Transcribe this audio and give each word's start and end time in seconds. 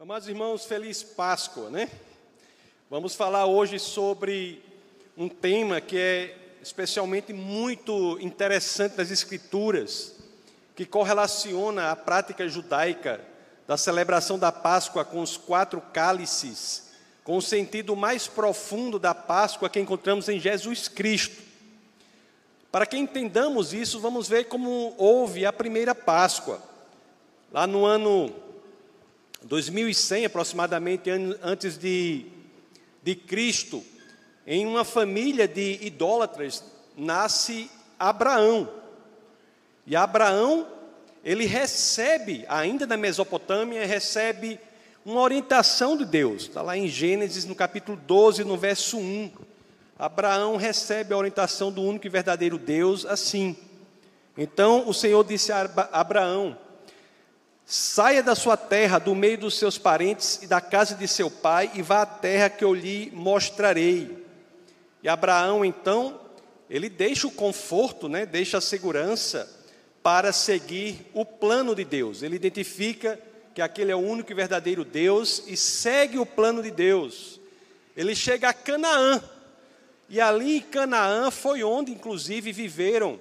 Amados 0.00 0.28
irmãos, 0.28 0.64
feliz 0.64 1.02
Páscoa, 1.02 1.70
né? 1.70 1.90
Vamos 2.88 3.16
falar 3.16 3.46
hoje 3.46 3.80
sobre 3.80 4.62
um 5.16 5.28
tema 5.28 5.80
que 5.80 5.98
é 5.98 6.36
especialmente 6.62 7.32
muito 7.32 8.16
interessante 8.20 8.96
nas 8.96 9.10
Escrituras, 9.10 10.14
que 10.76 10.86
correlaciona 10.86 11.90
a 11.90 11.96
prática 11.96 12.48
judaica 12.48 13.20
da 13.66 13.76
celebração 13.76 14.38
da 14.38 14.52
Páscoa 14.52 15.04
com 15.04 15.20
os 15.20 15.36
quatro 15.36 15.80
cálices, 15.92 16.92
com 17.24 17.36
o 17.36 17.42
sentido 17.42 17.96
mais 17.96 18.28
profundo 18.28 19.00
da 19.00 19.12
Páscoa 19.12 19.68
que 19.68 19.80
encontramos 19.80 20.28
em 20.28 20.38
Jesus 20.38 20.86
Cristo. 20.86 21.42
Para 22.70 22.86
que 22.86 22.96
entendamos 22.96 23.72
isso, 23.72 23.98
vamos 23.98 24.28
ver 24.28 24.44
como 24.44 24.94
houve 24.96 25.44
a 25.44 25.52
primeira 25.52 25.92
Páscoa. 25.92 26.62
Lá 27.50 27.66
no 27.66 27.84
ano 27.84 28.32
2100 29.42 30.24
aproximadamente 30.24 31.10
antes 31.42 31.78
de, 31.78 32.26
de 33.02 33.14
Cristo, 33.14 33.84
em 34.46 34.66
uma 34.66 34.84
família 34.84 35.46
de 35.46 35.78
idólatras, 35.82 36.64
nasce 36.96 37.70
Abraão. 37.98 38.68
E 39.86 39.94
Abraão, 39.94 40.66
ele 41.24 41.46
recebe, 41.46 42.44
ainda 42.48 42.86
na 42.86 42.96
Mesopotâmia, 42.96 43.86
recebe 43.86 44.58
uma 45.04 45.20
orientação 45.20 45.96
de 45.96 46.04
Deus. 46.04 46.42
Está 46.42 46.62
lá 46.62 46.76
em 46.76 46.88
Gênesis, 46.88 47.44
no 47.44 47.54
capítulo 47.54 47.96
12, 48.06 48.44
no 48.44 48.56
verso 48.56 48.98
1. 48.98 49.30
Abraão 49.98 50.56
recebe 50.56 51.12
a 51.12 51.16
orientação 51.16 51.72
do 51.72 51.82
único 51.82 52.06
e 52.06 52.10
verdadeiro 52.10 52.58
Deus 52.58 53.04
assim. 53.04 53.56
Então 54.36 54.88
o 54.88 54.94
Senhor 54.94 55.24
disse 55.24 55.50
a 55.50 55.68
Abraão: 55.92 56.56
Saia 57.70 58.22
da 58.22 58.34
sua 58.34 58.56
terra, 58.56 58.98
do 58.98 59.14
meio 59.14 59.36
dos 59.36 59.58
seus 59.58 59.76
parentes 59.76 60.40
e 60.42 60.46
da 60.46 60.58
casa 60.58 60.94
de 60.94 61.06
seu 61.06 61.30
pai, 61.30 61.70
e 61.74 61.82
vá 61.82 62.00
à 62.00 62.06
terra 62.06 62.48
que 62.48 62.64
eu 62.64 62.72
lhe 62.72 63.12
mostrarei. 63.14 64.24
E 65.02 65.08
Abraão, 65.08 65.62
então, 65.62 66.18
ele 66.70 66.88
deixa 66.88 67.26
o 67.26 67.30
conforto, 67.30 68.08
né, 68.08 68.24
deixa 68.24 68.56
a 68.56 68.62
segurança 68.62 69.54
para 70.02 70.32
seguir 70.32 71.10
o 71.12 71.26
plano 71.26 71.74
de 71.74 71.84
Deus. 71.84 72.22
Ele 72.22 72.36
identifica 72.36 73.20
que 73.54 73.60
aquele 73.60 73.92
é 73.92 73.94
o 73.96 73.98
único 73.98 74.32
e 74.32 74.34
verdadeiro 74.34 74.82
Deus 74.82 75.42
e 75.46 75.54
segue 75.54 76.18
o 76.18 76.24
plano 76.24 76.62
de 76.62 76.70
Deus. 76.70 77.38
Ele 77.94 78.14
chega 78.14 78.48
a 78.48 78.54
Canaã, 78.54 79.22
e 80.08 80.22
ali 80.22 80.56
em 80.56 80.62
Canaã 80.62 81.30
foi 81.30 81.62
onde, 81.62 81.92
inclusive, 81.92 82.50
viveram 82.50 83.20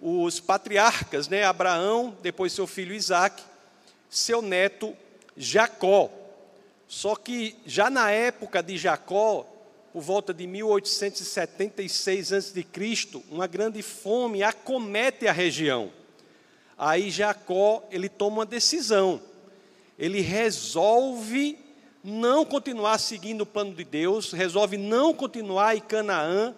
os 0.00 0.40
patriarcas, 0.40 1.28
né, 1.28 1.44
Abraão, 1.44 2.16
depois 2.20 2.52
seu 2.52 2.66
filho 2.66 2.92
Isaque, 2.92 3.49
seu 4.10 4.42
neto 4.42 4.94
Jacó. 5.36 6.10
Só 6.88 7.14
que 7.14 7.56
já 7.64 7.88
na 7.88 8.10
época 8.10 8.60
de 8.60 8.76
Jacó, 8.76 9.46
por 9.92 10.02
volta 10.02 10.34
de 10.34 10.46
1876 10.46 12.32
a.C., 12.32 12.66
uma 13.30 13.46
grande 13.46 13.80
fome 13.80 14.42
acomete 14.42 15.28
a 15.28 15.32
região. 15.32 15.92
Aí 16.76 17.10
Jacó, 17.10 17.84
ele 17.90 18.08
toma 18.08 18.38
uma 18.38 18.46
decisão. 18.46 19.22
Ele 19.96 20.20
resolve 20.20 21.58
não 22.02 22.44
continuar 22.44 22.98
seguindo 22.98 23.42
o 23.42 23.46
plano 23.46 23.74
de 23.74 23.84
Deus, 23.84 24.32
resolve 24.32 24.76
não 24.76 25.14
continuar 25.14 25.76
em 25.76 25.80
Canaã 25.80 26.54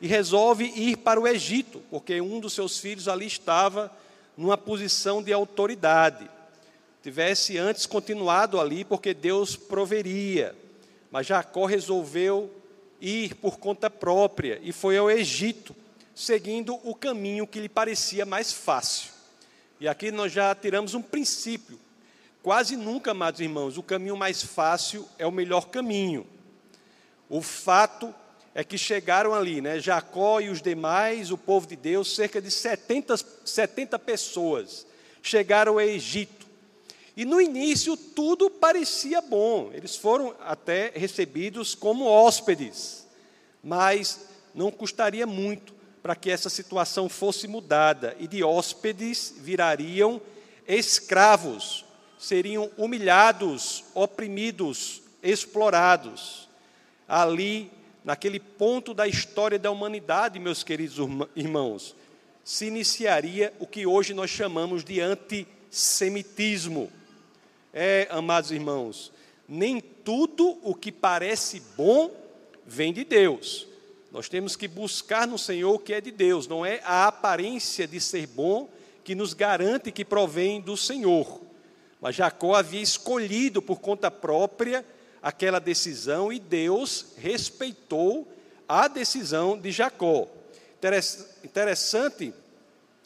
e 0.00 0.06
resolve 0.06 0.64
ir 0.64 0.96
para 0.96 1.20
o 1.20 1.28
Egito, 1.28 1.80
porque 1.90 2.20
um 2.20 2.40
dos 2.40 2.52
seus 2.52 2.78
filhos 2.78 3.06
ali 3.06 3.26
estava 3.26 3.90
numa 4.36 4.58
posição 4.58 5.22
de 5.22 5.32
autoridade 5.32 6.28
tivesse 7.02 7.56
antes 7.58 7.86
continuado 7.86 8.60
ali, 8.60 8.84
porque 8.84 9.14
Deus 9.14 9.56
proveria. 9.56 10.54
Mas 11.10 11.26
Jacó 11.26 11.66
resolveu 11.66 12.50
ir 13.00 13.34
por 13.34 13.58
conta 13.58 13.88
própria 13.88 14.60
e 14.62 14.72
foi 14.72 14.96
ao 14.96 15.10
Egito, 15.10 15.74
seguindo 16.14 16.78
o 16.84 16.94
caminho 16.94 17.46
que 17.46 17.60
lhe 17.60 17.68
parecia 17.68 18.26
mais 18.26 18.52
fácil. 18.52 19.10
E 19.80 19.88
aqui 19.88 20.10
nós 20.10 20.30
já 20.30 20.54
tiramos 20.54 20.94
um 20.94 21.00
princípio. 21.00 21.78
Quase 22.42 22.76
nunca, 22.76 23.10
amados 23.10 23.40
irmãos, 23.40 23.78
o 23.78 23.82
caminho 23.82 24.16
mais 24.16 24.42
fácil 24.42 25.08
é 25.18 25.26
o 25.26 25.32
melhor 25.32 25.68
caminho. 25.68 26.26
O 27.28 27.40
fato 27.40 28.14
é 28.54 28.64
que 28.64 28.76
chegaram 28.76 29.34
ali, 29.34 29.60
né? 29.60 29.78
Jacó 29.78 30.40
e 30.40 30.48
os 30.48 30.60
demais, 30.60 31.30
o 31.30 31.38
povo 31.38 31.66
de 31.66 31.76
Deus, 31.76 32.14
cerca 32.14 32.40
de 32.40 32.50
70, 32.50 33.14
70 33.44 33.98
pessoas, 33.98 34.86
chegaram 35.22 35.72
ao 35.72 35.80
Egito. 35.80 36.39
E 37.16 37.24
no 37.24 37.40
início 37.40 37.96
tudo 37.96 38.48
parecia 38.48 39.20
bom, 39.20 39.70
eles 39.72 39.96
foram 39.96 40.34
até 40.40 40.92
recebidos 40.94 41.74
como 41.74 42.04
hóspedes, 42.04 43.06
mas 43.62 44.28
não 44.54 44.70
custaria 44.70 45.26
muito 45.26 45.74
para 46.02 46.16
que 46.16 46.30
essa 46.30 46.48
situação 46.48 47.08
fosse 47.08 47.46
mudada 47.46 48.16
e 48.18 48.26
de 48.26 48.42
hóspedes 48.42 49.34
virariam 49.38 50.20
escravos, 50.66 51.84
seriam 52.18 52.70
humilhados, 52.78 53.84
oprimidos, 53.94 55.02
explorados. 55.22 56.48
Ali, 57.08 57.70
naquele 58.04 58.38
ponto 58.38 58.94
da 58.94 59.06
história 59.06 59.58
da 59.58 59.70
humanidade, 59.70 60.38
meus 60.38 60.62
queridos 60.62 60.96
irmãos, 61.34 61.94
se 62.44 62.66
iniciaria 62.66 63.52
o 63.58 63.66
que 63.66 63.84
hoje 63.84 64.14
nós 64.14 64.30
chamamos 64.30 64.84
de 64.84 65.00
antissemitismo 65.00 66.90
é, 67.72 68.06
amados 68.10 68.50
irmãos, 68.50 69.12
nem 69.48 69.80
tudo 69.80 70.58
o 70.62 70.74
que 70.74 70.92
parece 70.92 71.60
bom 71.76 72.10
vem 72.66 72.92
de 72.92 73.04
Deus. 73.04 73.66
Nós 74.12 74.28
temos 74.28 74.56
que 74.56 74.66
buscar 74.66 75.26
no 75.26 75.38
Senhor 75.38 75.74
o 75.74 75.78
que 75.78 75.92
é 75.92 76.00
de 76.00 76.10
Deus, 76.10 76.48
não 76.48 76.66
é 76.66 76.80
a 76.84 77.06
aparência 77.06 77.86
de 77.86 78.00
ser 78.00 78.26
bom 78.26 78.68
que 79.04 79.14
nos 79.14 79.34
garante 79.34 79.92
que 79.92 80.04
provém 80.04 80.60
do 80.60 80.76
Senhor. 80.76 81.40
Mas 82.00 82.16
Jacó 82.16 82.54
havia 82.54 82.80
escolhido 82.80 83.60
por 83.60 83.80
conta 83.80 84.10
própria 84.10 84.84
aquela 85.22 85.58
decisão 85.58 86.32
e 86.32 86.38
Deus 86.38 87.06
respeitou 87.18 88.26
a 88.66 88.88
decisão 88.88 89.58
de 89.58 89.70
Jacó. 89.70 90.26
Interessante 91.44 92.32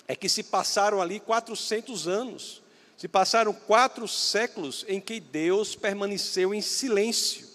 é 0.07 0.15
que 0.15 0.29
se 0.29 0.43
passaram 0.43 1.01
ali 1.01 1.19
400 1.19 2.07
anos 2.07 2.64
se 3.05 3.09
passaram 3.09 3.53
quatro 3.53 4.09
séculos 4.09 4.83
em 4.89 4.99
que 4.99 5.21
Deus 5.21 5.75
permaneceu 5.75 6.55
em 6.55 6.63
silêncio. 6.63 7.47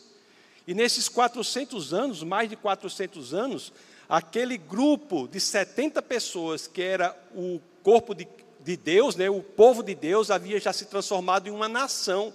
E 0.67 0.75
nesses 0.75 1.09
400 1.09 1.91
anos, 1.91 2.21
mais 2.21 2.47
de 2.47 2.55
400 2.55 3.33
anos, 3.33 3.73
aquele 4.07 4.59
grupo 4.59 5.27
de 5.27 5.39
70 5.39 6.03
pessoas, 6.03 6.67
que 6.67 6.83
era 6.83 7.17
o 7.33 7.59
corpo 7.81 8.13
de, 8.13 8.27
de 8.59 8.77
Deus, 8.77 9.15
né, 9.15 9.27
o 9.27 9.41
povo 9.41 9.81
de 9.81 9.95
Deus, 9.95 10.29
havia 10.29 10.59
já 10.59 10.71
se 10.71 10.85
transformado 10.85 11.47
em 11.47 11.51
uma 11.51 11.67
nação, 11.67 12.31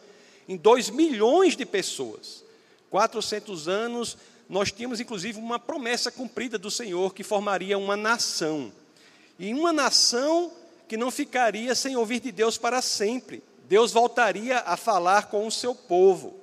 em 0.49 0.57
2 0.57 0.91
milhões 0.91 1.57
de 1.57 1.65
pessoas. 1.65 2.43
400 2.91 3.69
anos, 3.69 4.19
nós 4.49 4.73
tínhamos 4.73 4.99
inclusive 4.99 5.39
uma 5.39 5.61
promessa 5.61 6.11
cumprida 6.11 6.59
do 6.59 6.69
Senhor 6.69 7.15
que 7.15 7.23
formaria 7.23 7.79
uma 7.79 7.97
nação. 7.97 8.73
E 9.39 9.55
uma 9.55 9.73
nação 9.73 10.51
que 10.89 10.97
não 10.97 11.11
ficaria 11.11 11.75
sem 11.75 11.97
ouvir 11.97 12.21
de 12.21 12.31
Deus 12.31 12.57
para 12.59 12.81
sempre. 12.83 13.43
Deus 13.69 13.93
voltaria 13.93 14.61
a 14.61 14.77
falar 14.77 15.29
com 15.29 15.45
o 15.47 15.51
seu 15.51 15.75
povo. 15.75 16.39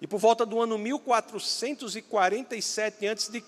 E 0.00 0.06
por 0.06 0.18
volta 0.18 0.46
do 0.46 0.60
ano 0.60 0.78
1447 0.78 3.06
a.C., 3.06 3.42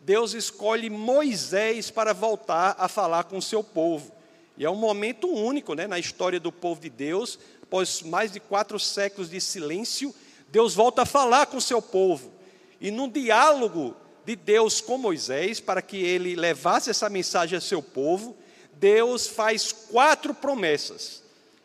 Deus 0.00 0.32
escolhe 0.32 0.88
Moisés 0.88 1.90
para 1.90 2.14
voltar 2.14 2.76
a 2.78 2.86
falar 2.88 3.24
com 3.24 3.38
o 3.38 3.42
seu 3.42 3.64
povo. 3.64 4.12
E 4.56 4.64
é 4.64 4.70
um 4.70 4.76
momento 4.76 5.28
único 5.28 5.74
né, 5.74 5.86
na 5.86 5.98
história 5.98 6.40
do 6.40 6.50
povo 6.50 6.80
de 6.80 6.88
Deus, 6.88 7.38
após 7.62 8.00
mais 8.02 8.32
de 8.32 8.40
quatro 8.40 8.78
séculos 8.78 9.28
de 9.30 9.38
silêncio, 9.40 10.14
Deus 10.48 10.74
volta 10.74 11.02
a 11.02 11.06
falar 11.06 11.46
com 11.46 11.58
o 11.58 11.60
seu 11.60 11.82
povo. 11.82 12.32
E 12.80 12.90
no 12.90 13.08
diálogo 13.08 13.94
de 14.24 14.34
Deus 14.34 14.80
com 14.80 14.96
Moisés, 14.96 15.60
para 15.60 15.82
que 15.82 15.96
ele 15.96 16.34
levasse 16.34 16.90
essa 16.90 17.08
mensagem 17.08 17.56
ao 17.56 17.62
seu 17.62 17.82
povo, 17.82 18.36
Deus 18.78 19.26
faz 19.26 19.72
quatro 19.72 20.34
promessas. 20.34 21.22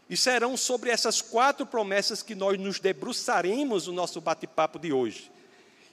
E 0.09 0.17
serão 0.17 0.55
sobre 0.57 0.89
essas 0.89 1.21
quatro 1.21 1.65
promessas 1.65 2.21
que 2.21 2.35
nós 2.35 2.59
nos 2.59 2.79
debruçaremos 2.79 3.87
no 3.87 3.93
nosso 3.93 4.21
bate-papo 4.21 4.77
de 4.77 4.91
hoje. 4.91 5.31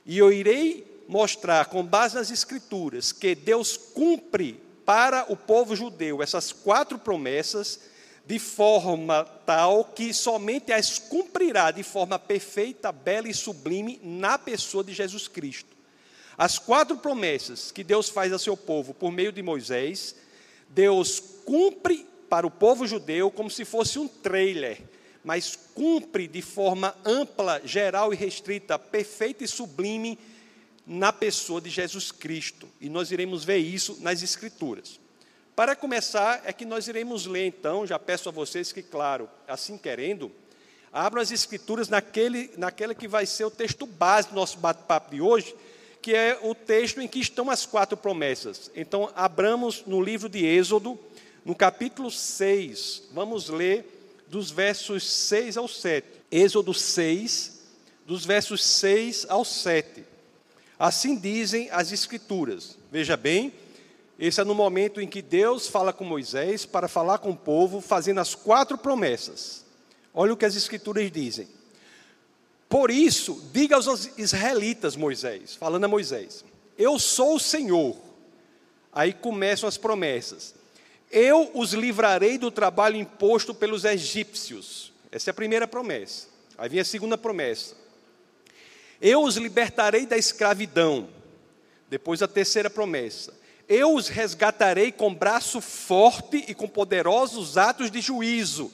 E 0.04 0.18
eu 0.18 0.32
irei 0.32 1.04
mostrar, 1.08 1.66
com 1.66 1.84
base 1.84 2.14
nas 2.14 2.30
Escrituras, 2.30 3.12
que 3.12 3.34
Deus 3.34 3.76
cumpre 3.76 4.60
para 4.84 5.26
o 5.32 5.36
povo 5.36 5.76
judeu 5.76 6.22
essas 6.22 6.52
quatro 6.52 6.98
promessas 6.98 7.80
de 8.26 8.38
forma 8.38 9.24
tal 9.46 9.84
que 9.84 10.12
somente 10.12 10.72
as 10.72 10.98
cumprirá 10.98 11.70
de 11.70 11.82
forma 11.82 12.18
perfeita, 12.18 12.92
bela 12.92 13.28
e 13.28 13.34
sublime 13.34 14.00
na 14.02 14.38
pessoa 14.38 14.84
de 14.84 14.92
Jesus 14.92 15.26
Cristo. 15.26 15.76
As 16.36 16.58
quatro 16.58 16.96
promessas 16.96 17.72
que 17.72 17.82
Deus 17.82 18.08
faz 18.08 18.32
a 18.32 18.38
seu 18.38 18.56
povo 18.56 18.94
por 18.94 19.10
meio 19.10 19.32
de 19.32 19.42
Moisés 19.42 20.14
Deus 20.70 21.20
cumpre 21.44 22.06
para 22.28 22.46
o 22.46 22.50
povo 22.50 22.86
judeu 22.86 23.30
como 23.30 23.50
se 23.50 23.64
fosse 23.64 23.98
um 23.98 24.06
trailer, 24.06 24.80
mas 25.24 25.58
cumpre 25.74 26.28
de 26.28 26.40
forma 26.40 26.94
ampla, 27.04 27.60
geral 27.64 28.12
e 28.12 28.16
restrita, 28.16 28.78
perfeita 28.78 29.44
e 29.44 29.48
sublime 29.48 30.18
na 30.86 31.12
pessoa 31.12 31.60
de 31.60 31.68
Jesus 31.68 32.12
Cristo. 32.12 32.68
E 32.80 32.88
nós 32.88 33.10
iremos 33.10 33.44
ver 33.44 33.58
isso 33.58 33.98
nas 34.00 34.22
Escrituras. 34.22 34.98
Para 35.56 35.76
começar, 35.76 36.40
é 36.44 36.52
que 36.52 36.64
nós 36.64 36.88
iremos 36.88 37.26
ler 37.26 37.46
então, 37.46 37.86
já 37.86 37.98
peço 37.98 38.28
a 38.28 38.32
vocês 38.32 38.72
que, 38.72 38.82
claro, 38.82 39.28
assim 39.46 39.76
querendo, 39.76 40.32
abram 40.92 41.20
as 41.20 41.30
Escrituras 41.30 41.88
naquele, 41.88 42.50
naquela 42.56 42.94
que 42.94 43.08
vai 43.08 43.26
ser 43.26 43.44
o 43.44 43.50
texto 43.50 43.86
base 43.86 44.28
do 44.28 44.34
nosso 44.34 44.58
bate-papo 44.58 45.10
de 45.10 45.20
hoje, 45.20 45.54
que 46.02 46.14
é 46.14 46.38
o 46.42 46.54
texto 46.54 47.00
em 47.00 47.08
que 47.08 47.18
estão 47.18 47.50
as 47.50 47.66
quatro 47.66 47.96
promessas. 47.96 48.70
Então, 48.74 49.10
abramos 49.14 49.84
no 49.86 50.00
livro 50.00 50.28
de 50.28 50.44
Êxodo, 50.44 50.98
no 51.44 51.54
capítulo 51.54 52.10
6, 52.10 53.04
vamos 53.12 53.48
ler 53.48 53.84
dos 54.28 54.50
versos 54.50 55.04
6 55.10 55.56
ao 55.56 55.66
7. 55.66 56.06
Êxodo 56.30 56.72
6, 56.72 57.60
dos 58.06 58.24
versos 58.24 58.64
6 58.64 59.26
ao 59.28 59.44
7. 59.44 60.04
Assim 60.78 61.16
dizem 61.16 61.68
as 61.70 61.92
Escrituras. 61.92 62.78
Veja 62.90 63.16
bem, 63.16 63.52
esse 64.18 64.40
é 64.40 64.44
no 64.44 64.54
momento 64.54 65.00
em 65.00 65.08
que 65.08 65.22
Deus 65.22 65.66
fala 65.66 65.92
com 65.92 66.04
Moisés 66.04 66.64
para 66.64 66.88
falar 66.88 67.18
com 67.18 67.30
o 67.30 67.36
povo, 67.36 67.80
fazendo 67.80 68.20
as 68.20 68.34
quatro 68.34 68.78
promessas. 68.78 69.64
Olha 70.14 70.32
o 70.32 70.36
que 70.36 70.44
as 70.44 70.56
Escrituras 70.56 71.10
dizem. 71.10 71.48
Por 72.70 72.88
isso, 72.88 73.42
diga 73.52 73.74
aos 73.74 74.16
israelitas, 74.16 74.94
Moisés, 74.94 75.56
falando 75.56 75.86
a 75.86 75.88
Moisés: 75.88 76.44
Eu 76.78 77.00
sou 77.00 77.34
o 77.34 77.40
Senhor. 77.40 77.96
Aí 78.92 79.12
começam 79.12 79.68
as 79.68 79.76
promessas. 79.76 80.54
Eu 81.10 81.50
os 81.52 81.72
livrarei 81.72 82.38
do 82.38 82.48
trabalho 82.48 82.94
imposto 82.94 83.52
pelos 83.52 83.84
egípcios. 83.84 84.92
Essa 85.10 85.30
é 85.30 85.32
a 85.32 85.34
primeira 85.34 85.66
promessa. 85.66 86.28
Aí 86.56 86.68
vem 86.68 86.78
a 86.78 86.84
segunda 86.84 87.18
promessa. 87.18 87.74
Eu 89.02 89.24
os 89.24 89.36
libertarei 89.36 90.06
da 90.06 90.16
escravidão. 90.16 91.08
Depois 91.88 92.22
a 92.22 92.28
terceira 92.28 92.70
promessa. 92.70 93.34
Eu 93.68 93.96
os 93.96 94.06
resgatarei 94.06 94.92
com 94.92 95.12
braço 95.12 95.60
forte 95.60 96.44
e 96.46 96.54
com 96.54 96.68
poderosos 96.68 97.58
atos 97.58 97.90
de 97.90 98.00
juízo. 98.00 98.70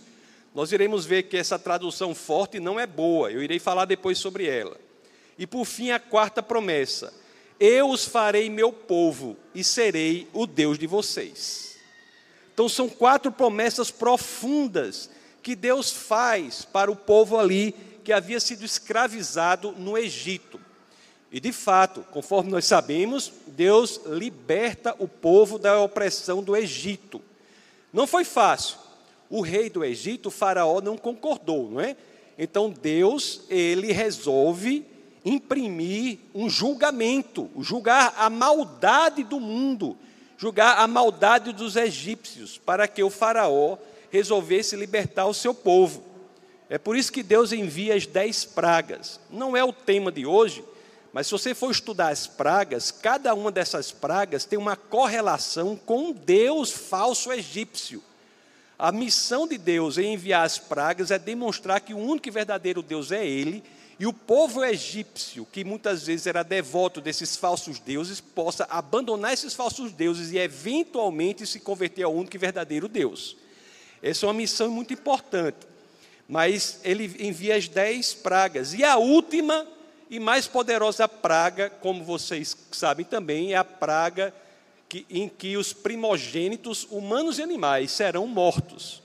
Nós 0.56 0.72
iremos 0.72 1.04
ver 1.04 1.24
que 1.24 1.36
essa 1.36 1.58
tradução 1.58 2.14
forte 2.14 2.58
não 2.58 2.80
é 2.80 2.86
boa. 2.86 3.30
Eu 3.30 3.42
irei 3.42 3.58
falar 3.58 3.84
depois 3.84 4.16
sobre 4.16 4.48
ela. 4.48 4.74
E 5.38 5.46
por 5.46 5.66
fim 5.66 5.90
a 5.90 6.00
quarta 6.00 6.42
promessa. 6.42 7.12
Eu 7.60 7.90
os 7.90 8.06
farei 8.06 8.48
meu 8.48 8.72
povo 8.72 9.36
e 9.54 9.62
serei 9.62 10.26
o 10.32 10.46
Deus 10.46 10.78
de 10.78 10.86
vocês. 10.86 11.76
Então, 12.54 12.70
são 12.70 12.88
quatro 12.88 13.30
promessas 13.30 13.90
profundas 13.90 15.10
que 15.42 15.54
Deus 15.54 15.92
faz 15.92 16.64
para 16.64 16.90
o 16.90 16.96
povo 16.96 17.38
ali 17.38 17.72
que 18.02 18.10
havia 18.10 18.40
sido 18.40 18.64
escravizado 18.64 19.72
no 19.72 19.98
Egito. 19.98 20.58
E 21.30 21.38
de 21.38 21.52
fato, 21.52 22.00
conforme 22.10 22.50
nós 22.50 22.64
sabemos, 22.64 23.30
Deus 23.46 24.00
liberta 24.06 24.96
o 24.98 25.06
povo 25.06 25.58
da 25.58 25.78
opressão 25.78 26.42
do 26.42 26.56
Egito. 26.56 27.20
Não 27.92 28.06
foi 28.06 28.24
fácil. 28.24 28.85
O 29.28 29.40
rei 29.40 29.68
do 29.68 29.84
Egito, 29.84 30.30
faraó, 30.30 30.80
não 30.80 30.96
concordou, 30.96 31.70
não 31.70 31.80
é? 31.80 31.96
Então 32.38 32.70
Deus, 32.70 33.42
ele 33.48 33.92
resolve 33.92 34.84
imprimir 35.24 36.18
um 36.34 36.48
julgamento, 36.48 37.50
julgar 37.58 38.14
a 38.16 38.30
maldade 38.30 39.24
do 39.24 39.40
mundo 39.40 39.96
julgar 40.38 40.78
a 40.78 40.86
maldade 40.86 41.52
dos 41.52 41.76
egípcios, 41.76 42.58
para 42.58 42.86
que 42.86 43.02
o 43.02 43.10
Faraó 43.10 43.78
resolvesse 44.10 44.76
libertar 44.76 45.26
o 45.26 45.34
seu 45.34 45.54
povo. 45.54 46.04
É 46.68 46.78
por 46.78 46.96
isso 46.96 47.12
que 47.12 47.22
Deus 47.22 47.52
envia 47.52 47.94
as 47.94 48.06
dez 48.06 48.44
pragas. 48.44 49.20
Não 49.30 49.56
é 49.56 49.64
o 49.64 49.72
tema 49.72 50.10
de 50.12 50.26
hoje, 50.26 50.64
mas 51.12 51.26
se 51.26 51.32
você 51.32 51.54
for 51.54 51.70
estudar 51.70 52.08
as 52.08 52.26
pragas, 52.26 52.90
cada 52.90 53.32
uma 53.34 53.50
dessas 53.50 53.92
pragas 53.92 54.44
tem 54.44 54.58
uma 54.58 54.76
correlação 54.76 55.76
com 55.76 56.08
um 56.08 56.12
Deus 56.12 56.70
falso 56.70 57.32
egípcio. 57.32 58.02
A 58.78 58.92
missão 58.92 59.48
de 59.48 59.56
Deus 59.56 59.96
em 59.96 60.14
enviar 60.14 60.44
as 60.44 60.58
pragas 60.58 61.10
é 61.10 61.18
demonstrar 61.18 61.80
que 61.80 61.94
o 61.94 61.98
único 61.98 62.28
e 62.28 62.30
verdadeiro 62.30 62.82
Deus 62.82 63.10
é 63.10 63.26
Ele 63.26 63.62
e 63.98 64.06
o 64.06 64.12
povo 64.12 64.62
egípcio, 64.62 65.46
que 65.50 65.64
muitas 65.64 66.06
vezes 66.06 66.26
era 66.26 66.42
devoto 66.42 67.00
desses 67.00 67.34
falsos 67.34 67.78
deuses, 67.78 68.20
possa 68.20 68.66
abandonar 68.68 69.32
esses 69.32 69.54
falsos 69.54 69.90
deuses 69.92 70.30
e 70.32 70.38
eventualmente 70.38 71.46
se 71.46 71.58
converter 71.58 72.02
ao 72.02 72.14
único 72.14 72.36
e 72.36 72.38
verdadeiro 72.38 72.88
Deus. 72.88 73.36
Essa 74.02 74.26
é 74.26 74.28
uma 74.28 74.34
missão 74.34 74.70
muito 74.70 74.92
importante. 74.92 75.56
Mas 76.28 76.80
ele 76.84 77.04
envia 77.20 77.56
as 77.56 77.68
dez 77.68 78.12
pragas. 78.12 78.74
E 78.74 78.84
a 78.84 78.96
última 78.96 79.66
e 80.10 80.20
mais 80.20 80.46
poderosa 80.46 81.08
praga, 81.08 81.70
como 81.70 82.04
vocês 82.04 82.56
sabem 82.72 83.06
também, 83.06 83.54
é 83.54 83.56
a 83.56 83.64
praga 83.64 84.34
que, 85.04 85.06
em 85.10 85.28
que 85.28 85.56
os 85.56 85.72
primogênitos, 85.72 86.86
humanos 86.90 87.38
e 87.38 87.42
animais, 87.42 87.90
serão 87.90 88.26
mortos. 88.26 89.02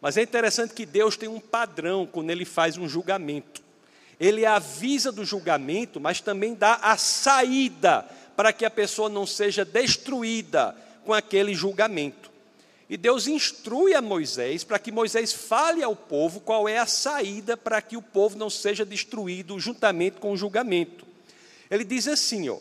Mas 0.00 0.16
é 0.16 0.22
interessante 0.22 0.74
que 0.74 0.84
Deus 0.84 1.16
tem 1.16 1.28
um 1.28 1.40
padrão 1.40 2.06
quando 2.06 2.30
ele 2.30 2.44
faz 2.44 2.76
um 2.76 2.88
julgamento 2.88 3.64
ele 4.18 4.46
avisa 4.46 5.10
do 5.10 5.24
julgamento, 5.24 6.00
mas 6.00 6.20
também 6.20 6.54
dá 6.54 6.74
a 6.76 6.96
saída 6.96 8.06
para 8.36 8.52
que 8.52 8.64
a 8.64 8.70
pessoa 8.70 9.08
não 9.08 9.26
seja 9.26 9.64
destruída 9.64 10.76
com 11.04 11.12
aquele 11.12 11.54
julgamento. 11.54 12.30
E 12.88 12.96
Deus 12.96 13.26
instrui 13.26 13.94
a 13.94 14.02
Moisés 14.02 14.62
para 14.62 14.78
que 14.78 14.92
Moisés 14.92 15.32
fale 15.32 15.82
ao 15.82 15.96
povo 15.96 16.40
qual 16.40 16.68
é 16.68 16.78
a 16.78 16.86
saída 16.86 17.56
para 17.56 17.80
que 17.80 17.96
o 17.96 18.02
povo 18.02 18.36
não 18.36 18.50
seja 18.50 18.84
destruído 18.84 19.58
juntamente 19.58 20.18
com 20.18 20.32
o 20.32 20.36
julgamento. 20.36 21.06
Ele 21.70 21.84
diz 21.84 22.06
assim, 22.06 22.48
ó, 22.48 22.58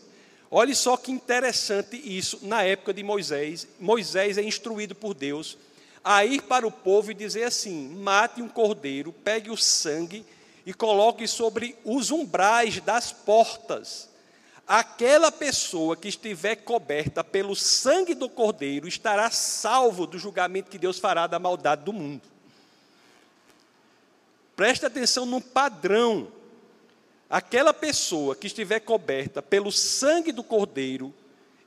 olhe 0.55 0.75
só 0.75 0.95
que 0.95 1.11
interessante 1.11 1.95
isso 1.95 2.39
na 2.44 2.63
época 2.63 2.94
de 2.94 3.03
Moisés. 3.03 3.67
Moisés 3.79 4.38
é 4.38 4.44
instruído 4.44 4.95
por 4.95 5.13
Deus 5.13 5.57
a 6.03 6.25
ir 6.25 6.41
para 6.44 6.67
o 6.67 6.71
povo 6.71 7.11
e 7.11 7.13
dizer 7.13 7.44
assim: 7.44 7.89
mate 7.89 8.41
um 8.41 8.47
cordeiro, 8.47 9.11
pegue 9.11 9.50
o 9.50 9.57
sangue 9.57 10.25
e 10.65 10.73
coloque 10.73 11.27
sobre 11.27 11.75
os 11.83 12.11
umbrais 12.11 12.79
das 12.81 13.11
portas. 13.11 14.09
Aquela 14.65 15.29
pessoa 15.31 15.95
que 15.95 16.07
estiver 16.07 16.55
coberta 16.55 17.21
pelo 17.23 17.53
sangue 17.53 18.13
do 18.13 18.29
Cordeiro 18.29 18.88
estará 18.88 19.29
salvo 19.29 20.07
do 20.07 20.17
julgamento 20.17 20.69
que 20.71 20.77
Deus 20.77 20.97
fará 21.00 21.27
da 21.27 21.38
maldade 21.38 21.83
do 21.83 21.91
mundo. 21.91 22.21
Preste 24.55 24.85
atenção 24.85 25.25
no 25.25 25.41
padrão. 25.41 26.29
Aquela 27.33 27.74
pessoa 27.74 28.36
que 28.36 28.46
estiver 28.46 28.79
coberta 28.81 29.41
pelo 29.41 29.72
sangue 29.72 30.31
do 30.31 30.43
Cordeiro 30.43 31.12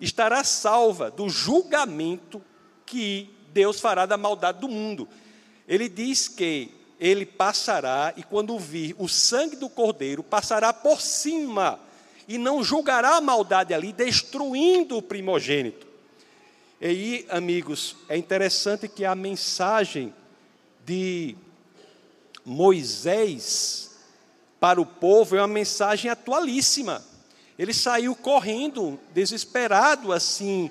estará 0.01 0.45
salva 0.45 1.11
do 1.11 1.29
julgamento 1.29 2.41
que 2.87 3.35
Deus 3.53 3.81
fará 3.81 4.07
da 4.07 4.17
maldade 4.17 4.61
do 4.61 4.69
mundo. 4.69 5.09
Ele 5.67 5.89
diz 5.89 6.29
que 6.29 6.71
ele 7.01 7.27
passará, 7.27 8.15
e 8.17 8.23
quando 8.23 8.57
vir 8.61 8.95
o 8.97 9.09
sangue 9.09 9.57
do 9.57 9.69
cordeiro, 9.69 10.23
passará 10.23 10.73
por 10.73 11.01
cima, 11.01 11.81
e 12.29 12.39
não 12.39 12.63
julgará 12.63 13.17
a 13.17 13.21
maldade 13.21 13.75
ali, 13.75 13.93
destruindo 13.93 14.97
o 14.97 15.03
primogênito. 15.03 15.85
E 16.81 16.87
aí, 16.87 17.27
amigos, 17.29 17.97
é 18.09 18.17
interessante 18.17 18.87
que 18.87 19.05
a 19.05 19.17
mensagem 19.17 20.15
de 20.85 21.35
Moisés 22.45 23.86
para 24.59 24.81
o 24.81 24.87
povo 24.87 25.37
é 25.37 25.41
uma 25.41 25.47
mensagem 25.47 26.11
atualíssima. 26.11 27.05
Ele 27.59 27.73
saiu 27.73 28.15
correndo, 28.15 28.99
desesperado, 29.15 30.13
assim, 30.13 30.71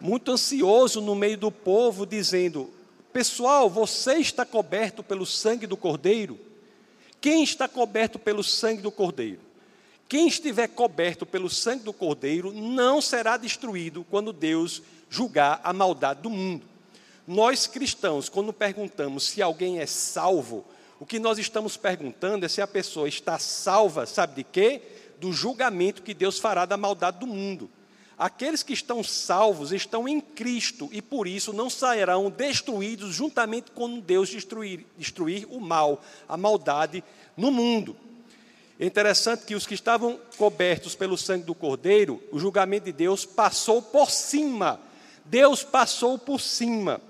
muito 0.00 0.30
ansioso 0.30 1.00
no 1.00 1.14
meio 1.14 1.38
do 1.38 1.50
povo, 1.50 2.06
dizendo: 2.06 2.70
Pessoal, 3.12 3.68
você 3.70 4.14
está 4.16 4.44
coberto 4.44 5.02
pelo 5.02 5.24
sangue 5.24 5.66
do 5.66 5.76
Cordeiro? 5.76 6.38
Quem 7.20 7.42
está 7.42 7.66
coberto 7.66 8.18
pelo 8.18 8.44
sangue 8.44 8.82
do 8.82 8.92
Cordeiro? 8.92 9.40
Quem 10.08 10.28
estiver 10.28 10.68
coberto 10.68 11.26
pelo 11.26 11.50
sangue 11.50 11.84
do 11.84 11.92
Cordeiro 11.92 12.52
não 12.52 13.00
será 13.00 13.36
destruído 13.36 14.06
quando 14.10 14.32
Deus 14.32 14.82
julgar 15.10 15.60
a 15.62 15.72
maldade 15.72 16.22
do 16.22 16.30
mundo. 16.30 16.64
Nós 17.26 17.66
cristãos, 17.66 18.28
quando 18.28 18.52
perguntamos 18.52 19.24
se 19.24 19.42
alguém 19.42 19.80
é 19.80 19.86
salvo, 19.86 20.64
o 21.00 21.06
que 21.06 21.18
nós 21.18 21.38
estamos 21.38 21.76
perguntando 21.76 22.44
é 22.44 22.48
se 22.48 22.60
a 22.60 22.66
pessoa 22.66 23.08
está 23.08 23.38
salva, 23.38 24.06
sabe 24.06 24.36
de 24.36 24.44
quê? 24.44 24.82
Do 25.20 25.32
julgamento 25.32 26.02
que 26.02 26.14
Deus 26.14 26.38
fará 26.38 26.66
da 26.66 26.76
maldade 26.76 27.20
do 27.20 27.26
mundo. 27.26 27.70
Aqueles 28.18 28.64
que 28.64 28.72
estão 28.72 29.04
salvos 29.04 29.70
estão 29.70 30.08
em 30.08 30.20
Cristo 30.20 30.88
e 30.90 31.00
por 31.00 31.28
isso 31.28 31.52
não 31.52 31.70
sairão 31.70 32.28
destruídos 32.28 33.14
juntamente 33.14 33.70
com 33.70 34.00
Deus 34.00 34.28
destruir, 34.28 34.84
destruir 34.96 35.46
o 35.48 35.60
mal, 35.60 36.02
a 36.28 36.36
maldade 36.36 37.04
no 37.36 37.52
mundo. 37.52 37.96
É 38.80 38.84
interessante 38.84 39.44
que 39.44 39.54
os 39.54 39.66
que 39.66 39.74
estavam 39.74 40.18
cobertos 40.36 40.96
pelo 40.96 41.16
sangue 41.16 41.44
do 41.44 41.54
Cordeiro, 41.54 42.20
o 42.32 42.40
julgamento 42.40 42.86
de 42.86 42.92
Deus 42.92 43.24
passou 43.24 43.80
por 43.80 44.10
cima. 44.10 44.80
Deus 45.24 45.62
passou 45.62 46.18
por 46.18 46.40
cima. 46.40 47.00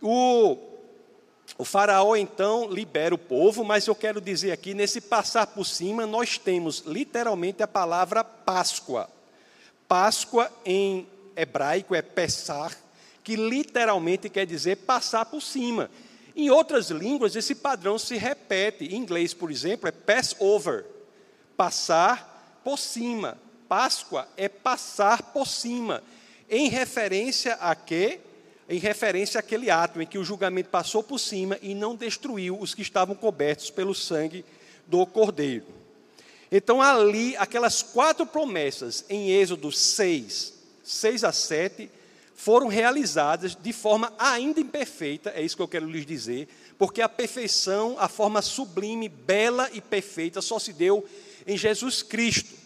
O, 0.00 0.56
o 1.60 1.64
faraó 1.64 2.16
então 2.16 2.70
libera 2.70 3.14
o 3.14 3.18
povo, 3.18 3.62
mas 3.62 3.86
eu 3.86 3.94
quero 3.94 4.18
dizer 4.18 4.50
aqui, 4.50 4.72
nesse 4.72 4.98
passar 4.98 5.46
por 5.48 5.66
cima, 5.66 6.06
nós 6.06 6.38
temos 6.38 6.82
literalmente 6.86 7.62
a 7.62 7.68
palavra 7.68 8.24
Páscoa. 8.24 9.10
Páscoa 9.86 10.50
em 10.64 11.06
hebraico 11.36 11.94
é 11.94 12.00
Pessar, 12.00 12.74
que 13.22 13.36
literalmente 13.36 14.30
quer 14.30 14.46
dizer 14.46 14.76
passar 14.76 15.26
por 15.26 15.42
cima. 15.42 15.90
Em 16.34 16.48
outras 16.48 16.88
línguas, 16.88 17.36
esse 17.36 17.54
padrão 17.54 17.98
se 17.98 18.16
repete. 18.16 18.86
Em 18.86 18.96
inglês, 18.96 19.34
por 19.34 19.50
exemplo, 19.50 19.86
é 19.86 19.92
Passover, 19.92 20.86
passar 21.58 22.62
por 22.64 22.78
cima. 22.78 23.36
Páscoa 23.68 24.26
é 24.34 24.48
passar 24.48 25.24
por 25.24 25.46
cima. 25.46 26.02
Em 26.48 26.70
referência 26.70 27.52
a 27.60 27.74
quê? 27.74 28.18
Em 28.70 28.78
referência 28.78 29.40
àquele 29.40 29.68
ato 29.68 30.00
em 30.00 30.06
que 30.06 30.16
o 30.16 30.22
julgamento 30.22 30.68
passou 30.68 31.02
por 31.02 31.18
cima 31.18 31.58
e 31.60 31.74
não 31.74 31.96
destruiu 31.96 32.56
os 32.56 32.72
que 32.72 32.82
estavam 32.82 33.16
cobertos 33.16 33.68
pelo 33.68 33.92
sangue 33.92 34.44
do 34.86 35.04
Cordeiro. 35.04 35.66
Então, 36.52 36.80
ali, 36.80 37.36
aquelas 37.36 37.82
quatro 37.82 38.24
promessas 38.24 39.04
em 39.08 39.32
Êxodo 39.32 39.72
6, 39.72 40.54
6 40.84 41.24
a 41.24 41.32
7, 41.32 41.90
foram 42.36 42.68
realizadas 42.68 43.56
de 43.56 43.72
forma 43.72 44.12
ainda 44.16 44.60
imperfeita, 44.60 45.30
é 45.34 45.42
isso 45.42 45.56
que 45.56 45.62
eu 45.62 45.68
quero 45.68 45.90
lhes 45.90 46.06
dizer, 46.06 46.48
porque 46.78 47.02
a 47.02 47.08
perfeição, 47.08 47.96
a 47.98 48.08
forma 48.08 48.40
sublime, 48.40 49.08
bela 49.08 49.68
e 49.72 49.80
perfeita 49.80 50.40
só 50.40 50.60
se 50.60 50.72
deu 50.72 51.04
em 51.44 51.56
Jesus 51.56 52.04
Cristo. 52.04 52.59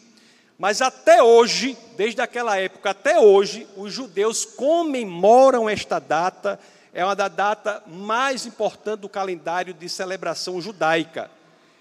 Mas 0.65 0.81
até 0.81 1.23
hoje, 1.23 1.77
desde 1.95 2.23
aquela 2.23 2.57
época 2.57 2.89
até 2.89 3.21
hoje, 3.21 3.69
os 3.77 3.93
judeus 3.93 4.47
comemoram 4.47 5.69
esta 5.69 5.99
data, 5.99 6.59
é 6.91 7.05
uma 7.05 7.15
da 7.15 7.29
data 7.29 7.83
mais 7.87 8.47
importante 8.47 9.01
do 9.01 9.09
calendário 9.11 9.75
de 9.75 9.87
celebração 9.91 10.63
judaica. 10.63 11.31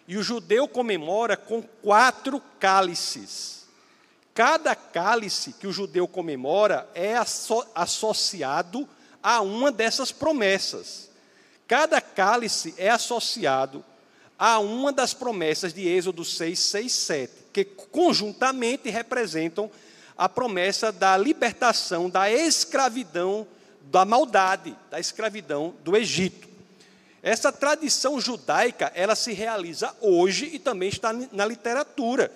E 0.06 0.18
o 0.18 0.22
judeu 0.22 0.68
comemora 0.68 1.38
com 1.38 1.62
quatro 1.62 2.42
cálices. 2.60 3.66
Cada 4.34 4.76
cálice 4.76 5.54
que 5.54 5.66
o 5.66 5.72
judeu 5.72 6.06
comemora 6.06 6.86
é 6.94 7.16
asso 7.16 7.66
associado 7.74 8.86
a 9.24 9.40
uma 9.40 9.72
dessas 9.72 10.12
promessas. 10.12 11.10
Cada 11.70 12.02
cálice 12.02 12.76
é 12.78 12.90
associado 12.90 13.82
a 14.38 14.60
uma 14.60 14.92
das 14.92 15.14
promessas 15.14 15.74
de 15.74 15.88
Êxodo 15.88 16.26
6, 16.26 16.60
6, 16.60 16.92
7 16.92 17.44
que 17.54 17.64
conjuntamente 17.64 18.90
representam 18.90 19.70
a 20.18 20.28
promessa 20.28 20.92
da 20.92 21.16
libertação 21.16 22.10
da 22.10 22.30
escravidão 22.32 23.48
da 23.92 24.04
maldade, 24.06 24.76
da 24.90 25.00
escravidão 25.00 25.76
do 25.84 25.96
Egito. 25.96 26.48
Essa 27.22 27.52
tradição 27.52 28.20
judaica, 28.20 28.92
ela 28.96 29.16
se 29.16 29.34
realiza 29.34 29.96
hoje 30.02 30.50
e 30.54 30.60
também 30.60 30.90
está 30.90 31.14
na 31.14 31.46
literatura. 31.46 32.32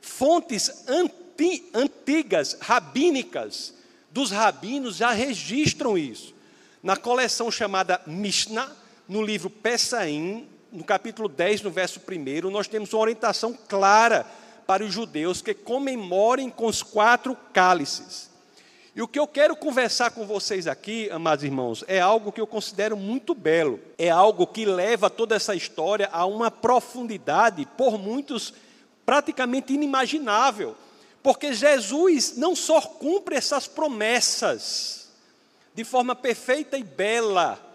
Fontes 0.00 0.84
anti, 0.88 1.70
antigas, 1.72 2.56
rabínicas, 2.60 3.72
dos 4.10 4.30
rabinos 4.30 4.96
já 4.96 5.10
registram 5.10 5.96
isso. 5.96 6.34
Na 6.82 6.96
coleção 6.96 7.50
chamada 7.50 8.00
Mishnah, 8.06 8.70
no 9.08 9.22
livro 9.22 9.48
Pesaim, 9.48 10.48
no 10.76 10.84
capítulo 10.84 11.26
10, 11.26 11.62
no 11.62 11.70
verso 11.70 12.00
1, 12.00 12.50
nós 12.50 12.68
temos 12.68 12.92
uma 12.92 13.00
orientação 13.00 13.56
clara 13.66 14.26
para 14.66 14.84
os 14.84 14.92
judeus 14.92 15.40
que 15.40 15.54
comemorem 15.54 16.50
com 16.50 16.66
os 16.66 16.82
quatro 16.82 17.34
cálices. 17.52 18.28
E 18.94 19.00
o 19.00 19.08
que 19.08 19.18
eu 19.18 19.26
quero 19.26 19.56
conversar 19.56 20.10
com 20.10 20.26
vocês 20.26 20.66
aqui, 20.66 21.08
amados 21.10 21.44
irmãos, 21.44 21.82
é 21.88 21.98
algo 21.98 22.30
que 22.30 22.40
eu 22.40 22.46
considero 22.46 22.96
muito 22.96 23.34
belo. 23.34 23.80
É 23.96 24.10
algo 24.10 24.46
que 24.46 24.66
leva 24.66 25.08
toda 25.08 25.34
essa 25.34 25.54
história 25.54 26.10
a 26.12 26.26
uma 26.26 26.50
profundidade, 26.50 27.66
por 27.76 27.98
muitos, 27.98 28.52
praticamente 29.04 29.72
inimaginável. 29.72 30.76
Porque 31.22 31.54
Jesus 31.54 32.36
não 32.36 32.54
só 32.54 32.82
cumpre 32.82 33.34
essas 33.34 33.66
promessas 33.66 35.08
de 35.74 35.84
forma 35.84 36.14
perfeita 36.14 36.78
e 36.78 36.82
bela, 36.82 37.65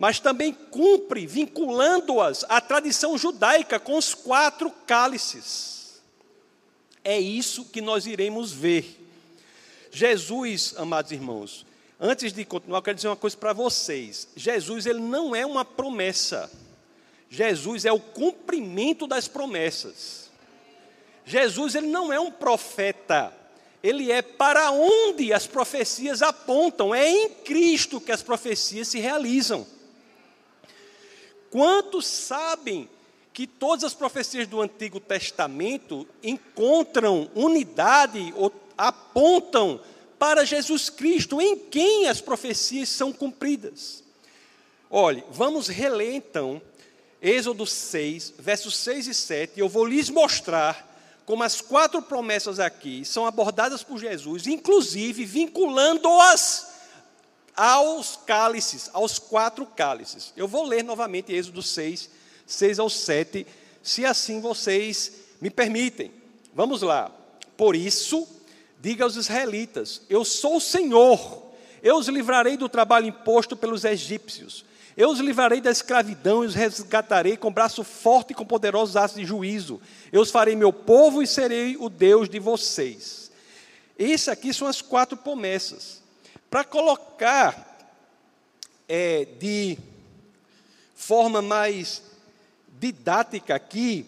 mas 0.00 0.18
também 0.18 0.50
cumpre 0.50 1.26
vinculando-as 1.26 2.42
à 2.48 2.58
tradição 2.58 3.18
judaica 3.18 3.78
com 3.78 3.98
os 3.98 4.14
quatro 4.14 4.70
cálices. 4.86 6.00
É 7.04 7.20
isso 7.20 7.66
que 7.66 7.82
nós 7.82 8.06
iremos 8.06 8.50
ver. 8.50 8.98
Jesus, 9.92 10.72
amados 10.78 11.12
irmãos, 11.12 11.66
antes 12.00 12.32
de 12.32 12.46
continuar, 12.46 12.78
eu 12.78 12.82
quero 12.82 12.94
dizer 12.94 13.08
uma 13.08 13.16
coisa 13.16 13.36
para 13.36 13.52
vocês. 13.52 14.26
Jesus, 14.34 14.86
ele 14.86 15.00
não 15.00 15.36
é 15.36 15.44
uma 15.44 15.66
promessa. 15.66 16.50
Jesus 17.28 17.84
é 17.84 17.92
o 17.92 18.00
cumprimento 18.00 19.06
das 19.06 19.28
promessas. 19.28 20.30
Jesus, 21.26 21.74
ele 21.74 21.88
não 21.88 22.10
é 22.10 22.18
um 22.18 22.32
profeta. 22.32 23.34
Ele 23.82 24.10
é 24.10 24.22
para 24.22 24.70
onde 24.70 25.30
as 25.30 25.46
profecias 25.46 26.22
apontam. 26.22 26.94
É 26.94 27.06
em 27.06 27.28
Cristo 27.28 28.00
que 28.00 28.12
as 28.12 28.22
profecias 28.22 28.88
se 28.88 28.98
realizam. 28.98 29.66
Quantos 31.50 32.06
sabem 32.06 32.88
que 33.32 33.46
todas 33.46 33.84
as 33.84 33.94
profecias 33.94 34.46
do 34.46 34.60
Antigo 34.60 35.00
Testamento 35.00 36.06
encontram 36.22 37.30
unidade 37.34 38.32
ou 38.36 38.52
apontam 38.76 39.80
para 40.18 40.44
Jesus 40.44 40.90
Cristo, 40.90 41.40
em 41.40 41.56
quem 41.56 42.08
as 42.08 42.20
profecias 42.20 42.88
são 42.88 43.12
cumpridas. 43.12 44.04
Olhe, 44.90 45.24
vamos 45.30 45.68
reler 45.68 46.14
então 46.14 46.60
Êxodo 47.22 47.66
6, 47.66 48.34
versos 48.38 48.76
6 48.76 49.08
e 49.08 49.14
7, 49.14 49.60
eu 49.60 49.68
vou 49.68 49.84
lhes 49.84 50.08
mostrar 50.08 50.88
como 51.26 51.42
as 51.42 51.60
quatro 51.60 52.00
promessas 52.00 52.58
aqui 52.58 53.04
são 53.04 53.26
abordadas 53.26 53.82
por 53.82 53.98
Jesus, 53.98 54.46
inclusive 54.46 55.24
vinculando-as 55.24 56.69
aos 57.56 58.18
cálices, 58.26 58.90
aos 58.92 59.18
quatro 59.18 59.66
cálices. 59.66 60.32
Eu 60.36 60.48
vou 60.48 60.64
ler 60.64 60.82
novamente 60.82 61.32
Êxodo 61.32 61.62
6, 61.62 62.10
6 62.46 62.78
ao 62.78 62.90
7, 62.90 63.46
se 63.82 64.04
assim 64.04 64.40
vocês 64.40 65.12
me 65.40 65.50
permitem. 65.50 66.12
Vamos 66.54 66.82
lá. 66.82 67.10
Por 67.56 67.76
isso, 67.76 68.26
diga 68.80 69.04
aos 69.04 69.16
israelitas: 69.16 70.02
Eu 70.08 70.24
sou 70.24 70.56
o 70.56 70.60
Senhor, 70.60 71.42
eu 71.82 71.96
os 71.96 72.08
livrarei 72.08 72.56
do 72.56 72.68
trabalho 72.68 73.06
imposto 73.06 73.56
pelos 73.56 73.84
egípcios. 73.84 74.64
Eu 74.96 75.08
os 75.10 75.20
livrarei 75.20 75.60
da 75.60 75.70
escravidão 75.70 76.42
e 76.42 76.46
os 76.46 76.54
resgatarei 76.54 77.36
com 77.36 77.52
braço 77.52 77.84
forte 77.84 78.32
e 78.32 78.34
com 78.34 78.44
poderosos 78.44 78.96
atos 78.96 79.16
de 79.16 79.24
juízo. 79.24 79.80
Eu 80.12 80.20
os 80.20 80.30
farei 80.30 80.56
meu 80.56 80.72
povo 80.72 81.22
e 81.22 81.26
serei 81.26 81.76
o 81.78 81.88
Deus 81.88 82.28
de 82.28 82.38
vocês. 82.38 83.30
Essas 83.98 84.28
aqui 84.28 84.52
são 84.52 84.66
as 84.66 84.82
quatro 84.82 85.16
promessas. 85.16 85.99
Para 86.50 86.64
colocar 86.64 87.94
é, 88.88 89.24
de 89.38 89.78
forma 90.96 91.40
mais 91.40 92.02
didática 92.80 93.54
aqui, 93.54 94.04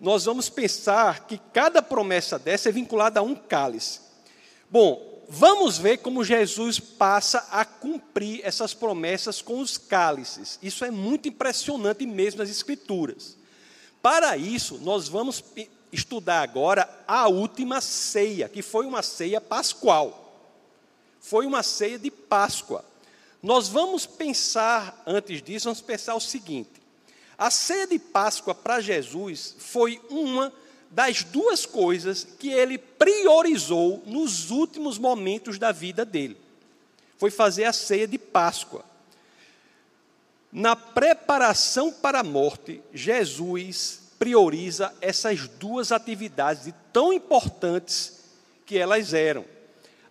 nós 0.00 0.24
vamos 0.24 0.48
pensar 0.48 1.26
que 1.26 1.38
cada 1.52 1.82
promessa 1.82 2.38
dessa 2.38 2.70
é 2.70 2.72
vinculada 2.72 3.20
a 3.20 3.22
um 3.22 3.34
cálice. 3.34 4.00
Bom, 4.70 5.22
vamos 5.28 5.76
ver 5.76 5.98
como 5.98 6.24
Jesus 6.24 6.80
passa 6.80 7.46
a 7.50 7.66
cumprir 7.66 8.40
essas 8.42 8.72
promessas 8.72 9.42
com 9.42 9.60
os 9.60 9.76
cálices. 9.76 10.58
Isso 10.62 10.86
é 10.86 10.90
muito 10.90 11.28
impressionante 11.28 12.06
mesmo 12.06 12.40
nas 12.40 12.48
Escrituras. 12.48 13.36
Para 14.00 14.38
isso, 14.38 14.78
nós 14.78 15.06
vamos 15.06 15.44
estudar 15.92 16.40
agora 16.40 16.88
a 17.06 17.28
última 17.28 17.82
ceia, 17.82 18.48
que 18.48 18.62
foi 18.62 18.86
uma 18.86 19.02
ceia 19.02 19.38
pascual. 19.38 20.23
Foi 21.24 21.46
uma 21.46 21.62
ceia 21.62 21.98
de 21.98 22.10
Páscoa. 22.10 22.84
Nós 23.42 23.66
vamos 23.66 24.04
pensar, 24.04 25.02
antes 25.06 25.40
disso, 25.40 25.64
vamos 25.64 25.80
pensar 25.80 26.14
o 26.14 26.20
seguinte: 26.20 26.82
a 27.38 27.50
ceia 27.50 27.86
de 27.86 27.98
Páscoa 27.98 28.54
para 28.54 28.82
Jesus 28.82 29.56
foi 29.58 29.98
uma 30.10 30.52
das 30.90 31.24
duas 31.24 31.64
coisas 31.64 32.24
que 32.38 32.50
ele 32.50 32.76
priorizou 32.76 34.02
nos 34.04 34.50
últimos 34.50 34.98
momentos 34.98 35.58
da 35.58 35.72
vida 35.72 36.04
dele. 36.04 36.36
Foi 37.16 37.30
fazer 37.30 37.64
a 37.64 37.72
ceia 37.72 38.06
de 38.06 38.18
Páscoa. 38.18 38.84
Na 40.52 40.76
preparação 40.76 41.90
para 41.90 42.20
a 42.20 42.22
morte, 42.22 42.82
Jesus 42.92 44.10
prioriza 44.18 44.94
essas 45.00 45.48
duas 45.48 45.90
atividades 45.90 46.70
tão 46.92 47.14
importantes 47.14 48.20
que 48.66 48.76
elas 48.76 49.14
eram. 49.14 49.53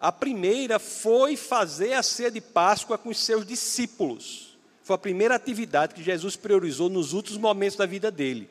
A 0.03 0.12
primeira 0.12 0.79
foi 0.79 1.38
fazer 1.38 1.93
a 1.93 2.03
ceia 2.03 2.29
de 2.29 2.41
Páscoa 2.41 2.98
com 2.98 3.07
os 3.07 3.17
seus 3.17 3.45
discípulos. 3.45 4.57
Foi 4.83 4.95
a 4.95 5.00
primeira 5.00 5.33
atividade 5.33 5.95
que 5.95 6.03
Jesus 6.03 6.36
priorizou 6.36 6.89
nos 6.89 7.13
últimos 7.13 7.39
momentos 7.39 7.77
da 7.77 7.86
vida 7.86 8.12
dele. 8.12 8.50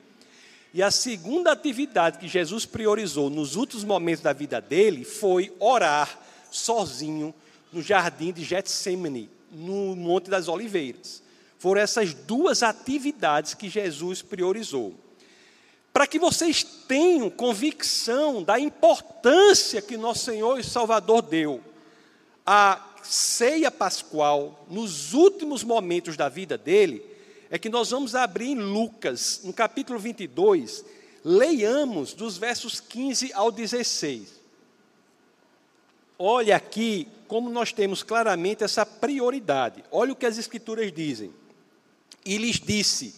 E 0.72 0.82
a 0.82 0.90
segunda 0.90 1.52
atividade 1.52 2.16
que 2.16 2.26
Jesus 2.26 2.64
priorizou 2.64 3.28
nos 3.28 3.54
últimos 3.54 3.84
momentos 3.84 4.22
da 4.22 4.32
vida 4.32 4.62
dele 4.62 5.04
foi 5.04 5.54
orar 5.60 6.18
sozinho 6.50 7.34
no 7.70 7.82
jardim 7.82 8.32
de 8.32 8.42
Getsemane, 8.42 9.28
no 9.50 9.94
Monte 9.94 10.30
das 10.30 10.48
Oliveiras. 10.48 11.22
foram 11.58 11.82
essas 11.82 12.14
duas 12.14 12.62
atividades 12.62 13.52
que 13.52 13.68
Jesus 13.68 14.22
priorizou. 14.22 14.94
Para 15.92 16.06
que 16.06 16.18
vocês 16.18 16.62
tenham 16.62 17.28
convicção 17.28 18.42
da 18.42 18.58
importância 18.58 19.82
que 19.82 19.96
nosso 19.96 20.24
Senhor 20.24 20.58
e 20.58 20.64
Salvador 20.64 21.22
deu 21.22 21.60
à 22.46 22.92
ceia 23.02 23.70
pascual 23.70 24.64
nos 24.70 25.12
últimos 25.12 25.62
momentos 25.62 26.16
da 26.16 26.28
vida 26.28 26.56
dele, 26.56 27.04
é 27.50 27.58
que 27.58 27.68
nós 27.68 27.90
vamos 27.90 28.14
abrir 28.14 28.52
em 28.52 28.58
Lucas, 28.58 29.40
no 29.44 29.52
capítulo 29.52 29.98
22, 29.98 30.84
leiamos 31.22 32.14
dos 32.14 32.38
versos 32.38 32.80
15 32.80 33.32
ao 33.34 33.52
16. 33.52 34.40
Olha 36.18 36.56
aqui 36.56 37.06
como 37.28 37.50
nós 37.50 37.72
temos 37.72 38.02
claramente 38.02 38.64
essa 38.64 38.86
prioridade. 38.86 39.84
Olha 39.90 40.12
o 40.12 40.16
que 40.16 40.26
as 40.26 40.38
Escrituras 40.38 40.90
dizem. 40.92 41.32
E 42.24 42.38
lhes 42.38 42.60
disse: 42.60 43.14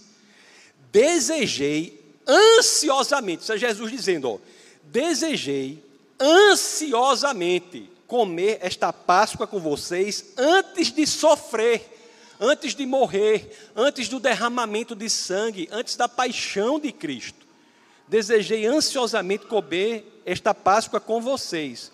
Desejei 0.91 2.04
ansiosamente, 2.27 3.43
isso 3.43 3.53
é 3.53 3.59
Jesus 3.59 3.91
dizendo, 3.91 4.31
ó, 4.31 4.39
desejei 4.85 5.83
ansiosamente 6.21 7.91
comer 8.07 8.59
esta 8.61 8.93
Páscoa 8.93 9.47
com 9.47 9.59
vocês 9.59 10.33
antes 10.37 10.93
de 10.93 11.07
sofrer, 11.07 11.83
antes 12.41 12.75
de 12.75 12.87
morrer, 12.87 13.51
antes 13.75 14.09
do 14.09 14.21
derramamento 14.21 14.95
de 14.95 15.09
sangue, 15.09 15.69
antes 15.71 15.97
da 15.97 16.09
paixão 16.09 16.79
de 16.79 16.93
Cristo. 16.93 17.45
Desejei 18.07 18.67
ansiosamente 18.67 19.47
comer 19.47 20.23
esta 20.25 20.55
Páscoa 20.55 21.01
com 21.01 21.21
vocês. 21.21 21.91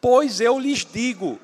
Pois 0.00 0.40
eu 0.40 0.58
lhes 0.58 0.84
digo: 0.84 1.38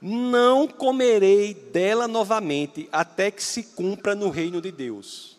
não 0.00 0.68
comerei 0.68 1.54
dela 1.54 2.06
novamente 2.06 2.88
até 2.92 3.30
que 3.30 3.42
se 3.42 3.62
cumpra 3.62 4.14
no 4.14 4.30
reino 4.30 4.60
de 4.60 4.70
Deus. 4.70 5.35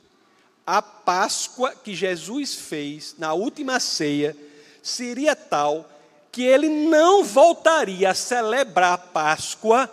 A 0.67 0.81
Páscoa 0.81 1.73
que 1.73 1.95
Jesus 1.95 2.53
fez 2.55 3.15
na 3.17 3.33
última 3.33 3.79
ceia 3.79 4.35
seria 4.83 5.33
tal 5.33 5.89
que 6.29 6.43
ele 6.43 6.67
não 6.67 7.23
voltaria 7.23 8.09
a 8.09 8.13
celebrar 8.13 8.93
a 8.93 8.97
Páscoa 8.97 9.89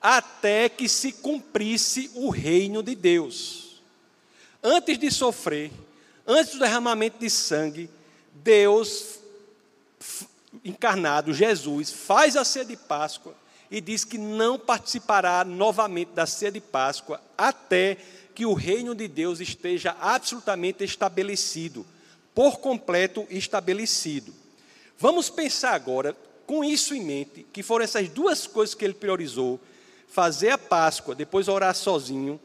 até 0.00 0.70
que 0.70 0.88
se 0.88 1.12
cumprisse 1.12 2.10
o 2.14 2.30
reino 2.30 2.82
de 2.82 2.94
Deus. 2.94 3.82
Antes 4.62 4.98
de 4.98 5.10
sofrer, 5.10 5.70
antes 6.26 6.54
do 6.54 6.60
derramamento 6.60 7.18
de 7.18 7.28
sangue, 7.28 7.90
Deus 8.32 9.18
encarnado, 10.64 11.34
Jesus, 11.34 11.92
faz 11.92 12.34
a 12.34 12.46
ceia 12.46 12.64
de 12.64 12.76
Páscoa 12.76 13.34
e 13.70 13.80
diz 13.80 14.04
que 14.04 14.18
não 14.18 14.58
participará 14.58 15.44
novamente 15.44 16.12
da 16.12 16.26
ceia 16.26 16.52
de 16.52 16.60
Páscoa 16.60 17.20
até 17.36 17.96
que 18.34 18.46
o 18.46 18.54
reino 18.54 18.94
de 18.94 19.08
Deus 19.08 19.40
esteja 19.40 19.96
absolutamente 20.00 20.84
estabelecido, 20.84 21.84
por 22.34 22.58
completo 22.58 23.26
estabelecido. 23.30 24.32
Vamos 24.98 25.28
pensar 25.28 25.74
agora, 25.74 26.16
com 26.46 26.64
isso 26.64 26.94
em 26.94 27.04
mente, 27.04 27.46
que 27.52 27.62
foram 27.62 27.84
essas 27.84 28.08
duas 28.08 28.46
coisas 28.46 28.74
que 28.74 28.84
ele 28.84 28.94
priorizou: 28.94 29.60
fazer 30.08 30.50
a 30.50 30.58
Páscoa, 30.58 31.14
depois 31.14 31.48
orar 31.48 31.74
sozinho, 31.74 32.40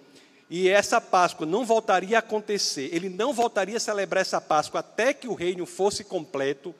e 0.49 0.67
essa 0.67 0.99
Páscoa 0.99 1.45
não 1.45 1.65
voltaria 1.65 2.17
a 2.17 2.19
acontecer, 2.19 2.89
ele 2.91 3.09
não 3.09 3.33
voltaria 3.33 3.77
a 3.77 3.79
celebrar 3.79 4.21
essa 4.21 4.41
Páscoa 4.41 4.79
até 4.79 5.13
que 5.13 5.27
o 5.27 5.33
reino 5.33 5.65
fosse 5.65 6.03
completo 6.03 6.73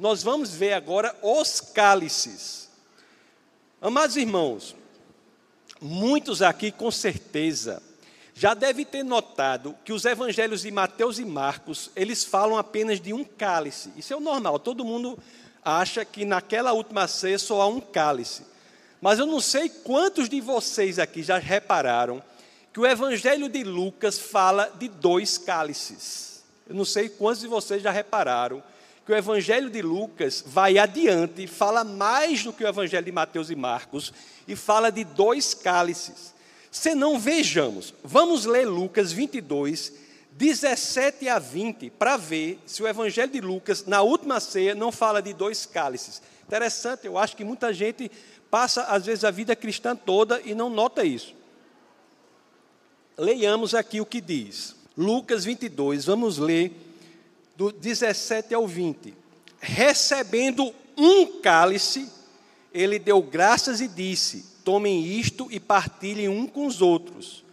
nós 0.00 0.22
vamos 0.22 0.54
ver 0.54 0.72
agora 0.72 1.14
os 1.22 1.60
cálices. 1.60 2.69
Amados 3.82 4.14
irmãos, 4.14 4.76
muitos 5.80 6.42
aqui 6.42 6.70
com 6.70 6.90
certeza 6.90 7.82
já 8.34 8.52
devem 8.52 8.84
ter 8.84 9.02
notado 9.02 9.74
que 9.86 9.92
os 9.92 10.04
evangelhos 10.04 10.60
de 10.60 10.70
Mateus 10.70 11.18
e 11.18 11.24
Marcos, 11.24 11.90
eles 11.96 12.22
falam 12.22 12.58
apenas 12.58 13.00
de 13.00 13.14
um 13.14 13.24
cálice. 13.24 13.90
Isso 13.96 14.12
é 14.12 14.16
o 14.16 14.20
normal, 14.20 14.58
todo 14.58 14.84
mundo 14.84 15.18
acha 15.64 16.04
que 16.04 16.26
naquela 16.26 16.72
última 16.72 17.08
ceia 17.08 17.38
só 17.38 17.62
há 17.62 17.68
um 17.68 17.80
cálice. 17.80 18.42
Mas 19.00 19.18
eu 19.18 19.24
não 19.24 19.40
sei 19.40 19.70
quantos 19.70 20.28
de 20.28 20.42
vocês 20.42 20.98
aqui 20.98 21.22
já 21.22 21.38
repararam 21.38 22.22
que 22.74 22.80
o 22.80 22.86
evangelho 22.86 23.48
de 23.48 23.64
Lucas 23.64 24.18
fala 24.18 24.70
de 24.78 24.88
dois 24.88 25.38
cálices. 25.38 26.44
Eu 26.68 26.74
não 26.74 26.84
sei 26.84 27.08
quantos 27.08 27.40
de 27.40 27.46
vocês 27.46 27.82
já 27.82 27.90
repararam 27.90 28.62
que 29.10 29.14
o 29.14 29.16
Evangelho 29.16 29.68
de 29.68 29.82
Lucas 29.82 30.44
vai 30.46 30.78
adiante, 30.78 31.44
fala 31.48 31.82
mais 31.82 32.44
do 32.44 32.52
que 32.52 32.62
o 32.62 32.68
Evangelho 32.68 33.04
de 33.04 33.10
Mateus 33.10 33.50
e 33.50 33.56
Marcos, 33.56 34.14
e 34.46 34.54
fala 34.54 34.88
de 34.88 35.02
dois 35.02 35.52
cálices. 35.52 36.32
Se 36.70 36.94
não 36.94 37.18
vejamos, 37.18 37.92
vamos 38.04 38.44
ler 38.44 38.68
Lucas 38.68 39.10
22, 39.10 39.92
17 40.30 41.28
a 41.28 41.40
20, 41.40 41.90
para 41.90 42.16
ver 42.16 42.60
se 42.64 42.84
o 42.84 42.86
Evangelho 42.86 43.32
de 43.32 43.40
Lucas, 43.40 43.84
na 43.84 44.00
última 44.00 44.38
ceia, 44.38 44.76
não 44.76 44.92
fala 44.92 45.20
de 45.20 45.32
dois 45.32 45.66
cálices. 45.66 46.22
Interessante, 46.46 47.08
eu 47.08 47.18
acho 47.18 47.36
que 47.36 47.42
muita 47.42 47.74
gente 47.74 48.08
passa, 48.48 48.84
às 48.84 49.06
vezes, 49.06 49.24
a 49.24 49.32
vida 49.32 49.56
cristã 49.56 49.96
toda 49.96 50.40
e 50.44 50.54
não 50.54 50.70
nota 50.70 51.04
isso. 51.04 51.34
Leiamos 53.18 53.74
aqui 53.74 54.00
o 54.00 54.06
que 54.06 54.20
diz. 54.20 54.76
Lucas 54.96 55.44
22, 55.44 56.04
vamos 56.04 56.38
ler 56.38 56.89
do 57.60 57.70
17 57.70 58.54
ao 58.54 58.66
20. 58.66 59.12
Recebendo 59.60 60.74
um 60.96 61.40
cálice, 61.42 62.10
ele 62.72 62.98
deu 62.98 63.20
graças 63.20 63.82
e 63.82 63.86
disse: 63.86 64.46
Tomem 64.64 65.04
isto 65.04 65.46
e 65.50 65.60
partilhem 65.60 66.26
um 66.26 66.46
com 66.46 66.66
os 66.66 66.80
outros. 66.80 67.44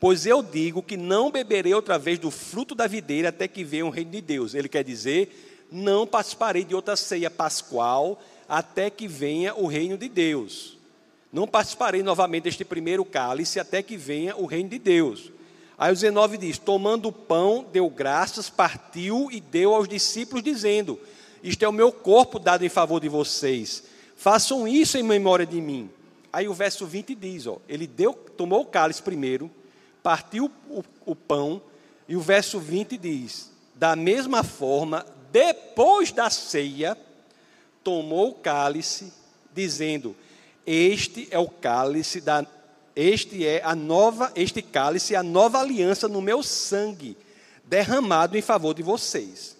Pois 0.00 0.24
eu 0.24 0.42
digo 0.42 0.82
que 0.82 0.96
não 0.96 1.30
beberei 1.30 1.74
outra 1.74 1.98
vez 1.98 2.18
do 2.18 2.30
fruto 2.30 2.74
da 2.74 2.86
videira 2.86 3.28
até 3.28 3.46
que 3.46 3.62
venha 3.62 3.84
o 3.84 3.90
reino 3.90 4.12
de 4.12 4.22
Deus. 4.22 4.54
Ele 4.54 4.66
quer 4.66 4.82
dizer: 4.82 5.68
não 5.70 6.06
participarei 6.06 6.64
de 6.64 6.74
outra 6.74 6.96
ceia 6.96 7.30
pascual 7.30 8.18
até 8.48 8.88
que 8.88 9.06
venha 9.06 9.54
o 9.54 9.66
reino 9.66 9.98
de 9.98 10.08
Deus. 10.08 10.78
Não 11.30 11.46
participarei 11.46 12.02
novamente 12.02 12.44
deste 12.44 12.64
primeiro 12.64 13.04
cálice 13.04 13.60
até 13.60 13.82
que 13.82 13.98
venha 13.98 14.34
o 14.38 14.46
reino 14.46 14.70
de 14.70 14.78
Deus. 14.78 15.30
Aí 15.80 15.90
o 15.90 15.94
19 15.94 16.36
diz: 16.36 16.58
Tomando 16.58 17.08
o 17.08 17.12
pão, 17.12 17.66
deu 17.72 17.88
graças, 17.88 18.50
partiu 18.50 19.30
e 19.32 19.40
deu 19.40 19.74
aos 19.74 19.88
discípulos, 19.88 20.44
dizendo: 20.44 21.00
Isto 21.42 21.64
é 21.64 21.68
o 21.68 21.72
meu 21.72 21.90
corpo 21.90 22.38
dado 22.38 22.66
em 22.66 22.68
favor 22.68 23.00
de 23.00 23.08
vocês. 23.08 23.84
Façam 24.14 24.68
isso 24.68 24.98
em 24.98 25.02
memória 25.02 25.46
de 25.46 25.58
mim. 25.58 25.88
Aí 26.30 26.46
o 26.46 26.52
verso 26.52 26.84
20 26.84 27.14
diz: 27.14 27.46
ó, 27.46 27.56
Ele 27.66 27.86
deu, 27.86 28.12
tomou 28.12 28.60
o 28.60 28.66
cálice 28.66 29.02
primeiro, 29.02 29.50
partiu 30.02 30.50
o, 30.68 30.84
o 31.06 31.16
pão, 31.16 31.62
e 32.06 32.14
o 32.14 32.20
verso 32.20 32.58
20 32.60 32.98
diz: 32.98 33.50
Da 33.74 33.96
mesma 33.96 34.44
forma, 34.44 35.06
depois 35.32 36.12
da 36.12 36.28
ceia, 36.28 36.94
tomou 37.82 38.28
o 38.28 38.34
cálice, 38.34 39.10
dizendo: 39.54 40.14
Este 40.66 41.26
é 41.30 41.38
o 41.38 41.48
cálice 41.48 42.20
da 42.20 42.44
este 42.94 43.46
é 43.46 43.62
a 43.64 43.74
nova, 43.74 44.32
este 44.34 44.62
cálice 44.62 45.14
é 45.14 45.18
a 45.18 45.22
nova 45.22 45.60
aliança 45.60 46.08
no 46.08 46.20
meu 46.20 46.42
sangue, 46.42 47.16
derramado 47.64 48.36
em 48.36 48.42
favor 48.42 48.74
de 48.74 48.82
vocês. 48.82 49.56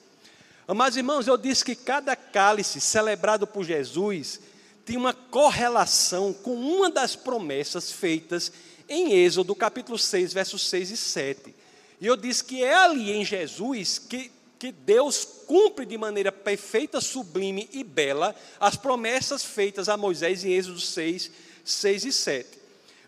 Amados 0.67 0.97
irmãos, 0.97 1.27
eu 1.27 1.37
disse 1.37 1.65
que 1.65 1.75
cada 1.75 2.15
cálice 2.15 2.81
celebrado 2.81 3.47
por 3.47 3.65
Jesus 3.65 4.41
tinha 4.85 4.99
uma 4.99 5.15
correlação 5.15 6.33
com 6.33 6.55
uma 6.55 6.91
das 6.91 7.17
promessas 7.17 7.91
feitas 7.91 8.53
em 8.89 9.13
Êxodo, 9.13 9.55
capítulo 9.55 9.99
6, 9.99 10.33
versos 10.33 10.69
6 10.69 10.91
e 10.91 10.97
7. 10.97 11.55
E 12.01 12.07
eu 12.07 12.17
disse 12.17 12.43
que 12.43 12.63
é 12.63 12.75
ali 12.75 13.13
em 13.13 13.25
Jesus 13.25 13.99
que, 13.99 14.31
que 14.59 14.73
Deus 14.73 15.25
cumpre 15.47 15.85
de 15.85 15.99
maneira 15.99 16.33
perfeita, 16.33 17.01
sublime 17.01 17.69
e 17.73 17.85
bela 17.85 18.35
as 18.59 18.77
promessas 18.77 19.45
feitas 19.45 19.89
a 19.89 19.97
Moisés 19.97 20.45
em 20.45 20.53
Êxodo 20.53 20.81
6, 20.81 21.31
6 21.65 22.05
e 22.05 22.13
7. 22.13 22.60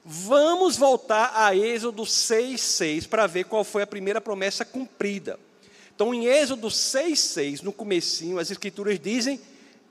Vamos 0.04 0.76
voltar 0.76 1.32
a 1.34 1.54
Êxodo 1.54 2.02
6,6 2.02 3.08
para 3.08 3.28
ver 3.28 3.44
qual 3.44 3.62
foi 3.62 3.82
a 3.82 3.86
primeira 3.86 4.20
promessa 4.20 4.64
cumprida. 4.64 5.38
Então, 5.94 6.12
em 6.12 6.26
Êxodo 6.26 6.66
6,6, 6.66 7.62
no 7.62 7.72
comecinho, 7.72 8.40
as 8.40 8.50
escrituras 8.50 8.98
dizem: 8.98 9.40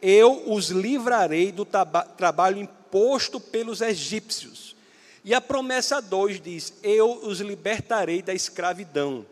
Eu 0.02 0.52
os 0.52 0.69
livrarei 0.69 1.52
do 1.52 1.65
trabalho 1.65 2.60
imposto 2.60 3.39
pelos 3.39 3.80
egípcios. 3.80 4.76
E 5.24 5.34
a 5.34 5.39
promessa 5.39 6.02
2 6.02 6.41
diz: 6.41 6.74
Eu 6.84 7.12
os 7.24 7.39
libertarei 7.39 8.21
da 8.21 8.34
escravidão. 8.34 9.26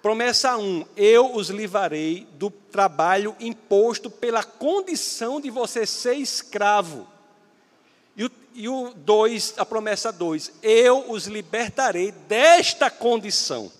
Promessa 0.00 0.56
1: 0.56 0.62
um, 0.62 0.86
Eu 0.96 1.34
os 1.34 1.50
livrarei 1.50 2.28
do 2.34 2.48
trabalho 2.48 3.34
imposto 3.40 4.08
pela 4.08 4.44
condição 4.44 5.40
de 5.40 5.50
você 5.50 5.84
ser 5.84 6.14
escravo. 6.14 7.08
E 8.54 8.68
o, 8.68 8.88
e 8.88 8.90
o 8.90 8.94
2, 8.94 9.54
a 9.56 9.64
promessa 9.64 10.12
2, 10.12 10.52
eu 10.62 11.10
os 11.10 11.26
libertarei 11.26 12.12
desta 12.12 12.90
condição. 12.90 13.70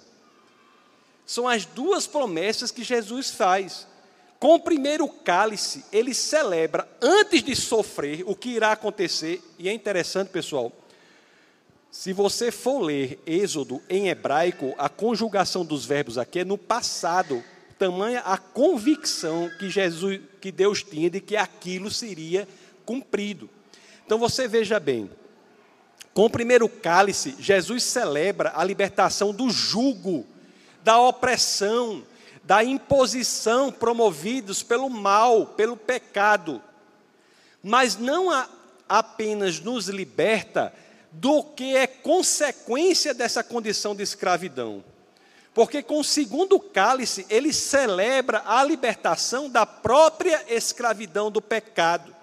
São 1.27 1.47
as 1.47 1.65
duas 1.65 2.07
promessas 2.07 2.71
que 2.71 2.83
Jesus 2.83 3.31
faz. 3.31 3.87
Com 4.41 4.55
o 4.55 4.61
primeiro 4.61 5.07
cálice, 5.07 5.85
ele 5.93 6.15
celebra, 6.15 6.89
antes 7.01 7.43
de 7.43 7.55
sofrer, 7.55 8.25
o 8.27 8.35
que 8.35 8.49
irá 8.49 8.73
acontecer, 8.73 9.43
e 9.59 9.69
é 9.69 9.73
interessante, 9.73 10.31
pessoal, 10.31 10.73
Se 11.93 12.13
você 12.13 12.53
for 12.53 12.81
ler 12.81 13.21
Êxodo 13.27 13.83
em 13.89 14.09
hebraico, 14.09 14.75
a 14.79 14.89
conjugação 14.89 15.65
dos 15.65 15.85
verbos 15.85 16.19
aqui 16.19 16.39
é 16.39 16.45
no 16.45 16.57
passado, 16.57 17.43
tamanha 17.79 18.21
a 18.21 18.39
convicção 18.39 19.51
que 19.59 19.69
Jesus, 19.69 20.21
que 20.41 20.53
Deus 20.53 20.85
tinha 20.85 21.11
de 21.11 21.21
que 21.21 21.37
aquilo 21.37 21.91
seria 21.91 22.47
cumprido. 22.87 23.51
Então 24.11 24.19
você 24.19 24.49
veja 24.49 24.81
bem, 24.81 25.09
com 26.13 26.25
o 26.25 26.31
primeiro 26.31 26.69
cálice, 26.69 27.37
Jesus 27.39 27.85
celebra 27.85 28.53
a 28.57 28.65
libertação 28.65 29.33
do 29.33 29.49
jugo, 29.49 30.27
da 30.83 30.99
opressão, 31.01 32.05
da 32.43 32.65
imposição 32.65 33.71
promovidos 33.71 34.65
pelo 34.65 34.91
mal, 34.91 35.47
pelo 35.47 35.77
pecado. 35.77 36.61
Mas 37.63 37.97
não 37.97 38.31
apenas 38.89 39.61
nos 39.61 39.87
liberta 39.87 40.75
do 41.13 41.45
que 41.45 41.77
é 41.77 41.87
consequência 41.87 43.15
dessa 43.15 43.45
condição 43.45 43.95
de 43.95 44.03
escravidão. 44.03 44.83
Porque 45.55 45.85
com 45.85 46.01
o 46.01 46.05
segundo 46.05 46.59
cálice, 46.59 47.25
ele 47.31 47.53
celebra 47.53 48.43
a 48.45 48.65
libertação 48.65 49.49
da 49.49 49.65
própria 49.65 50.45
escravidão 50.49 51.31
do 51.31 51.41
pecado. 51.41 52.19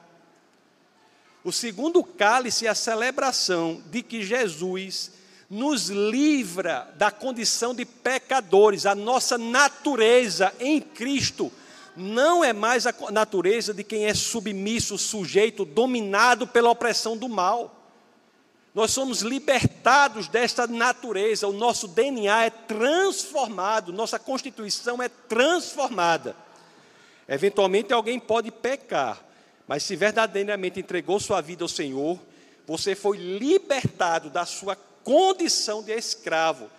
O 1.48 1.52
segundo 1.54 2.04
cálice 2.04 2.66
é 2.66 2.70
a 2.70 2.76
celebração 2.76 3.82
de 3.86 4.04
que 4.04 4.22
Jesus 4.22 5.14
nos 5.50 5.88
livra 5.88 6.94
da 6.98 7.10
condição 7.10 7.74
de 7.74 7.86
pecadores. 7.86 8.86
A 8.86 8.94
nossa 8.94 9.38
natureza 9.38 10.54
em 10.60 10.82
Cristo 10.82 11.50
não 11.96 12.44
é 12.44 12.52
mais 12.52 12.86
a 12.86 12.94
natureza 13.12 13.74
de 13.74 13.82
quem 13.82 14.08
é 14.08 14.14
submisso, 14.14 14.98
sujeito, 14.98 15.64
dominado 15.64 16.46
pela 16.46 16.70
opressão 16.70 17.16
do 17.16 17.30
mal. 17.30 17.82
Nós 18.76 18.92
somos 18.92 19.22
libertados 19.22 20.28
desta 20.28 20.68
natureza, 20.68 21.48
o 21.48 21.54
nosso 21.54 21.88
DNA 21.88 22.44
é 22.44 22.50
transformado, 22.50 23.94
nossa 23.94 24.20
constituição 24.20 25.02
é 25.02 25.08
transformada. 25.08 26.36
Eventualmente 27.26 27.94
alguém 27.94 28.20
pode 28.20 28.52
pecar, 28.52 29.26
mas 29.68 29.84
se 29.84 29.96
verdadeiramente 29.96 30.80
entregou 30.80 31.20
sua 31.20 31.42
vida 31.42 31.64
ao 31.64 31.68
Senhor, 31.68 32.20
você 32.66 32.96
foi 32.96 33.18
libertado 33.18 34.30
da 34.30 34.46
sua 34.46 34.76
condição 35.04 35.84
de 35.84 35.92
escravo. 35.92 36.70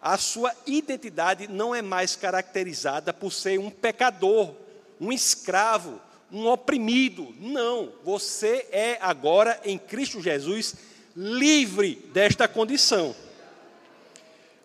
A 0.00 0.18
sua 0.18 0.54
identidade 0.66 1.48
não 1.48 1.74
é 1.74 1.80
mais 1.80 2.14
caracterizada 2.14 3.12
por 3.12 3.32
ser 3.32 3.58
um 3.58 3.70
pecador, 3.70 4.54
um 5.00 5.10
escravo, 5.10 5.98
um 6.30 6.46
oprimido. 6.46 7.34
Não, 7.40 7.92
você 8.04 8.66
é 8.70 8.98
agora 9.00 9.58
em 9.64 9.78
Cristo 9.78 10.20
Jesus 10.20 10.74
livre 11.16 11.94
desta 12.12 12.46
condição. 12.46 13.14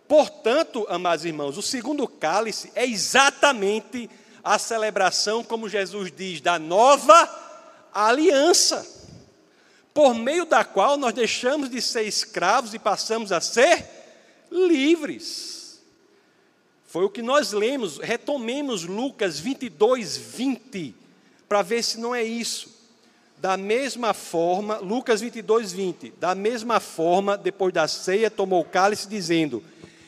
Portanto, 0.08 0.86
amados 0.90 1.24
irmãos, 1.24 1.58
o 1.58 1.62
segundo 1.62 2.08
cálice 2.08 2.72
é 2.76 2.86
exatamente 2.86 4.10
a 4.44 4.58
celebração, 4.58 5.44
como 5.44 5.70
Jesus 5.70 6.12
diz, 6.12 6.42
da 6.42 6.58
nova 6.58 7.49
aliança, 7.94 8.86
por 9.94 10.14
meio 10.14 10.46
da 10.46 10.64
qual 10.64 10.98
nós 10.98 11.14
deixamos 11.14 11.70
de 11.70 11.82
ser 11.82 12.04
escravos 12.04 12.74
e 12.74 12.80
passamos 12.80 13.32
a 13.32 13.42
ser 13.42 13.86
livres. 14.52 15.80
Foi 16.86 17.06
o 17.06 17.10
que 17.10 17.22
nós 17.22 17.52
lemos, 17.52 18.00
retomemos 18.00 18.84
Lucas 18.84 19.40
22, 19.40 20.18
20, 20.18 20.96
para 21.48 21.62
ver 21.62 21.84
se 21.84 22.00
não 22.00 22.16
é 22.16 22.24
isso. 22.24 22.80
Da 23.38 23.56
mesma 23.56 24.14
forma, 24.14 24.78
Lucas 24.78 25.22
22, 25.22 25.72
20. 25.72 26.14
Da 26.20 26.36
mesma 26.36 26.80
forma, 26.80 27.38
depois 27.38 27.74
da 27.74 27.88
ceia, 27.88 28.30
tomou 28.30 28.62
o 28.62 28.66
cálice, 28.66 29.08
dizendo: 29.08 29.64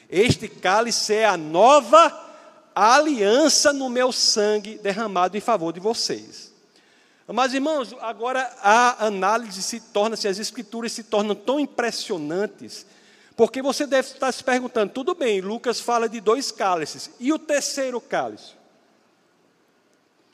Este 0.09 0.49
cálice 0.49 1.13
é 1.13 1.25
a 1.25 1.37
nova 1.37 2.29
aliança 2.75 3.71
no 3.71 3.89
meu 3.89 4.11
sangue 4.11 4.77
derramado 4.77 5.37
em 5.37 5.41
favor 5.41 5.71
de 5.71 5.79
vocês. 5.79 6.50
Mas, 7.33 7.53
irmãos, 7.53 7.95
agora 8.01 8.51
a 8.61 9.05
análise 9.05 9.61
se 9.61 9.79
torna-se, 9.79 10.27
as 10.27 10.39
escrituras 10.39 10.91
se 10.91 11.03
tornam 11.03 11.35
tão 11.35 11.59
impressionantes, 11.59 12.85
porque 13.35 13.61
você 13.61 13.85
deve 13.85 14.09
estar 14.09 14.31
se 14.31 14.43
perguntando: 14.43 14.91
tudo 14.91 15.15
bem, 15.15 15.39
Lucas 15.39 15.79
fala 15.79 16.09
de 16.09 16.19
dois 16.19 16.51
cálices, 16.51 17.11
e 17.19 17.31
o 17.31 17.39
terceiro 17.39 18.01
cálice? 18.01 18.53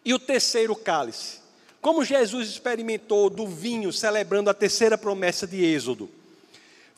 E 0.03 0.13
o 0.13 0.19
terceiro 0.19 0.75
cálice? 0.75 1.39
Como 1.81 2.03
Jesus 2.03 2.49
experimentou 2.49 3.29
do 3.29 3.47
vinho 3.47 3.93
celebrando 3.93 4.49
a 4.49 4.53
terceira 4.53 4.97
promessa 4.97 5.45
de 5.45 5.63
Êxodo. 5.63 6.10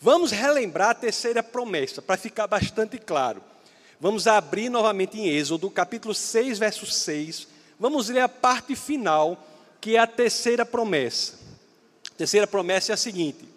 Vamos 0.01 0.31
relembrar 0.31 0.91
a 0.91 0.95
terceira 0.95 1.43
promessa, 1.43 2.01
para 2.01 2.15
ficar 2.15 2.47
bastante 2.47 2.97
claro. 2.97 3.43
Vamos 3.99 4.27
abrir 4.27 4.69
novamente 4.69 5.19
em 5.19 5.27
Êxodo, 5.27 5.69
capítulo 5.69 6.13
6, 6.13 6.57
verso 6.57 6.85
6. 6.85 7.47
Vamos 7.77 8.07
ler 8.07 8.21
a 8.21 8.29
parte 8.29 8.75
final, 8.75 9.45
que 9.79 9.95
é 9.95 9.99
a 9.99 10.07
terceira 10.07 10.65
promessa. 10.65 11.39
A 12.11 12.15
terceira 12.15 12.47
promessa 12.47 12.91
é 12.91 12.93
a 12.93 12.97
seguinte: 12.97 13.47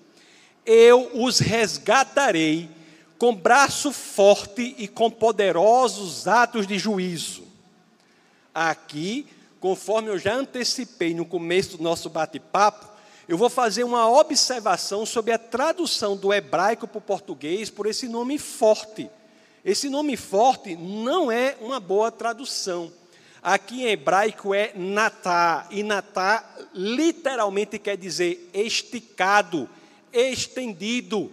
Eu 0.65 1.11
os 1.15 1.39
resgatarei 1.39 2.71
com 3.19 3.35
braço 3.35 3.93
forte 3.93 4.75
e 4.79 4.89
com 4.89 5.11
poderosos 5.11 6.27
atos 6.27 6.67
de 6.67 6.79
juízo. 6.79 7.45
Aqui 8.55 9.27
conforme 9.63 10.09
eu 10.09 10.19
já 10.19 10.35
antecipei 10.35 11.15
no 11.15 11.25
começo 11.25 11.77
do 11.77 11.85
nosso 11.85 12.11
bate-papo, 12.11 12.85
eu 13.29 13.39
vou 13.39 13.49
fazer 13.49 13.85
uma 13.85 14.11
observação 14.11 15.07
sobre 15.07 15.33
a 15.33 15.39
tradução 15.39 16.17
do 16.17 16.33
hebraico 16.33 16.89
para 16.89 16.99
o 16.99 17.01
português 17.01 17.71
por 17.71 17.87
esse 17.87 18.09
nome 18.09 18.39
forte. 18.39 19.09
Esse 19.65 19.89
nome 19.89 20.17
forte 20.17 20.75
não 20.75 21.31
é 21.31 21.57
uma 21.61 21.79
boa 21.79 22.11
tradução. 22.11 22.93
Aqui 23.43 23.83
em 23.83 23.89
hebraico 23.89 24.55
é 24.55 24.73
natá, 24.75 25.67
e 25.71 25.83
natá 25.83 26.49
literalmente 26.73 27.79
quer 27.79 27.97
dizer 27.97 28.49
esticado, 28.55 29.69
estendido. 30.13 31.33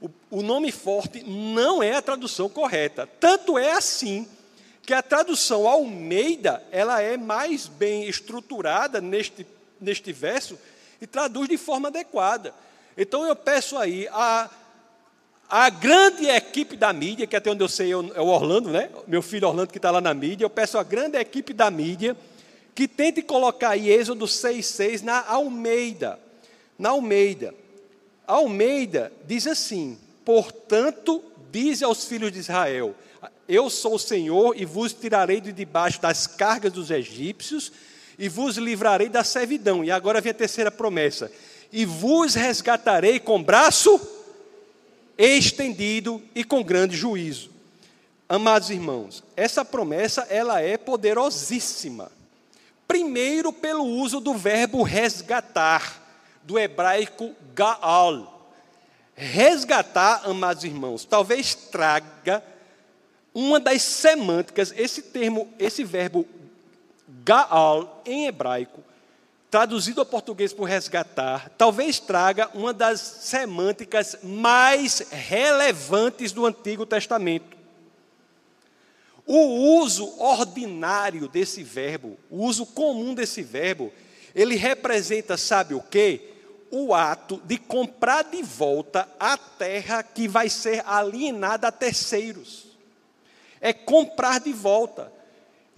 O, 0.00 0.08
o 0.30 0.42
nome 0.42 0.70
forte 0.70 1.22
não 1.24 1.82
é 1.82 1.96
a 1.96 2.02
tradução 2.02 2.48
correta. 2.48 3.08
Tanto 3.18 3.58
é 3.58 3.72
assim 3.72 4.28
que 4.88 4.94
a 4.94 5.02
tradução 5.02 5.66
Almeida, 5.66 6.64
ela 6.70 7.02
é 7.02 7.16
mais 7.16 7.66
bem 7.66 8.08
estruturada 8.08 9.00
neste, 9.00 9.46
neste 9.80 10.12
verso 10.12 10.56
e 11.00 11.06
traduz 11.06 11.48
de 11.48 11.58
forma 11.58 11.88
adequada. 11.88 12.54
Então 12.96 13.26
eu 13.26 13.34
peço 13.34 13.76
aí 13.76 14.08
a, 14.12 14.48
a 15.48 15.70
grande 15.70 16.26
equipe 16.26 16.76
da 16.76 16.92
mídia, 16.92 17.26
que 17.26 17.34
até 17.34 17.50
onde 17.50 17.64
eu 17.64 17.68
sei 17.68 17.92
é 17.92 17.96
o 17.96 18.26
Orlando, 18.26 18.70
né? 18.70 18.90
Meu 19.06 19.22
filho 19.22 19.48
Orlando 19.48 19.72
que 19.72 19.78
está 19.78 19.90
lá 19.90 20.00
na 20.00 20.12
mídia, 20.12 20.44
eu 20.44 20.50
peço 20.50 20.76
a 20.76 20.82
grande 20.82 21.16
equipe 21.16 21.54
da 21.54 21.70
mídia 21.70 22.14
que 22.74 22.86
tente 22.86 23.22
colocar 23.22 23.70
aí 23.70 23.90
Êxodo 23.90 24.26
6,6 24.26 25.02
na 25.02 25.26
Almeida. 25.26 26.18
Na 26.78 26.90
Almeida. 26.90 27.54
Almeida 28.26 29.10
diz 29.26 29.46
assim: 29.46 29.98
portanto, 30.22 31.22
diz 31.50 31.82
aos 31.82 32.04
filhos 32.04 32.30
de 32.30 32.40
Israel: 32.40 32.94
eu 33.48 33.70
sou 33.70 33.94
o 33.94 33.98
Senhor 33.98 34.54
e 34.54 34.66
vos 34.66 34.92
tirarei 34.92 35.40
de 35.40 35.50
debaixo 35.50 36.00
das 36.02 36.26
cargas 36.26 36.70
dos 36.70 36.90
egípcios 36.90 37.72
e 38.18 38.28
vos 38.28 38.58
livrarei 38.58 39.08
da 39.08 39.24
servidão. 39.24 39.82
E 39.82 39.90
agora 39.90 40.20
vem 40.20 40.32
a 40.32 40.34
terceira 40.34 40.70
promessa: 40.70 41.32
e 41.72 41.86
vos 41.86 42.34
resgatarei 42.34 43.18
com 43.18 43.42
braço 43.42 44.17
estendido 45.18 46.22
e 46.34 46.44
com 46.44 46.62
grande 46.62 46.96
juízo. 46.96 47.50
Amados 48.28 48.70
irmãos, 48.70 49.24
essa 49.36 49.64
promessa 49.64 50.26
ela 50.30 50.60
é 50.60 50.76
poderosíssima. 50.76 52.12
Primeiro 52.86 53.52
pelo 53.52 53.84
uso 53.84 54.20
do 54.20 54.34
verbo 54.34 54.82
resgatar, 54.82 56.00
do 56.44 56.58
hebraico 56.58 57.34
gaal. 57.54 58.52
Resgatar, 59.14 60.22
amados 60.24 60.62
irmãos, 60.62 61.04
talvez 61.04 61.54
traga 61.54 62.42
uma 63.34 63.58
das 63.58 63.82
semânticas, 63.82 64.72
esse 64.76 65.02
termo, 65.02 65.52
esse 65.58 65.82
verbo 65.82 66.26
gaal 67.24 68.02
em 68.06 68.26
hebraico, 68.26 68.82
traduzido 69.50 70.00
ao 70.00 70.06
português 70.06 70.52
por 70.52 70.64
resgatar, 70.64 71.50
talvez 71.56 71.98
traga 71.98 72.50
uma 72.54 72.72
das 72.72 73.00
semânticas 73.00 74.18
mais 74.22 75.00
relevantes 75.10 76.32
do 76.32 76.44
Antigo 76.44 76.84
Testamento. 76.84 77.56
O 79.24 79.80
uso 79.80 80.14
ordinário 80.18 81.28
desse 81.28 81.62
verbo, 81.62 82.18
o 82.30 82.44
uso 82.44 82.64
comum 82.64 83.14
desse 83.14 83.42
verbo, 83.42 83.92
ele 84.34 84.56
representa, 84.56 85.36
sabe 85.36 85.74
o 85.74 85.82
quê? 85.82 86.32
O 86.70 86.94
ato 86.94 87.40
de 87.44 87.56
comprar 87.56 88.24
de 88.24 88.42
volta 88.42 89.08
a 89.18 89.36
terra 89.36 90.02
que 90.02 90.28
vai 90.28 90.48
ser 90.48 90.82
alienada 90.86 91.68
a 91.68 91.72
terceiros 91.72 92.68
é 93.60 93.72
comprar 93.72 94.40
de 94.40 94.52
volta. 94.52 95.12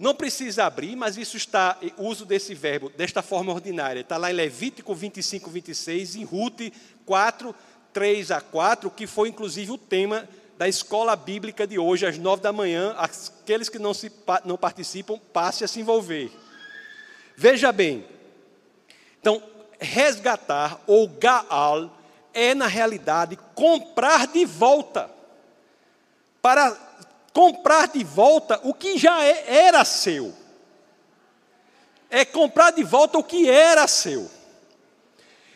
Não 0.01 0.15
precisa 0.15 0.65
abrir, 0.65 0.95
mas 0.95 1.15
isso 1.15 1.37
está, 1.37 1.77
o 1.95 2.05
uso 2.05 2.25
desse 2.25 2.55
verbo, 2.55 2.89
desta 2.89 3.21
forma 3.21 3.53
ordinária, 3.53 3.99
está 3.99 4.17
lá 4.17 4.31
em 4.31 4.33
Levítico 4.33 4.95
25, 4.95 5.47
26, 5.47 6.15
em 6.15 6.23
Ruth 6.23 6.73
4, 7.05 7.53
3 7.93 8.31
a 8.31 8.41
4, 8.41 8.89
que 8.89 9.05
foi 9.05 9.29
inclusive 9.29 9.69
o 9.69 9.77
tema 9.77 10.27
da 10.57 10.67
escola 10.67 11.15
bíblica 11.15 11.67
de 11.67 11.77
hoje, 11.77 12.07
às 12.07 12.17
9 12.17 12.41
da 12.41 12.51
manhã. 12.51 12.95
Aqueles 12.97 13.69
que 13.69 13.77
não, 13.77 13.93
se, 13.93 14.11
não 14.43 14.57
participam, 14.57 15.19
passe 15.31 15.63
a 15.63 15.67
se 15.67 15.81
envolver. 15.81 16.31
Veja 17.37 17.71
bem, 17.71 18.03
então, 19.19 19.39
resgatar 19.79 20.81
ou 20.87 21.07
gaal 21.07 21.95
é, 22.33 22.55
na 22.55 22.65
realidade, 22.65 23.37
comprar 23.53 24.25
de 24.25 24.45
volta. 24.45 25.11
Para 26.41 26.75
comprar 27.33 27.87
de 27.87 28.03
volta 28.03 28.59
o 28.63 28.73
que 28.73 28.97
já 28.97 29.23
é, 29.23 29.65
era 29.67 29.85
seu. 29.85 30.33
É 32.09 32.25
comprar 32.25 32.71
de 32.71 32.83
volta 32.83 33.17
o 33.17 33.23
que 33.23 33.49
era 33.49 33.87
seu. 33.87 34.29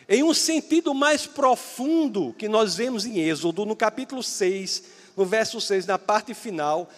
Em 0.08 0.22
um 0.22 0.32
sentido 0.32 0.94
mais 0.94 1.26
profundo 1.26 2.34
que 2.38 2.48
nós 2.48 2.76
vemos 2.76 3.04
em 3.04 3.18
Êxodo, 3.18 3.66
no 3.66 3.74
capítulo 3.74 4.22
6, 4.22 4.84
no 5.16 5.24
verso 5.24 5.60
6, 5.60 5.86
na 5.86 5.98
parte 5.98 6.32
final, 6.32 6.88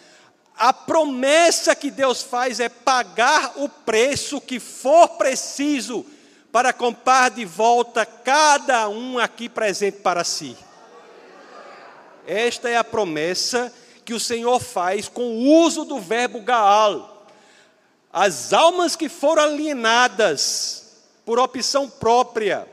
a 0.56 0.72
promessa 0.72 1.74
que 1.74 1.90
Deus 1.90 2.22
faz 2.22 2.60
é 2.60 2.68
pagar 2.68 3.54
o 3.56 3.68
preço 3.68 4.40
que 4.40 4.60
for 4.60 5.08
preciso 5.10 6.04
para 6.52 6.72
comprar 6.72 7.30
de 7.30 7.44
volta 7.44 8.04
cada 8.04 8.88
um 8.88 9.18
aqui 9.18 9.48
presente 9.48 9.98
para 10.00 10.24
si. 10.24 10.56
Esta 12.26 12.68
é 12.68 12.76
a 12.76 12.84
promessa 12.84 13.72
que 14.08 14.14
o 14.14 14.18
Senhor 14.18 14.58
faz 14.58 15.06
com 15.06 15.36
o 15.36 15.64
uso 15.66 15.84
do 15.84 16.00
verbo 16.00 16.40
Gaal. 16.40 17.26
As 18.10 18.54
almas 18.54 18.96
que 18.96 19.06
foram 19.06 19.42
alienadas 19.42 20.96
por 21.26 21.38
opção 21.38 21.90
própria, 21.90 22.66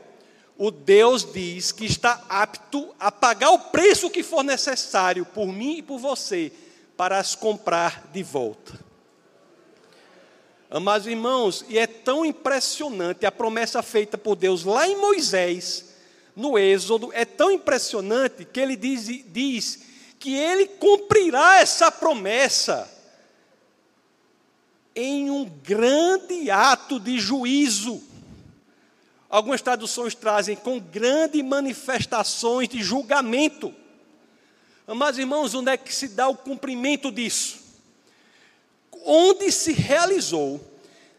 o 0.56 0.70
Deus 0.70 1.30
diz 1.30 1.72
que 1.72 1.84
está 1.84 2.24
apto 2.26 2.88
a 2.98 3.12
pagar 3.12 3.50
o 3.50 3.58
preço 3.58 4.08
que 4.08 4.22
for 4.22 4.42
necessário 4.42 5.26
por 5.26 5.48
mim 5.48 5.76
e 5.76 5.82
por 5.82 5.98
você 5.98 6.50
para 6.96 7.18
as 7.18 7.34
comprar 7.34 8.08
de 8.14 8.22
volta. 8.22 8.80
Amados 10.70 11.06
irmãos, 11.06 11.66
e 11.68 11.78
é 11.78 11.86
tão 11.86 12.24
impressionante 12.24 13.26
a 13.26 13.30
promessa 13.30 13.82
feita 13.82 14.16
por 14.16 14.36
Deus 14.36 14.64
lá 14.64 14.88
em 14.88 14.96
Moisés, 14.96 15.96
no 16.34 16.58
Êxodo, 16.58 17.10
é 17.12 17.26
tão 17.26 17.50
impressionante 17.50 18.42
que 18.46 18.58
ele 18.58 18.74
diz, 18.74 19.06
diz 19.30 19.95
que 20.26 20.34
ele 20.34 20.66
cumprirá 20.66 21.60
essa 21.60 21.88
promessa 21.88 22.90
em 24.92 25.30
um 25.30 25.44
grande 25.44 26.50
ato 26.50 26.98
de 26.98 27.16
juízo. 27.16 28.02
Algumas 29.30 29.62
traduções 29.62 30.16
trazem 30.16 30.56
com 30.56 30.80
grandes 30.80 31.44
manifestações 31.44 32.68
de 32.68 32.82
julgamento. 32.82 33.72
Amados 34.84 35.16
irmãos, 35.20 35.54
onde 35.54 35.70
é 35.70 35.76
que 35.76 35.94
se 35.94 36.08
dá 36.08 36.26
o 36.26 36.36
cumprimento 36.36 37.12
disso? 37.12 37.64
onde 39.04 39.52
se 39.52 39.72
realizou 39.72 40.60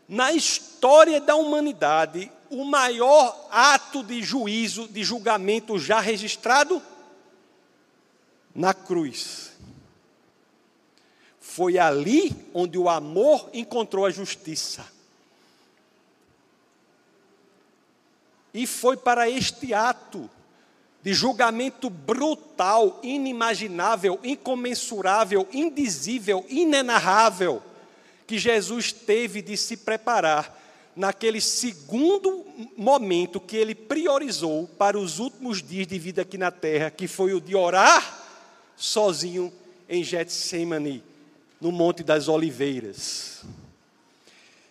na 0.10 0.34
história 0.34 1.22
da 1.22 1.38
humanidade 1.38 2.30
o 2.50 2.66
maior 2.66 3.48
ato 3.50 4.04
de 4.04 4.22
juízo, 4.22 4.86
de 4.90 5.02
julgamento 5.02 5.80
já 5.80 6.02
registrado? 6.02 6.84
Na 8.58 8.74
cruz. 8.74 9.52
Foi 11.40 11.78
ali 11.78 12.36
onde 12.56 12.76
o 12.76 12.90
amor 12.90 13.52
encontrou 13.54 14.04
a 14.04 14.10
justiça. 14.10 14.84
E 18.52 18.66
foi 18.66 18.98
para 18.98 19.30
este 19.30 19.76
ato 19.76 20.28
de 21.04 21.14
julgamento 21.14 21.88
brutal, 21.88 23.00
inimaginável, 23.04 24.20
incomensurável, 24.24 25.48
indizível, 25.54 26.44
inenarrável, 26.50 27.62
que 28.26 28.40
Jesus 28.40 28.92
teve 28.92 29.44
de 29.44 29.56
se 29.56 29.78
preparar 29.78 30.58
naquele 30.96 31.40
segundo 31.40 32.44
momento 32.76 33.40
que 33.40 33.56
ele 33.56 33.76
priorizou 33.76 34.68
para 34.80 34.98
os 34.98 35.20
últimos 35.20 35.62
dias 35.62 35.86
de 35.86 36.00
vida 36.00 36.24
aqui 36.24 36.40
na 36.40 36.50
terra, 36.50 36.90
que 36.90 37.08
foi 37.08 37.36
o 37.36 37.40
de 37.40 37.56
orar 37.56 38.17
sozinho 38.78 39.52
em 39.90 40.04
Getsemane, 40.04 41.04
no 41.60 41.72
Monte 41.72 42.04
das 42.04 42.28
Oliveiras. 42.28 43.44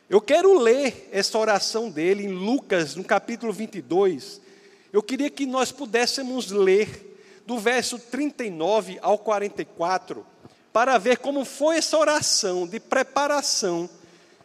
Eu 0.09 0.21
quero 0.21 0.57
ler 0.57 1.09
essa 1.11 1.37
oração 1.37 1.91
dele 1.91 2.25
em 2.25 2.33
Lucas, 2.33 2.95
no 2.95 3.03
capítulo 3.03 3.53
22. 3.53 4.41
Eu 4.93 5.03
queria 5.03 5.29
que 5.29 5.45
nós 5.45 5.73
pudéssemos 5.73 6.53
ler 6.53 7.19
do 7.45 7.59
verso 7.59 7.99
39 7.99 8.99
ao 9.03 9.19
44 9.19 10.25
para 10.73 10.97
ver 10.99 11.19
como 11.19 11.45
foi 11.45 11.79
essa 11.79 11.99
oração 11.99 12.67
de 12.67 12.79
preparação 12.79 13.91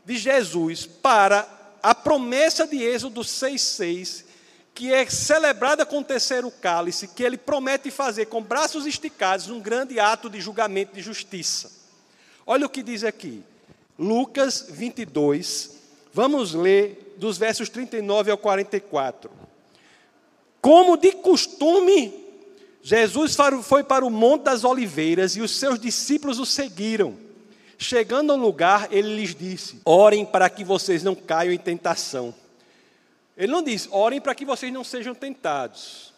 de 0.03 0.17
Jesus 0.17 0.85
para 0.85 1.47
a 1.83 1.93
promessa 1.93 2.65
de 2.65 2.81
Êxodo 2.81 3.21
6,6, 3.21 4.23
que 4.73 4.93
é 4.93 5.05
celebrada 5.09 5.85
com 5.85 5.99
o 5.99 6.03
terceiro 6.03 6.49
cálice, 6.49 7.07
que 7.07 7.23
ele 7.23 7.37
promete 7.37 7.91
fazer 7.91 8.27
com 8.27 8.41
braços 8.41 8.85
esticados 8.85 9.49
um 9.49 9.59
grande 9.59 9.99
ato 9.99 10.29
de 10.29 10.39
julgamento 10.39 10.95
de 10.95 11.01
justiça. 11.01 11.71
Olha 12.45 12.65
o 12.65 12.69
que 12.69 12.81
diz 12.81 13.03
aqui, 13.03 13.43
Lucas 13.97 14.65
22, 14.69 15.77
vamos 16.13 16.53
ler 16.53 17.15
dos 17.17 17.37
versos 17.37 17.69
39 17.69 18.31
ao 18.31 18.37
44. 18.37 19.29
Como 20.61 20.97
de 20.97 21.11
costume, 21.13 22.13
Jesus 22.81 23.35
foi 23.63 23.83
para 23.83 24.05
o 24.05 24.09
Monte 24.09 24.43
das 24.43 24.63
Oliveiras 24.63 25.35
e 25.35 25.41
os 25.41 25.51
seus 25.57 25.79
discípulos 25.79 26.39
o 26.39 26.45
seguiram. 26.45 27.15
Chegando 27.77 28.31
ao 28.31 28.37
lugar, 28.37 28.87
ele 28.91 29.15
lhes 29.15 29.33
disse: 29.35 29.79
Orem 29.83 30.25
para 30.25 30.49
que 30.49 30.63
vocês 30.63 31.03
não 31.03 31.15
caiam 31.15 31.51
em 31.51 31.57
tentação. 31.57 32.33
Ele 33.41 33.51
não 33.51 33.63
diz: 33.63 33.89
Orem 33.91 34.21
para 34.21 34.35
que 34.35 34.45
vocês 34.45 34.71
não 34.71 34.83
sejam 34.83 35.15
tentados. 35.15 36.13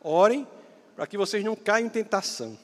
Orem 0.00 0.46
para 0.94 1.04
que 1.04 1.18
vocês 1.18 1.42
não 1.42 1.56
caiam 1.56 1.86
em 1.86 1.90
tentação. 1.90 2.56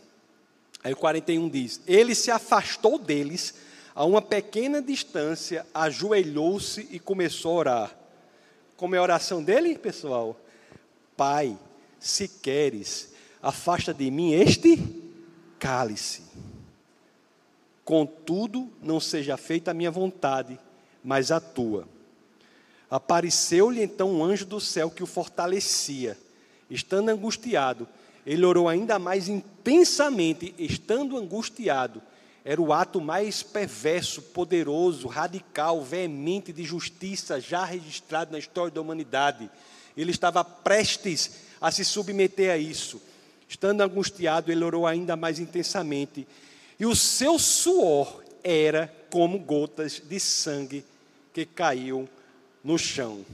Aí 0.85 0.93
o 0.93 0.97
41 0.97 1.49
diz: 1.49 1.81
Ele 1.85 2.15
se 2.15 2.31
afastou 2.31 3.01
deles 3.01 3.57
a 3.97 4.05
uma 4.05 4.23
pequena 4.23 4.81
distância, 4.81 5.67
ajoelhou-se 5.75 6.87
e 6.89 7.01
começou 7.01 7.51
a 7.51 7.55
orar. 7.57 7.99
Como 8.77 8.95
é 8.95 8.99
a 8.99 9.03
oração 9.03 9.43
dele, 9.43 9.77
pessoal? 9.77 10.39
Pai, 11.17 11.59
se 11.99 12.29
queres, 12.29 13.13
afasta 13.43 13.93
de 13.93 14.09
mim 14.09 14.35
este 14.35 14.79
cálice. 15.59 16.23
Contudo, 17.85 18.71
não 18.81 19.01
seja 19.01 19.37
feita 19.37 19.73
a 19.73 19.75
minha 19.75 19.91
vontade, 19.91 20.57
mas 21.03 21.33
a 21.33 21.41
tua. 21.41 21.98
Apareceu-lhe 22.91 23.83
então 23.83 24.11
um 24.11 24.25
anjo 24.25 24.47
do 24.47 24.61
céu 24.61 24.91
que 24.91 25.03
o 25.03 25.07
fortalecia. 25.07 26.17
Estando 26.71 27.11
angustiado, 27.11 27.89
ele 28.27 28.45
orou 28.45 28.69
ainda 28.69 28.99
mais 28.99 29.29
intensamente, 29.29 30.55
estando 30.59 31.17
angustiado. 31.17 32.03
Era 32.45 32.61
o 32.61 32.73
ato 32.73 33.01
mais 33.01 33.43
perverso, 33.43 34.23
poderoso, 34.23 35.07
radical, 35.07 35.83
veemente 35.83 36.53
de 36.53 36.65
justiça 36.65 37.41
já 37.41 37.65
registrado 37.65 38.33
na 38.33 38.39
história 38.39 38.71
da 38.71 38.81
humanidade. 38.81 39.51
Ele 39.97 40.11
estava 40.11 40.43
prestes 40.43 41.31
a 41.61 41.71
se 41.71 41.85
submeter 41.85 42.51
a 42.51 42.57
isso. 42.57 43.03
Estando 43.49 43.81
angustiado, 43.81 44.53
ele 44.53 44.65
orou 44.65 44.87
ainda 44.87 45.17
mais 45.17 45.39
intensamente, 45.39 46.27
e 46.79 46.87
o 46.87 46.95
seu 46.95 47.39
suor 47.39 48.23
era 48.45 48.95
como 49.11 49.39
gotas 49.39 50.01
de 50.07 50.21
sangue 50.21 50.85
que 51.33 51.45
caíam 51.45 52.09
no 52.69 52.77
chão. 52.77 53.25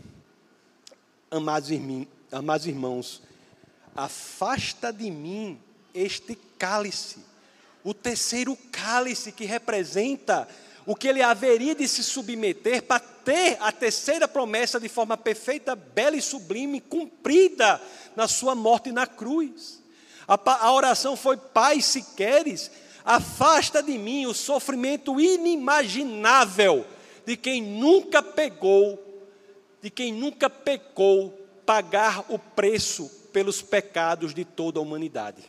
Amados, 1.28 2.66
irmãos, 2.68 3.20
afasta 3.96 4.92
de 4.92 5.10
mim 5.10 5.58
este 5.92 6.38
cálice, 6.56 7.18
o 7.82 7.92
terceiro 7.92 8.56
cálice 8.70 9.32
que 9.32 9.44
representa 9.44 10.46
o 10.86 10.94
que 10.94 11.08
ele 11.08 11.20
haveria 11.20 11.74
de 11.74 11.88
se 11.88 12.04
submeter 12.04 12.84
para 12.84 13.00
ter 13.00 13.56
a 13.60 13.72
terceira 13.72 14.28
promessa 14.28 14.78
de 14.78 14.88
forma 14.88 15.16
perfeita, 15.16 15.74
bela 15.74 16.14
e 16.14 16.22
sublime, 16.22 16.80
cumprida 16.80 17.82
na 18.14 18.28
sua 18.28 18.54
morte 18.54 18.92
na 18.92 19.04
cruz. 19.04 19.82
A 20.28 20.72
oração 20.72 21.16
foi: 21.16 21.36
Pai, 21.36 21.80
se 21.80 22.02
queres, 22.14 22.70
afasta 23.04 23.82
de 23.82 23.98
mim 23.98 24.26
o 24.26 24.34
sofrimento 24.34 25.20
inimaginável 25.20 26.86
de 27.26 27.36
quem 27.36 27.60
nunca 27.60 28.22
pegou, 28.22 29.03
de 29.84 29.90
quem 29.90 30.12
nunca 30.12 30.50
pecou, 30.50 31.30
pagar 31.64 32.24
o 32.28 32.38
preço 32.38 33.08
pelos 33.32 33.62
pecados 33.62 34.34
de 34.34 34.44
toda 34.44 34.80
a 34.80 34.82
humanidade. 34.82 35.44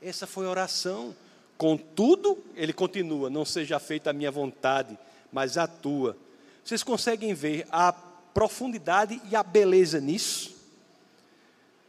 Essa 0.00 0.26
foi 0.26 0.46
a 0.46 0.50
oração 0.50 1.14
Contudo, 1.56 2.38
ele 2.54 2.72
continua: 2.72 3.30
não 3.30 3.44
seja 3.44 3.78
feita 3.78 4.10
a 4.10 4.12
minha 4.12 4.30
vontade, 4.30 4.98
mas 5.32 5.56
a 5.56 5.66
tua. 5.66 6.16
Vocês 6.64 6.82
conseguem 6.82 7.32
ver 7.32 7.66
a 7.70 7.92
profundidade 7.92 9.20
e 9.30 9.36
a 9.36 9.42
beleza 9.42 10.00
nisso? 10.00 10.54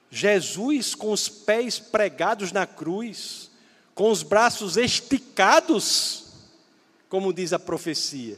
Jesus 0.10 0.96
com 0.96 1.12
os 1.12 1.28
pés 1.28 1.80
pregados 1.80 2.52
na 2.52 2.66
cruz, 2.66 3.52
com 3.94 4.10
os 4.10 4.24
braços 4.24 4.78
esticados, 4.78 6.28
como 7.10 7.34
diz 7.34 7.52
a 7.52 7.60
profecia. 7.60 8.38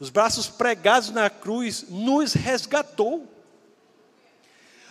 Os 0.00 0.08
braços 0.08 0.48
pregados 0.48 1.10
na 1.10 1.28
cruz 1.28 1.84
nos 1.90 2.32
resgatou. 2.32 3.28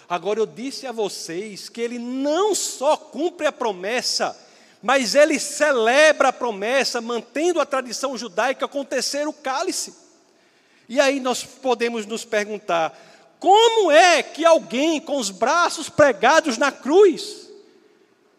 Agora 0.08 0.40
eu 0.40 0.46
disse 0.46 0.86
a 0.86 0.92
vocês 0.92 1.68
que 1.68 1.82
ele 1.82 1.98
não 1.98 2.54
só 2.54 2.96
cumpre 2.96 3.48
a 3.48 3.52
promessa, 3.52 4.40
mas 4.84 5.16
ele 5.16 5.40
celebra 5.40 6.28
a 6.28 6.34
promessa, 6.34 7.02
mantendo 7.02 7.60
a 7.60 7.66
tradição 7.66 8.16
judaica 8.16 8.66
acontecer 8.66 9.28
o 9.28 9.34
cálice. 9.34 9.96
E 10.88 11.00
aí 11.00 11.20
nós 11.20 11.44
podemos 11.44 12.06
nos 12.06 12.24
perguntar: 12.24 12.96
como 13.40 13.92
é 13.92 14.22
que 14.22 14.46
alguém 14.46 15.02
com 15.02 15.18
os 15.18 15.32
braços 15.32 15.90
pregados 15.90 16.56
na 16.56 16.72
cruz, 16.72 17.50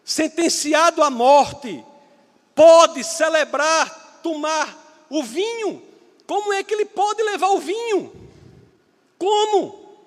sentenciado 0.05 1.03
à 1.03 1.09
morte, 1.09 1.83
pode 2.55 3.03
celebrar, 3.03 4.19
tomar 4.23 5.05
o 5.09 5.21
vinho? 5.21 5.90
Como 6.31 6.53
é 6.53 6.63
que 6.63 6.73
ele 6.73 6.85
pode 6.85 7.21
levar 7.23 7.49
o 7.49 7.59
vinho? 7.59 8.09
Como? 9.17 9.97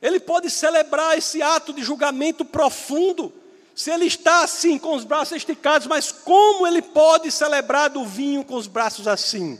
Ele 0.00 0.20
pode 0.20 0.48
celebrar 0.48 1.18
esse 1.18 1.42
ato 1.42 1.72
de 1.72 1.82
julgamento 1.82 2.44
profundo 2.44 3.32
se 3.74 3.90
ele 3.90 4.04
está 4.04 4.44
assim, 4.44 4.78
com 4.78 4.94
os 4.94 5.02
braços 5.02 5.38
esticados, 5.38 5.88
mas 5.88 6.12
como 6.12 6.68
ele 6.68 6.80
pode 6.80 7.32
celebrar 7.32 7.90
do 7.90 8.06
vinho 8.06 8.44
com 8.44 8.54
os 8.54 8.68
braços 8.68 9.08
assim? 9.08 9.58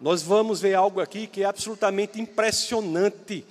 Nós 0.00 0.22
vamos 0.22 0.58
ver 0.58 0.72
algo 0.72 0.98
aqui 0.98 1.26
que 1.26 1.42
é 1.42 1.44
absolutamente 1.44 2.18
impressionante. 2.18 3.44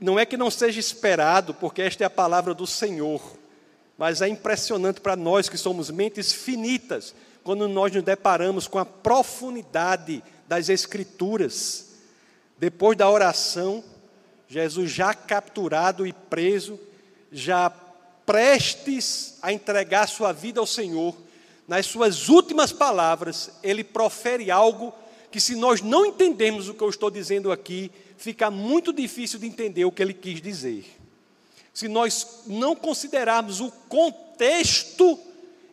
Não 0.00 0.18
é 0.18 0.24
que 0.24 0.38
não 0.38 0.50
seja 0.50 0.80
esperado, 0.80 1.52
porque 1.52 1.82
esta 1.82 2.04
é 2.04 2.06
a 2.06 2.10
palavra 2.10 2.54
do 2.54 2.66
Senhor, 2.66 3.20
mas 3.98 4.22
é 4.22 4.28
impressionante 4.28 4.98
para 4.98 5.14
nós 5.14 5.46
que 5.46 5.58
somos 5.58 5.90
mentes 5.90 6.32
finitas, 6.32 7.14
quando 7.42 7.68
nós 7.68 7.92
nos 7.92 8.02
deparamos 8.02 8.66
com 8.66 8.78
a 8.78 8.84
profundidade 8.84 10.22
das 10.46 10.68
Escrituras. 10.68 11.90
Depois 12.58 12.96
da 12.96 13.10
oração, 13.10 13.82
Jesus 14.48 14.90
já 14.90 15.14
capturado 15.14 16.06
e 16.06 16.12
preso, 16.12 16.78
já 17.30 17.70
prestes 18.24 19.38
a 19.42 19.52
entregar 19.52 20.06
sua 20.06 20.32
vida 20.32 20.60
ao 20.60 20.66
Senhor, 20.66 21.16
nas 21.66 21.86
suas 21.86 22.28
últimas 22.28 22.72
palavras, 22.72 23.50
ele 23.62 23.82
profere 23.82 24.50
algo 24.50 24.92
que, 25.30 25.40
se 25.40 25.56
nós 25.56 25.80
não 25.80 26.04
entendermos 26.04 26.68
o 26.68 26.74
que 26.74 26.82
eu 26.82 26.90
estou 26.90 27.10
dizendo 27.10 27.50
aqui, 27.50 27.90
fica 28.16 28.50
muito 28.50 28.92
difícil 28.92 29.38
de 29.38 29.46
entender 29.46 29.84
o 29.84 29.90
que 29.90 30.02
ele 30.02 30.14
quis 30.14 30.40
dizer. 30.40 30.84
Se 31.72 31.88
nós 31.88 32.42
não 32.46 32.76
considerarmos 32.76 33.60
o 33.60 33.70
contexto 33.88 35.18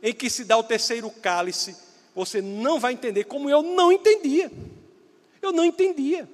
em 0.01 0.13
que 0.13 0.29
se 0.29 0.43
dá 0.43 0.57
o 0.57 0.63
terceiro 0.63 1.09
cálice, 1.09 1.75
você 2.15 2.41
não 2.41 2.79
vai 2.79 2.93
entender, 2.93 3.25
como 3.25 3.49
eu 3.49 3.62
não 3.62 3.91
entendia. 3.91 4.51
Eu 5.41 5.51
não 5.51 5.65
entendia. 5.65 6.27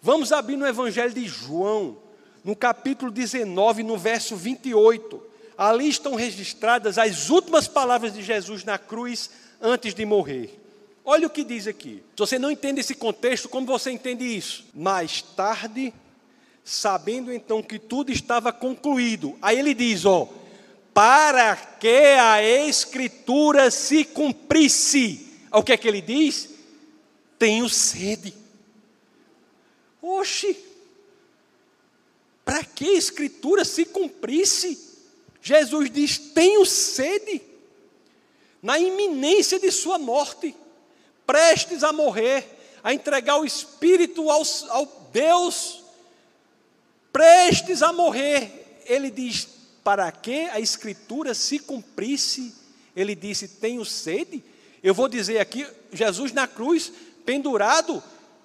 Vamos 0.00 0.32
abrir 0.32 0.56
no 0.56 0.66
Evangelho 0.66 1.12
de 1.12 1.26
João, 1.26 1.96
no 2.44 2.56
capítulo 2.56 3.10
19, 3.10 3.82
no 3.82 3.96
verso 3.96 4.36
28. 4.36 5.22
Ali 5.56 5.88
estão 5.88 6.14
registradas 6.14 6.98
as 6.98 7.30
últimas 7.30 7.68
palavras 7.68 8.12
de 8.12 8.22
Jesus 8.22 8.64
na 8.64 8.78
cruz 8.78 9.30
antes 9.60 9.94
de 9.94 10.04
morrer. 10.04 10.58
Olha 11.04 11.26
o 11.26 11.30
que 11.30 11.44
diz 11.44 11.66
aqui. 11.66 12.02
Se 12.16 12.18
você 12.18 12.38
não 12.38 12.50
entende 12.50 12.80
esse 12.80 12.94
contexto, 12.94 13.48
como 13.48 13.66
você 13.66 13.90
entende 13.90 14.24
isso? 14.24 14.64
Mais 14.74 15.22
tarde, 15.22 15.92
sabendo 16.64 17.32
então 17.32 17.62
que 17.62 17.78
tudo 17.78 18.12
estava 18.12 18.52
concluído, 18.52 19.36
aí 19.40 19.58
ele 19.58 19.74
diz: 19.74 20.04
ó, 20.04 20.28
para 20.94 21.56
que 21.56 21.88
a 22.18 22.42
Escritura 22.42 23.70
se 23.70 24.04
cumprisse. 24.04 25.28
O 25.50 25.62
que 25.62 25.72
é 25.72 25.76
que 25.76 25.88
ele 25.88 26.00
diz? 26.00 26.50
Tenho 27.38 27.68
sede. 27.68 28.34
Oxe, 30.00 30.56
para 32.44 32.64
que 32.64 32.84
a 32.84 32.98
Escritura 32.98 33.64
se 33.64 33.84
cumprisse? 33.84 34.90
Jesus 35.40 35.90
diz: 35.90 36.18
Tenho 36.18 36.64
sede, 36.66 37.42
na 38.60 38.78
iminência 38.78 39.58
de 39.58 39.70
Sua 39.70 39.98
morte, 39.98 40.54
prestes 41.26 41.82
a 41.82 41.92
morrer, 41.92 42.46
a 42.82 42.92
entregar 42.92 43.38
o 43.38 43.44
Espírito 43.44 44.30
ao, 44.30 44.42
ao 44.68 44.86
Deus, 45.12 45.82
prestes 47.12 47.82
a 47.82 47.92
morrer, 47.92 48.82
Ele 48.86 49.10
diz: 49.10 49.48
Para 49.82 50.10
que 50.12 50.48
a 50.50 50.60
Escritura 50.60 51.34
se 51.34 51.58
cumprisse? 51.58 52.54
Ele 52.94 53.14
disse: 53.14 53.48
Tenho 53.48 53.84
sede. 53.84 54.42
Eu 54.82 54.94
vou 54.94 55.08
dizer 55.08 55.38
aqui, 55.38 55.66
Jesus 55.92 56.32
na 56.32 56.46
cruz, 56.46 56.92
pendurado, 57.24 58.02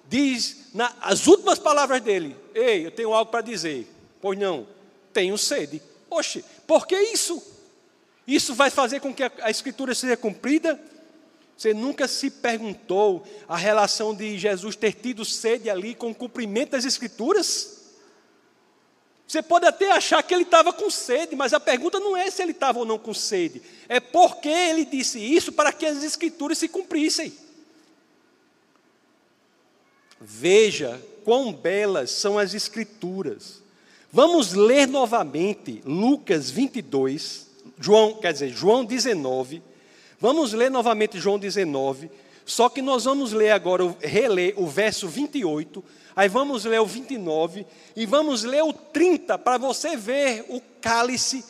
diz 0.08 0.68
na, 0.74 0.94
as 1.00 1.26
últimas 1.26 1.58
palavras 1.58 2.00
dele: 2.00 2.36
Ei, 2.54 2.86
eu 2.86 2.90
tenho 2.90 3.12
algo 3.12 3.30
para 3.30 3.40
dizer. 3.40 3.88
Pois 4.20 4.38
não, 4.38 4.66
tenho 5.12 5.36
sede. 5.38 5.80
Oxe, 6.10 6.44
por 6.66 6.86
que 6.86 6.96
isso? 6.96 7.42
Isso 8.26 8.54
vai 8.54 8.70
fazer 8.70 9.00
com 9.00 9.14
que 9.14 9.22
a, 9.22 9.32
a 9.42 9.50
escritura 9.50 9.94
seja 9.94 10.16
cumprida? 10.16 10.80
Você 11.56 11.74
nunca 11.74 12.06
se 12.06 12.30
perguntou 12.30 13.26
a 13.48 13.56
relação 13.56 14.14
de 14.14 14.38
Jesus 14.38 14.76
ter 14.76 14.92
tido 14.92 15.24
sede 15.24 15.68
ali 15.68 15.94
com 15.94 16.10
o 16.10 16.14
cumprimento 16.14 16.70
das 16.70 16.84
escrituras? 16.84 17.77
Você 19.28 19.42
pode 19.42 19.66
até 19.66 19.90
achar 19.90 20.22
que 20.22 20.32
ele 20.32 20.44
estava 20.44 20.72
com 20.72 20.90
sede, 20.90 21.36
mas 21.36 21.52
a 21.52 21.60
pergunta 21.60 22.00
não 22.00 22.16
é 22.16 22.30
se 22.30 22.40
ele 22.40 22.52
estava 22.52 22.78
ou 22.78 22.86
não 22.86 22.98
com 22.98 23.12
sede, 23.12 23.60
é 23.86 24.00
porque 24.00 24.48
ele 24.48 24.86
disse 24.86 25.18
isso 25.18 25.52
para 25.52 25.70
que 25.70 25.84
as 25.84 26.02
escrituras 26.02 26.56
se 26.56 26.66
cumprissem. 26.66 27.36
Veja 30.18 31.00
quão 31.24 31.52
belas 31.52 32.10
são 32.10 32.38
as 32.38 32.54
Escrituras. 32.54 33.62
Vamos 34.10 34.54
ler 34.54 34.88
novamente 34.88 35.82
Lucas 35.84 36.50
22, 36.50 37.48
João, 37.78 38.14
quer 38.14 38.32
dizer, 38.32 38.48
João 38.48 38.82
19. 38.82 39.62
Vamos 40.18 40.54
ler 40.54 40.70
novamente 40.70 41.20
João 41.20 41.38
19, 41.38 42.10
só 42.46 42.70
que 42.70 42.80
nós 42.80 43.04
vamos 43.04 43.34
ler 43.34 43.50
agora, 43.50 43.94
reler 44.00 44.54
o 44.56 44.66
verso 44.66 45.06
28, 45.06 45.84
aí 46.18 46.28
vamos 46.28 46.64
ler 46.64 46.80
o 46.80 46.84
29 46.84 47.64
e 47.94 48.04
vamos 48.04 48.42
ler 48.42 48.64
o 48.64 48.72
30 48.72 49.38
para 49.38 49.56
você 49.56 49.96
ver 49.96 50.46
o 50.48 50.60
cálice, 50.80 51.44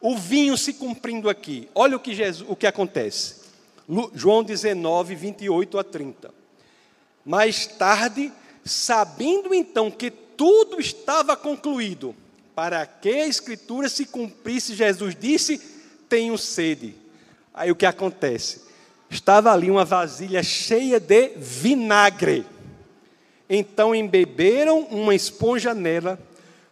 o 0.00 0.16
vinho 0.16 0.56
se 0.56 0.74
cumprindo 0.74 1.28
aqui. 1.28 1.68
Olha 1.74 1.96
o 1.96 1.98
que, 1.98 2.14
Jesus, 2.14 2.48
o 2.48 2.54
que 2.54 2.68
acontece. 2.68 3.34
João 4.14 4.44
19, 4.44 5.16
28 5.16 5.76
a 5.76 5.82
30. 5.82 6.32
Mais 7.24 7.66
tarde, 7.66 8.32
sabendo 8.64 9.52
então 9.52 9.90
que 9.90 10.12
tudo 10.12 10.80
estava 10.80 11.36
concluído, 11.36 12.14
para 12.54 12.86
que 12.86 13.08
a 13.08 13.26
escritura 13.26 13.88
se 13.88 14.04
cumprisse, 14.04 14.76
Jesus 14.76 15.16
disse: 15.18 15.60
Tenho 16.08 16.38
sede. 16.38 16.94
Aí 17.52 17.72
o 17.72 17.76
que 17.76 17.86
acontece? 17.86 18.62
Estava 19.10 19.52
ali 19.52 19.68
uma 19.68 19.84
vasilha 19.84 20.44
cheia 20.44 21.00
de 21.00 21.30
vinagre. 21.38 22.46
Então 23.48 23.94
embeberam 23.94 24.80
uma 24.90 25.14
esponja 25.14 25.72
nela, 25.72 26.18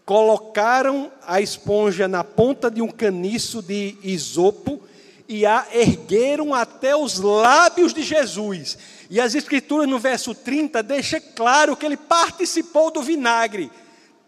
colocaram 0.04 1.10
a 1.26 1.40
esponja 1.40 2.08
na 2.08 2.24
ponta 2.24 2.70
de 2.70 2.82
um 2.82 2.88
caniço 2.88 3.62
de 3.62 3.96
isopo 4.02 4.82
e 5.28 5.46
a 5.46 5.66
ergueram 5.72 6.52
até 6.52 6.94
os 6.94 7.18
lábios 7.18 7.94
de 7.94 8.02
Jesus. 8.02 8.76
E 9.08 9.20
as 9.20 9.34
Escrituras, 9.34 9.88
no 9.88 9.98
verso 9.98 10.34
30, 10.34 10.82
deixa 10.82 11.20
claro 11.20 11.76
que 11.76 11.86
ele 11.86 11.96
participou 11.96 12.90
do 12.90 13.02
vinagre, 13.02 13.70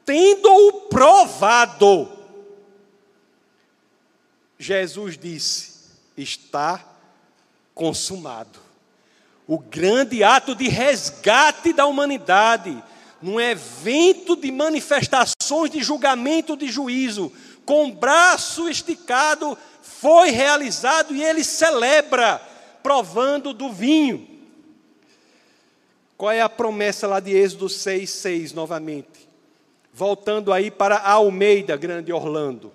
tendo-o 0.04 0.82
provado. 0.88 2.08
Jesus 4.58 5.18
disse: 5.18 5.72
Está 6.16 6.84
consumado. 7.74 8.65
O 9.46 9.58
grande 9.58 10.24
ato 10.24 10.54
de 10.54 10.68
resgate 10.68 11.72
da 11.72 11.86
humanidade, 11.86 12.82
num 13.22 13.40
evento 13.40 14.34
de 14.34 14.50
manifestações 14.50 15.70
de 15.70 15.82
julgamento 15.82 16.56
de 16.56 16.68
juízo, 16.68 17.32
com 17.64 17.86
o 17.86 17.92
braço 17.92 18.68
esticado, 18.68 19.56
foi 19.80 20.30
realizado 20.30 21.14
e 21.14 21.22
ele 21.22 21.44
celebra, 21.44 22.40
provando 22.82 23.52
do 23.52 23.72
vinho. 23.72 24.26
Qual 26.16 26.30
é 26.30 26.40
a 26.40 26.48
promessa 26.48 27.06
lá 27.06 27.20
de 27.20 27.32
Êxodo 27.32 27.68
6, 27.68 28.08
6 28.08 28.52
novamente? 28.52 29.28
Voltando 29.92 30.52
aí 30.52 30.70
para 30.70 30.98
Almeida, 30.98 31.76
grande 31.76 32.12
Orlando. 32.12 32.72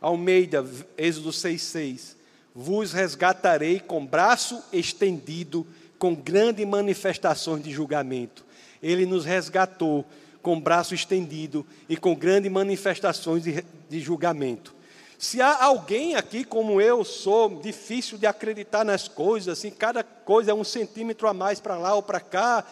Almeida, 0.00 0.66
Êxodo 0.96 1.32
6, 1.32 1.62
6. 1.62 2.16
Vos 2.54 2.92
resgatarei 2.92 3.80
com 3.80 4.04
braço 4.04 4.62
estendido, 4.72 5.66
com 5.98 6.14
grandes 6.14 6.66
manifestações 6.66 7.62
de 7.62 7.70
julgamento. 7.70 8.44
Ele 8.82 9.06
nos 9.06 9.24
resgatou 9.24 10.04
com 10.42 10.60
braço 10.60 10.94
estendido 10.94 11.66
e 11.88 11.96
com 11.96 12.14
grandes 12.14 12.50
manifestações 12.50 13.44
de, 13.44 13.64
de 13.88 14.00
julgamento. 14.00 14.74
Se 15.18 15.42
há 15.42 15.62
alguém 15.64 16.16
aqui 16.16 16.44
como 16.44 16.80
eu 16.80 17.04
sou, 17.04 17.60
difícil 17.60 18.16
de 18.16 18.26
acreditar 18.26 18.84
nas 18.84 19.06
coisas, 19.06 19.58
assim, 19.58 19.70
cada 19.70 20.02
coisa 20.02 20.50
é 20.50 20.54
um 20.54 20.64
centímetro 20.64 21.28
a 21.28 21.34
mais 21.34 21.60
para 21.60 21.76
lá 21.76 21.94
ou 21.94 22.02
para 22.02 22.20
cá, 22.20 22.64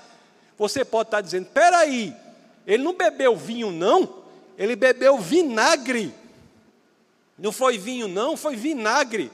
você 0.56 0.82
pode 0.82 1.08
estar 1.08 1.20
dizendo: 1.20 1.46
peraí, 1.46 2.16
ele 2.66 2.82
não 2.82 2.94
bebeu 2.96 3.36
vinho, 3.36 3.70
não, 3.70 4.22
ele 4.56 4.74
bebeu 4.74 5.18
vinagre. 5.18 6.12
Não 7.38 7.52
foi 7.52 7.76
vinho, 7.76 8.08
não, 8.08 8.36
foi 8.36 8.56
vinagre. 8.56 9.30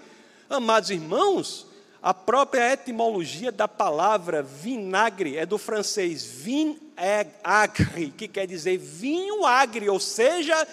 Amados 0.54 0.90
irmãos, 0.90 1.66
a 2.00 2.14
própria 2.14 2.72
etimologia 2.72 3.50
da 3.50 3.66
palavra 3.66 4.40
vinagre 4.40 5.36
é 5.36 5.44
do 5.44 5.58
francês 5.58 6.22
vinagre, 6.22 8.14
que 8.16 8.28
quer 8.28 8.46
dizer 8.46 8.78
vinho 8.78 9.44
agre, 9.44 9.88
ou 9.88 9.98
seja, 9.98 10.64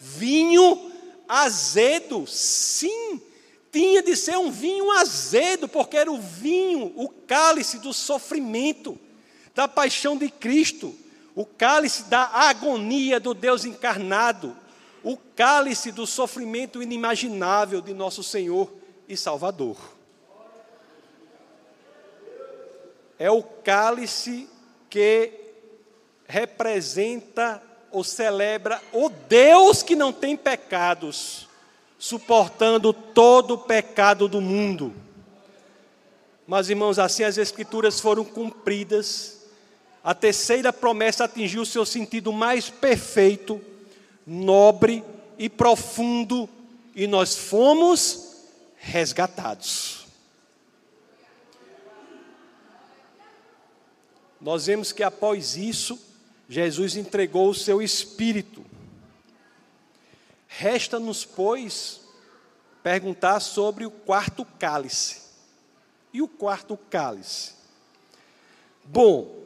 vinho 0.00 0.90
azedo, 1.28 2.26
sim, 2.26 3.22
tinha 3.70 4.02
de 4.02 4.16
ser 4.16 4.36
um 4.38 4.50
vinho 4.50 4.90
azedo, 4.90 5.68
porque 5.68 5.96
era 5.96 6.10
o 6.10 6.20
vinho, 6.20 6.92
o 6.96 7.08
cálice 7.08 7.78
do 7.78 7.92
sofrimento, 7.92 8.98
da 9.54 9.68
paixão 9.68 10.16
de 10.16 10.28
Cristo, 10.28 10.92
o 11.36 11.44
cálice 11.46 12.04
da 12.04 12.24
agonia 12.24 13.20
do 13.20 13.34
Deus 13.34 13.64
encarnado, 13.64 14.56
o 15.04 15.16
cálice 15.16 15.92
do 15.92 16.08
sofrimento 16.08 16.82
inimaginável 16.82 17.80
de 17.80 17.94
nosso 17.94 18.24
Senhor 18.24 18.76
e 19.08 19.16
Salvador. 19.16 19.76
É 23.18 23.30
o 23.30 23.42
cálice 23.42 24.48
que 24.88 25.32
representa 26.26 27.62
ou 27.90 28.04
celebra 28.04 28.80
o 28.92 29.08
Deus 29.08 29.82
que 29.82 29.96
não 29.96 30.12
tem 30.12 30.36
pecados, 30.36 31.48
suportando 31.98 32.92
todo 32.92 33.54
o 33.54 33.58
pecado 33.58 34.28
do 34.28 34.40
mundo. 34.40 34.94
Mas, 36.46 36.70
irmãos, 36.70 36.98
assim 36.98 37.24
as 37.24 37.38
Escrituras 37.38 37.98
foram 37.98 38.24
cumpridas, 38.24 39.38
a 40.04 40.14
terceira 40.14 40.72
promessa 40.72 41.24
atingiu 41.24 41.64
seu 41.64 41.84
sentido 41.84 42.32
mais 42.32 42.70
perfeito, 42.70 43.60
nobre 44.26 45.02
e 45.38 45.48
profundo, 45.48 46.48
e 46.94 47.06
nós 47.06 47.36
fomos 47.36 48.27
resgatados. 48.78 50.06
Nós 54.40 54.66
vemos 54.66 54.92
que 54.92 55.02
após 55.02 55.56
isso, 55.56 55.98
Jesus 56.48 56.96
entregou 56.96 57.50
o 57.50 57.54
seu 57.54 57.82
espírito. 57.82 58.64
Resta-nos, 60.46 61.24
pois, 61.24 62.00
perguntar 62.82 63.40
sobre 63.40 63.84
o 63.84 63.90
quarto 63.90 64.44
cálice. 64.58 65.22
E 66.12 66.22
o 66.22 66.28
quarto 66.28 66.76
cálice? 66.76 67.52
Bom, 68.84 69.36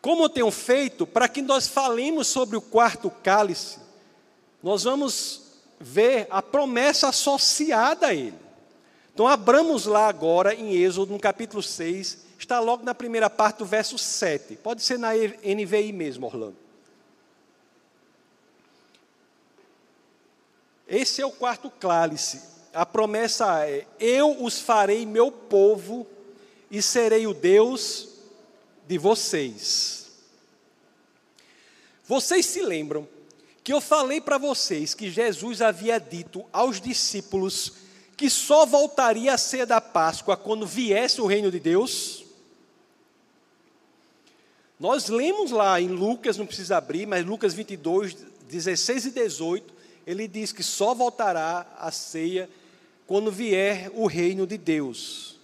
como 0.00 0.24
eu 0.24 0.28
tenho 0.28 0.50
feito, 0.50 1.06
para 1.06 1.28
que 1.28 1.42
nós 1.42 1.68
falemos 1.68 2.26
sobre 2.26 2.56
o 2.56 2.60
quarto 2.60 3.10
cálice, 3.10 3.78
nós 4.62 4.84
vamos 4.84 5.47
ver 5.80 6.26
a 6.30 6.42
promessa 6.42 7.08
associada 7.08 8.08
a 8.08 8.14
ele. 8.14 8.38
Então, 9.12 9.26
abramos 9.26 9.86
lá 9.86 10.08
agora 10.08 10.54
em 10.54 10.74
Êxodo, 10.74 11.12
no 11.12 11.18
capítulo 11.18 11.62
6, 11.62 12.18
está 12.38 12.60
logo 12.60 12.84
na 12.84 12.94
primeira 12.94 13.28
parte 13.28 13.58
do 13.58 13.64
verso 13.64 13.98
7. 13.98 14.56
Pode 14.56 14.82
ser 14.82 14.98
na 14.98 15.10
NVI 15.14 15.92
mesmo, 15.92 16.26
Orlando. 16.26 16.56
Esse 20.86 21.20
é 21.20 21.26
o 21.26 21.32
quarto 21.32 21.70
cálice. 21.70 22.40
A 22.72 22.86
promessa 22.86 23.66
é: 23.66 23.86
Eu 23.98 24.42
os 24.42 24.60
farei 24.60 25.04
meu 25.04 25.30
povo 25.30 26.06
e 26.70 26.80
serei 26.80 27.26
o 27.26 27.34
Deus 27.34 28.08
de 28.86 28.96
vocês. 28.96 30.10
Vocês 32.06 32.46
se 32.46 32.62
lembram 32.62 33.06
que 33.68 33.72
eu 33.74 33.82
falei 33.82 34.18
para 34.18 34.38
vocês 34.38 34.94
que 34.94 35.10
Jesus 35.10 35.60
havia 35.60 36.00
dito 36.00 36.42
aos 36.50 36.80
discípulos 36.80 37.74
que 38.16 38.30
só 38.30 38.64
voltaria 38.64 39.34
a 39.34 39.36
ser 39.36 39.66
da 39.66 39.78
Páscoa 39.78 40.38
quando 40.38 40.66
viesse 40.66 41.20
o 41.20 41.26
reino 41.26 41.50
de 41.50 41.60
Deus? 41.60 42.24
Nós 44.80 45.08
lemos 45.10 45.50
lá 45.50 45.78
em 45.78 45.88
Lucas, 45.88 46.38
não 46.38 46.46
precisa 46.46 46.78
abrir, 46.78 47.04
mas 47.04 47.26
Lucas 47.26 47.52
22, 47.52 48.16
16 48.48 49.04
e 49.04 49.10
18, 49.10 49.74
ele 50.06 50.26
diz 50.26 50.50
que 50.50 50.62
só 50.62 50.94
voltará 50.94 51.66
a 51.78 51.92
ceia 51.92 52.48
quando 53.06 53.30
vier 53.30 53.90
o 53.92 54.06
reino 54.06 54.46
de 54.46 54.56
Deus. 54.56 55.36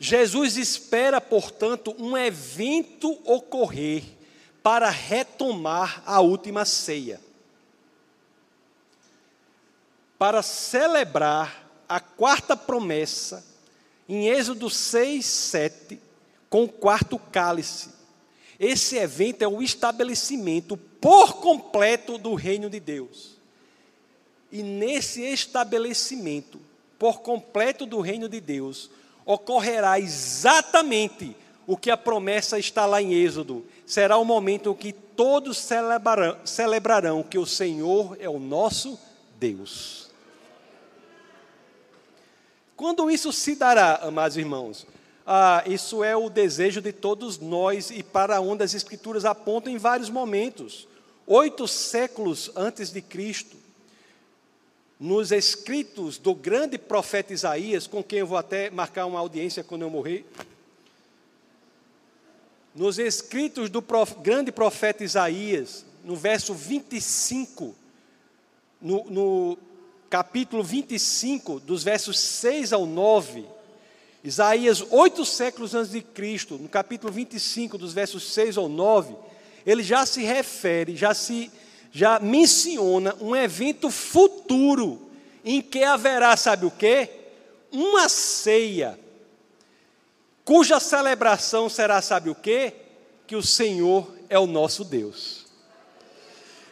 Jesus 0.00 0.56
espera, 0.56 1.20
portanto, 1.20 1.94
um 1.98 2.16
evento 2.16 3.20
ocorrer 3.22 4.15
para 4.66 4.90
retomar 4.90 6.02
a 6.04 6.20
última 6.20 6.64
ceia. 6.64 7.20
Para 10.18 10.42
celebrar 10.42 11.70
a 11.88 12.00
quarta 12.00 12.56
promessa, 12.56 13.46
em 14.08 14.26
Êxodo 14.26 14.68
6, 14.68 15.24
7, 15.24 16.00
com 16.50 16.64
o 16.64 16.68
quarto 16.68 17.16
cálice, 17.16 17.90
esse 18.58 18.96
evento 18.96 19.42
é 19.42 19.46
o 19.46 19.62
estabelecimento 19.62 20.76
por 20.76 21.34
completo 21.34 22.18
do 22.18 22.34
reino 22.34 22.68
de 22.68 22.80
Deus. 22.80 23.36
E 24.50 24.64
nesse 24.64 25.22
estabelecimento 25.22 26.60
por 26.98 27.20
completo 27.20 27.86
do 27.86 28.00
reino 28.00 28.28
de 28.28 28.40
Deus, 28.40 28.90
ocorrerá 29.24 30.00
exatamente 30.00 31.36
o 31.68 31.76
que 31.76 31.88
a 31.88 31.96
promessa 31.96 32.58
está 32.58 32.84
lá 32.84 33.00
em 33.00 33.14
Êxodo. 33.14 33.64
Será 33.86 34.18
o 34.18 34.24
momento 34.24 34.74
que 34.74 34.92
todos 34.92 35.56
celebrarão, 35.56 36.36
celebrarão 36.44 37.22
que 37.22 37.38
o 37.38 37.46
Senhor 37.46 38.16
é 38.20 38.28
o 38.28 38.38
nosso 38.38 38.98
Deus. 39.38 40.10
Quando 42.76 43.10
isso 43.10 43.32
se 43.32 43.54
dará, 43.54 44.00
amados 44.02 44.36
irmãos? 44.36 44.86
ah, 45.26 45.64
isso 45.66 46.04
é 46.04 46.16
o 46.16 46.30
desejo 46.30 46.80
de 46.80 46.92
todos 46.92 47.38
nós 47.38 47.90
e 47.90 48.02
para 48.02 48.40
onde 48.40 48.62
as 48.62 48.74
Escrituras 48.74 49.24
apontam 49.24 49.72
em 49.72 49.76
vários 49.76 50.08
momentos. 50.08 50.86
Oito 51.26 51.66
séculos 51.66 52.52
antes 52.54 52.92
de 52.92 53.02
Cristo, 53.02 53.56
nos 55.00 55.32
escritos 55.32 56.16
do 56.16 56.32
grande 56.32 56.78
profeta 56.78 57.32
Isaías, 57.32 57.88
com 57.88 58.02
quem 58.04 58.20
eu 58.20 58.26
vou 58.26 58.38
até 58.38 58.70
marcar 58.70 59.04
uma 59.06 59.18
audiência 59.18 59.64
quando 59.64 59.82
eu 59.82 59.90
morrer, 59.90 60.24
nos 62.76 62.98
escritos 62.98 63.70
do 63.70 63.80
prof, 63.80 64.14
grande 64.20 64.52
profeta 64.52 65.02
Isaías, 65.02 65.84
no 66.04 66.14
verso 66.14 66.52
25, 66.52 67.74
no, 68.80 69.04
no 69.04 69.58
capítulo 70.10 70.62
25, 70.62 71.58
dos 71.60 71.82
versos 71.82 72.18
6 72.18 72.74
ao 72.74 72.84
9, 72.84 73.46
Isaías, 74.22 74.84
oito 74.90 75.24
séculos 75.24 75.74
antes 75.74 75.92
de 75.92 76.02
Cristo, 76.02 76.58
no 76.58 76.68
capítulo 76.68 77.12
25, 77.12 77.78
dos 77.78 77.94
versos 77.94 78.32
6 78.34 78.58
ao 78.58 78.68
9, 78.68 79.14
ele 79.64 79.82
já 79.82 80.04
se 80.04 80.22
refere, 80.22 80.94
já 80.94 81.14
se 81.14 81.50
já 81.92 82.20
menciona 82.20 83.16
um 83.22 83.34
evento 83.34 83.90
futuro 83.90 85.10
em 85.42 85.62
que 85.62 85.82
haverá, 85.82 86.36
sabe 86.36 86.66
o 86.66 86.70
quê? 86.70 87.08
Uma 87.72 88.06
ceia, 88.08 88.98
cuja 90.46 90.80
celebração 90.80 91.68
será, 91.68 92.00
sabe 92.00 92.30
o 92.30 92.34
quê? 92.34 92.72
Que 93.26 93.36
o 93.36 93.42
Senhor 93.42 94.10
é 94.30 94.38
o 94.38 94.46
nosso 94.46 94.84
Deus. 94.84 95.44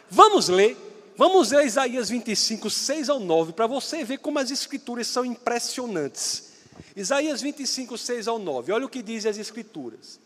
Vamos 0.09 0.47
ler, 0.47 0.75
vamos 1.17 1.51
ler 1.51 1.65
Isaías 1.65 2.09
25, 2.09 2.69
6 2.69 3.09
ao 3.09 3.19
9, 3.19 3.53
para 3.53 3.67
você 3.67 4.03
ver 4.03 4.17
como 4.17 4.39
as 4.39 4.49
escrituras 4.49 5.05
são 5.05 5.23
impressionantes. 5.23 6.55
Isaías 6.95 7.41
25, 7.41 7.97
6 7.97 8.27
ao 8.27 8.39
9. 8.39 8.71
Olha 8.71 8.85
o 8.85 8.89
que 8.89 9.03
dizem 9.03 9.29
as 9.29 9.37
Escrituras. 9.37 10.19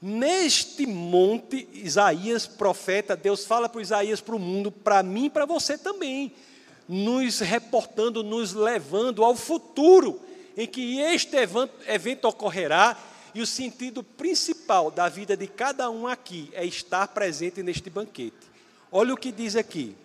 Neste 0.00 0.86
monte, 0.86 1.68
Isaías, 1.72 2.46
profeta, 2.46 3.16
Deus 3.16 3.44
fala 3.44 3.68
para 3.68 3.80
Isaías, 3.80 4.20
para 4.20 4.36
o 4.36 4.38
mundo, 4.38 4.70
para 4.70 5.02
mim 5.02 5.26
e 5.26 5.30
para 5.30 5.46
você 5.46 5.78
também, 5.78 6.32
nos 6.86 7.40
reportando, 7.40 8.22
nos 8.22 8.52
levando 8.52 9.24
ao 9.24 9.34
futuro, 9.34 10.20
em 10.56 10.66
que 10.66 11.00
este 11.00 11.36
evento 11.86 12.28
ocorrerá, 12.28 12.96
e 13.34 13.42
o 13.42 13.46
sentido 13.46 14.02
principal 14.02 14.90
da 14.90 15.08
vida 15.08 15.36
de 15.36 15.48
cada 15.48 15.90
um 15.90 16.06
aqui 16.06 16.50
é 16.52 16.64
estar 16.64 17.08
presente 17.08 17.62
neste 17.62 17.90
banquete. 17.90 18.36
Olha 18.92 19.12
o 19.12 19.16
que 19.16 19.32
diz 19.32 19.56
aqui: 19.56 19.96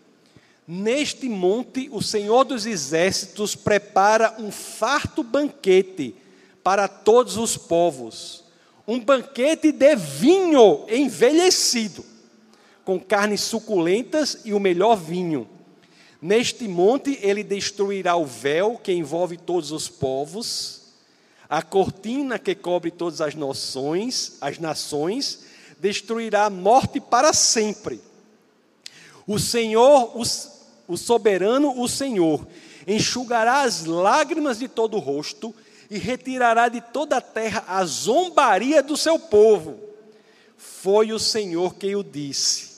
Neste 0.68 1.30
monte, 1.30 1.88
o 1.92 2.02
Senhor 2.02 2.44
dos 2.44 2.66
Exércitos 2.66 3.56
prepara 3.56 4.36
um 4.40 4.52
farto 4.52 5.24
banquete 5.24 6.16
para 6.64 6.88
todos 6.88 7.38
os 7.38 7.56
povos, 7.56 8.44
um 8.88 9.00
banquete 9.00 9.72
de 9.72 9.96
vinho 9.96 10.86
envelhecido, 10.90 12.04
com 12.84 13.00
carnes 13.00 13.42
suculentas 13.42 14.42
e 14.44 14.54
o 14.54 14.60
melhor 14.60 14.96
vinho. 14.96 15.48
Neste 16.22 16.68
monte 16.68 17.18
ele 17.22 17.44
destruirá 17.44 18.16
o 18.16 18.26
véu 18.26 18.78
que 18.78 18.92
envolve 18.92 19.38
todos 19.38 19.72
os 19.72 19.88
povos, 19.88 20.82
a 21.50 21.62
cortina 21.62 22.38
que 22.38 22.54
cobre 22.54 22.92
todas 22.92 23.22
as 23.22 23.36
nações, 23.36 24.38
as 24.42 24.60
nações, 24.60 25.46
destruirá 25.80 26.46
a 26.46 26.50
morte 26.50 27.00
para 27.00 27.32
sempre. 27.34 28.02
O 29.26 29.40
Senhor, 29.40 30.12
o, 30.16 30.24
o 30.88 30.98
soberano, 30.98 31.80
o 31.80 31.88
Senhor, 31.88 32.46
enxugará 32.86 33.62
as 33.62 33.86
lágrimas 33.86 34.60
de 34.60 34.68
todo 34.68 34.98
o 34.98 35.00
rosto 35.00 35.56
e 35.90 35.98
retirará 35.98 36.68
de 36.68 36.82
toda 36.82 37.18
a 37.18 37.22
terra 37.22 37.64
a 37.68 37.84
zombaria 37.86 38.84
do 38.84 38.98
seu 38.98 39.18
povo. 39.18 39.80
Foi 40.58 41.14
o 41.14 41.20
Senhor 41.20 41.76
quem 41.76 41.96
o 41.96 42.04
disse. 42.04 42.70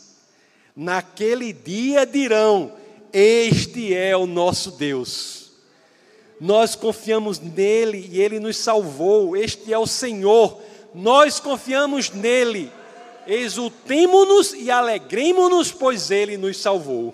Naquele 0.75 1.51
dia 1.51 2.05
dirão: 2.05 2.71
Este 3.13 3.93
é 3.93 4.15
o 4.15 4.25
nosso 4.25 4.71
Deus. 4.71 5.51
Nós 6.39 6.75
confiamos 6.75 7.39
nele 7.39 8.09
e 8.11 8.21
ele 8.21 8.39
nos 8.39 8.57
salvou. 8.57 9.35
Este 9.35 9.73
é 9.73 9.77
o 9.77 9.85
Senhor. 9.85 10.59
Nós 10.93 11.39
confiamos 11.39 12.09
nele. 12.09 12.71
Exultemo-nos 13.27 14.53
e 14.53 14.71
alegremos-nos, 14.71 15.71
pois 15.71 16.09
ele 16.09 16.37
nos 16.37 16.57
salvou. 16.57 17.13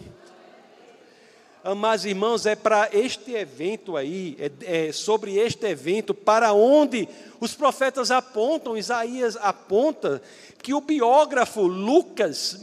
Amados 1.64 2.06
irmãos, 2.06 2.45
é 2.45 2.56
para 2.56 2.88
este 2.93 3.34
evento 3.34 3.98
aí, 3.98 4.38
é, 4.39 4.88
é, 4.88 4.91
sobre 4.93 5.36
este 5.36 5.68
evento, 5.68 6.14
para 6.14 6.54
onde 6.54 7.10
os 7.41 7.56
profetas 7.56 8.10
apontam, 8.10 8.78
Isaías 8.78 9.36
aponta, 9.36 10.22
que 10.64 10.74
o 10.74 10.80
biógrafo 10.80 11.64
Lucas, 11.64 12.58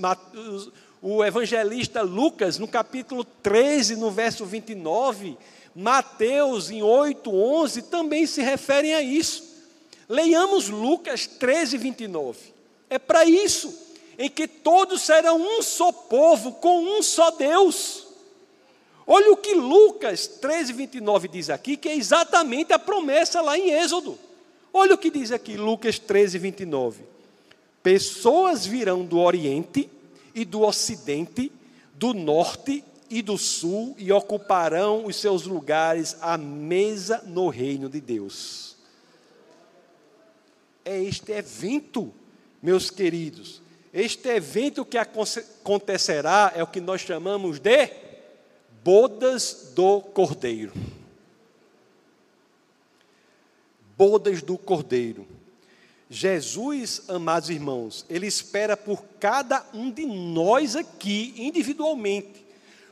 o 1.06 1.22
evangelista 1.22 2.00
Lucas, 2.00 2.58
no 2.58 2.66
capítulo 2.66 3.24
13, 3.24 3.94
no 3.94 4.10
verso 4.10 4.46
29, 4.46 5.36
Mateus, 5.76 6.70
em 6.70 6.82
8, 6.82 7.30
11, 7.30 7.82
também 7.82 8.26
se 8.26 8.40
referem 8.40 8.94
a 8.94 9.02
isso. 9.02 9.44
Leiamos 10.08 10.70
Lucas 10.70 11.26
13, 11.26 11.76
29. 11.76 12.38
É 12.88 12.98
para 12.98 13.26
isso, 13.26 13.78
em 14.18 14.30
que 14.30 14.48
todos 14.48 15.02
serão 15.02 15.36
um 15.36 15.60
só 15.60 15.92
povo, 15.92 16.52
com 16.52 16.82
um 16.82 17.02
só 17.02 17.32
Deus. 17.32 18.06
Olha 19.06 19.30
o 19.30 19.36
que 19.36 19.52
Lucas 19.52 20.26
13, 20.26 20.72
29 20.72 21.28
diz 21.28 21.50
aqui, 21.50 21.76
que 21.76 21.90
é 21.90 21.96
exatamente 21.96 22.72
a 22.72 22.78
promessa 22.78 23.42
lá 23.42 23.58
em 23.58 23.72
Êxodo. 23.72 24.18
Olha 24.72 24.94
o 24.94 24.98
que 24.98 25.10
diz 25.10 25.32
aqui, 25.32 25.58
Lucas 25.58 25.98
13, 25.98 26.38
29. 26.38 27.02
Pessoas 27.82 28.64
virão 28.64 29.04
do 29.04 29.18
Oriente 29.18 29.90
e 30.34 30.44
do 30.44 30.62
Ocidente, 30.62 31.52
do 31.94 32.12
Norte 32.12 32.84
e 33.08 33.22
do 33.22 33.38
Sul 33.38 33.94
e 33.98 34.10
ocuparão 34.10 35.06
os 35.06 35.16
seus 35.16 35.44
lugares 35.44 36.16
à 36.20 36.36
mesa 36.36 37.22
no 37.26 37.48
reino 37.48 37.88
de 37.88 38.00
Deus. 38.00 38.76
É 40.84 41.00
este 41.02 41.32
evento, 41.32 42.12
meus 42.62 42.90
queridos, 42.90 43.62
este 43.92 44.28
evento 44.28 44.84
que 44.84 44.98
acontecerá 44.98 46.52
é 46.54 46.62
o 46.62 46.66
que 46.66 46.80
nós 46.80 47.00
chamamos 47.00 47.60
de 47.60 47.90
bodas 48.82 49.72
do 49.74 50.00
Cordeiro. 50.00 50.72
Bodas 53.96 54.42
do 54.42 54.58
Cordeiro. 54.58 55.26
Jesus, 56.08 57.02
amados 57.08 57.50
irmãos, 57.50 58.04
ele 58.08 58.26
espera 58.26 58.76
por 58.76 59.04
cada 59.18 59.64
um 59.72 59.90
de 59.90 60.04
nós 60.04 60.76
aqui, 60.76 61.34
individualmente. 61.36 62.44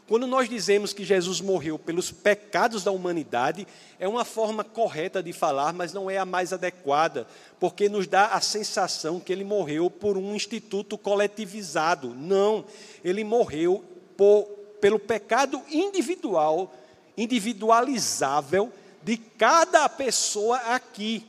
Quando 0.09 0.27
nós 0.27 0.49
dizemos 0.49 0.93
que 0.93 1.05
Jesus 1.05 1.41
morreu 1.41 1.79
pelos 1.79 2.11
pecados 2.11 2.83
da 2.83 2.91
humanidade, 2.91 3.67
é 3.99 4.09
uma 4.09 4.25
forma 4.25 4.65
correta 4.65 5.23
de 5.23 5.33
falar, 5.33 5.73
mas 5.73 5.93
não 5.93 6.11
é 6.11 6.19
a 6.19 6.25
mais 6.25 6.53
adequada, 6.53 7.27
porque 7.61 7.89
nos 7.89 8.07
dá 8.07 8.27
a 8.27 8.41
sensação 8.41 9.21
que 9.21 9.33
ele 9.33 9.45
morreu 9.45 9.89
por 9.89 10.19
um 10.19 10.35
instituto 10.35 10.99
coletivizado. 10.99 12.15
Não, 12.15 12.65
ele 13.05 13.25
morreu 13.25 13.85
por 14.17 14.63
pelo 14.83 14.99
pecado 14.99 15.63
individual, 15.71 16.75
individualizável 17.17 18.73
de 19.01 19.17
cada 19.17 19.89
pessoa 19.89 20.57
aqui. 20.57 21.25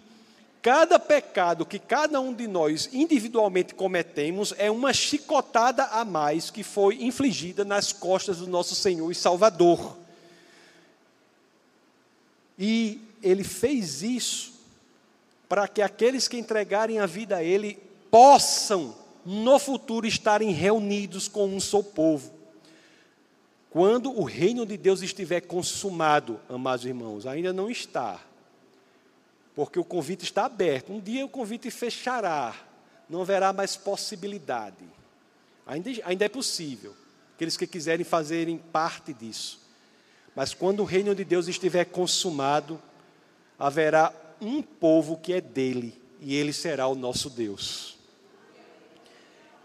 Cada 0.63 0.97
pecado 0.97 1.65
que 1.65 1.77
cada 1.77 2.21
um 2.21 2.33
de 2.33 2.47
nós 2.47 2.89
individualmente 2.93 3.75
cometemos 3.75 4.53
é 4.57 4.71
uma 4.71 4.93
chicotada 4.93 5.83
a 5.83 6.05
mais 6.05 6.49
que 6.49 6.63
foi 6.63 7.03
infligida 7.03 7.65
nas 7.65 7.91
costas 7.91 8.37
do 8.37 8.47
nosso 8.47 8.73
Senhor 8.73 9.11
e 9.11 9.15
Salvador. 9.15 9.97
E 12.57 13.01
ele 13.21 13.43
fez 13.43 14.01
isso 14.01 14.53
para 15.49 15.67
que 15.67 15.81
aqueles 15.81 16.29
que 16.29 16.37
entregarem 16.37 16.97
a 16.97 17.05
vida 17.05 17.35
a 17.35 17.43
ele 17.43 17.77
possam 18.09 18.95
no 19.25 19.59
futuro 19.59 20.07
estarem 20.07 20.51
reunidos 20.51 21.27
com 21.27 21.45
um 21.45 21.59
só 21.59 21.81
povo. 21.81 22.31
Quando 23.69 24.17
o 24.17 24.23
reino 24.23 24.65
de 24.65 24.77
Deus 24.77 25.01
estiver 25.01 25.41
consumado, 25.41 26.39
amados 26.47 26.85
irmãos, 26.85 27.27
ainda 27.27 27.51
não 27.51 27.69
está, 27.69 28.21
porque 29.55 29.79
o 29.79 29.83
convite 29.83 30.23
está 30.23 30.45
aberto. 30.45 30.91
Um 30.91 30.99
dia 30.99 31.25
o 31.25 31.29
convite 31.29 31.69
fechará, 31.69 32.55
não 33.09 33.21
haverá 33.21 33.53
mais 33.53 33.75
possibilidade. 33.75 34.83
Ainda, 35.65 35.89
ainda 36.03 36.25
é 36.25 36.29
possível, 36.29 36.95
aqueles 37.35 37.55
que 37.55 37.67
quiserem 37.67 38.03
fazerem 38.03 38.57
parte 38.57 39.13
disso. 39.13 39.61
Mas 40.35 40.53
quando 40.53 40.81
o 40.81 40.85
reino 40.85 41.13
de 41.13 41.23
Deus 41.23 41.47
estiver 41.47 41.85
consumado, 41.85 42.81
haverá 43.57 44.13
um 44.41 44.61
povo 44.61 45.17
que 45.17 45.33
é 45.33 45.39
dele, 45.39 46.01
e 46.19 46.35
ele 46.35 46.51
será 46.51 46.87
o 46.87 46.95
nosso 46.95 47.29
Deus. 47.29 47.97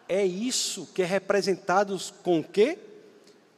É 0.09 0.24
isso 0.24 0.89
que 0.95 1.03
é 1.03 1.07
representado 1.07 1.99
com 2.22 2.41
o 2.41 2.45
quê? 2.45 2.78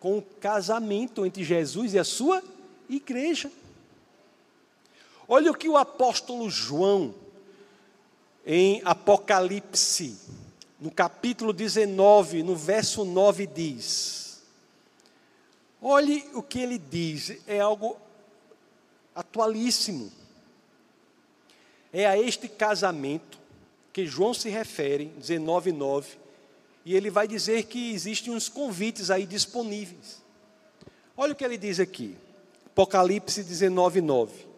com 0.01 0.17
o 0.17 0.23
casamento 0.23 1.27
entre 1.27 1.45
Jesus 1.45 1.93
e 1.93 1.99
a 1.99 2.05
sua 2.05 2.43
igreja. 2.89 3.53
Olha 5.33 5.53
o 5.53 5.55
que 5.55 5.69
o 5.69 5.77
apóstolo 5.77 6.51
João, 6.51 7.15
em 8.45 8.83
Apocalipse, 8.85 10.19
no 10.81 10.91
capítulo 10.91 11.53
19, 11.53 12.43
no 12.43 12.57
verso 12.57 13.05
9, 13.05 13.47
diz. 13.47 14.43
Olhe 15.81 16.29
o 16.35 16.43
que 16.43 16.59
ele 16.59 16.79
diz, 16.79 17.39
é 17.47 17.61
algo 17.61 17.97
atualíssimo. 19.15 20.11
É 21.93 22.07
a 22.07 22.19
este 22.19 22.49
casamento 22.49 23.39
que 23.93 24.07
João 24.07 24.35
se 24.35 24.49
refere, 24.49 25.13
19, 25.17 25.71
9, 25.71 26.19
e 26.85 26.97
ele 26.97 27.09
vai 27.09 27.29
dizer 27.29 27.67
que 27.67 27.93
existem 27.93 28.35
uns 28.35 28.49
convites 28.49 29.13
aí 29.13 29.27
disponíveis. 29.27 30.21
Olha 31.17 31.35
o 31.35 31.37
que 31.37 31.45
ele 31.45 31.57
diz 31.57 31.79
aqui, 31.79 32.17
Apocalipse 32.67 33.45
19, 33.45 34.01
9. 34.01 34.50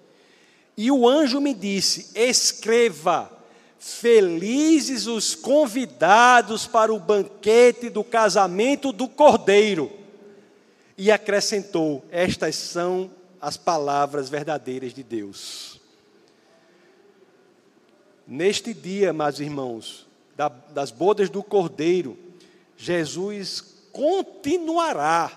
E 0.77 0.91
o 0.91 1.09
anjo 1.09 1.41
me 1.41 1.55
disse: 1.55 2.11
Escreva, 2.15 3.31
felizes 3.79 5.07
os 5.07 5.35
convidados 5.35 6.67
para 6.67 6.93
o 6.93 6.99
banquete 6.99 7.91
do 7.91 8.03
casamento 8.03 8.93
do 8.93 9.09
cordeiro. 9.09 9.91
E 10.97 11.11
acrescentou: 11.11 12.05
Estas 12.11 12.57
são 12.57 13.11
as 13.41 13.57
palavras 13.57 14.29
verdadeiras 14.29 14.95
de 14.95 15.03
Deus. 15.03 15.81
Neste 18.27 18.73
dia, 18.73 19.13
meus 19.13 19.41
irmãos, 19.41 20.07
da, 20.37 20.49
das 20.49 20.91
bodas 20.91 21.29
do 21.29 21.43
Cordeiro, 21.43 22.17
Jesus 22.77 23.89
continuará 23.93 25.31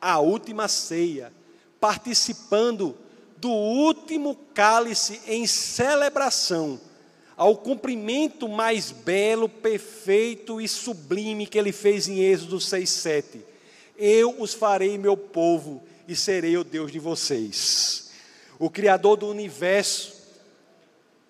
a 0.00 0.18
última 0.18 0.68
ceia, 0.68 1.32
participando 1.80 2.96
do 3.42 3.50
último 3.50 4.36
cálice 4.54 5.20
em 5.26 5.48
celebração, 5.48 6.80
ao 7.36 7.56
cumprimento 7.56 8.48
mais 8.48 8.92
belo, 8.92 9.48
perfeito 9.48 10.60
e 10.60 10.68
sublime 10.68 11.48
que 11.48 11.58
ele 11.58 11.72
fez 11.72 12.06
em 12.06 12.20
Êxodo 12.20 12.58
6,7. 12.58 13.40
Eu 13.98 14.40
os 14.40 14.54
farei 14.54 14.96
meu 14.96 15.16
povo 15.16 15.82
e 16.06 16.14
serei 16.14 16.56
o 16.56 16.62
Deus 16.62 16.92
de 16.92 17.00
vocês. 17.00 18.12
O 18.60 18.70
Criador 18.70 19.16
do 19.16 19.26
universo, 19.26 20.14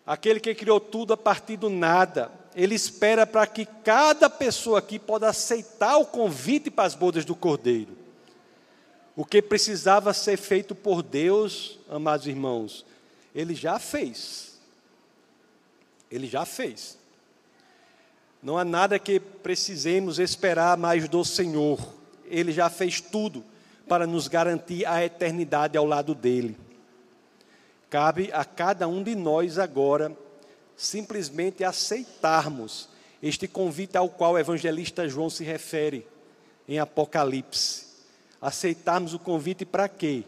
aquele 0.05 0.39
que 0.39 0.55
criou 0.55 0.81
tudo 0.81 1.15
a 1.15 1.17
partir 1.17 1.57
do 1.57 1.71
nada, 1.71 2.31
ele 2.55 2.75
espera 2.75 3.27
para 3.27 3.47
que 3.47 3.65
cada 3.65 4.29
pessoa 4.29 4.81
aqui 4.81 4.99
possa 4.99 5.29
aceitar 5.29 5.97
o 5.97 6.05
convite 6.05 6.71
para 6.71 6.85
as 6.85 6.95
bodas 6.95 7.25
do 7.25 7.35
Cordeiro. 7.35 8.02
O 9.15 9.25
que 9.25 9.43
precisava 9.43 10.15
ser 10.15 10.37
feito 10.39 10.75
por 10.75 11.03
Deus, 11.03 11.79
amados 11.89 12.27
irmãos, 12.27 12.85
ele 13.35 13.55
já 13.55 13.79
fez. 13.79 14.59
Ele 16.11 16.27
já 16.27 16.45
fez. 16.45 16.99
Não 18.43 18.59
há 18.59 18.65
nada 18.65 18.99
que 18.99 19.21
precisemos 19.21 20.19
esperar 20.19 20.77
mais 20.77 21.09
do 21.09 21.25
Senhor. 21.25 21.79
Ele 22.25 22.53
já 22.53 22.69
fez 22.71 23.01
tudo 23.01 23.45
para 23.87 24.07
nos 24.07 24.29
garantir 24.29 24.87
a 24.87 25.05
eternidade 25.05 25.77
ao 25.77 25.85
lado 25.85 26.15
dele. 26.15 26.57
Cabe 27.91 28.31
a 28.33 28.45
cada 28.45 28.89
um 28.89 29.03
de 29.03 29.15
nós 29.15 29.59
agora 29.59 30.17
simplesmente 30.75 31.63
aceitarmos 31.63 32.89
este 33.23 33.47
convite 33.47 33.97
ao 33.97 34.09
qual 34.09 34.33
o 34.33 34.39
evangelista 34.39 35.09
João 35.09 35.31
se 35.31 35.45
refere 35.45 36.07
em 36.67 36.79
Apocalipse. 36.79 37.92
Aceitarmos 38.43 39.15
o 39.15 39.19
convite 39.21 39.65
para 39.65 39.89
quê? 39.89 40.25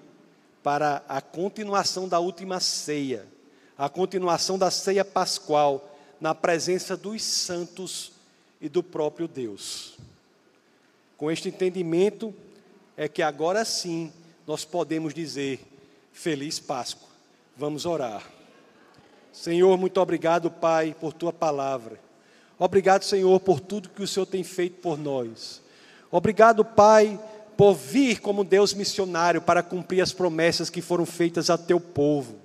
Para 0.62 1.02
a 1.08 1.20
continuação 1.20 2.08
da 2.08 2.20
última 2.20 2.60
ceia, 2.60 3.26
a 3.76 3.88
continuação 3.88 4.56
da 4.56 4.70
ceia 4.70 5.04
pascual, 5.04 5.98
na 6.20 6.34
presença 6.34 6.96
dos 6.96 7.22
santos 7.22 8.12
e 8.60 8.68
do 8.68 8.82
próprio 8.82 9.26
Deus. 9.26 9.98
Com 11.16 11.30
este 11.30 11.48
entendimento, 11.48 12.32
é 12.96 13.08
que 13.08 13.20
agora 13.20 13.64
sim 13.64 14.12
nós 14.46 14.64
podemos 14.64 15.12
dizer: 15.12 15.60
Feliz 16.12 16.60
Páscoa. 16.60 17.08
Vamos 17.56 17.84
orar. 17.84 18.22
Senhor, 19.32 19.76
muito 19.76 20.00
obrigado, 20.00 20.50
Pai, 20.50 20.94
por 20.98 21.12
tua 21.12 21.32
palavra. 21.32 22.00
Obrigado, 22.58 23.02
Senhor, 23.02 23.38
por 23.40 23.58
tudo 23.58 23.88
que 23.88 24.02
o 24.02 24.06
Senhor 24.06 24.26
tem 24.26 24.44
feito 24.44 24.80
por 24.80 24.96
nós. 24.96 25.60
Obrigado, 26.10 26.64
Pai, 26.64 27.18
por 27.56 27.74
vir 27.74 28.20
como 28.20 28.44
Deus 28.44 28.74
missionário 28.74 29.40
para 29.40 29.62
cumprir 29.62 30.00
as 30.00 30.12
promessas 30.12 30.70
que 30.70 30.82
foram 30.82 31.06
feitas 31.06 31.50
a 31.50 31.58
teu 31.58 31.78
povo. 31.78 32.36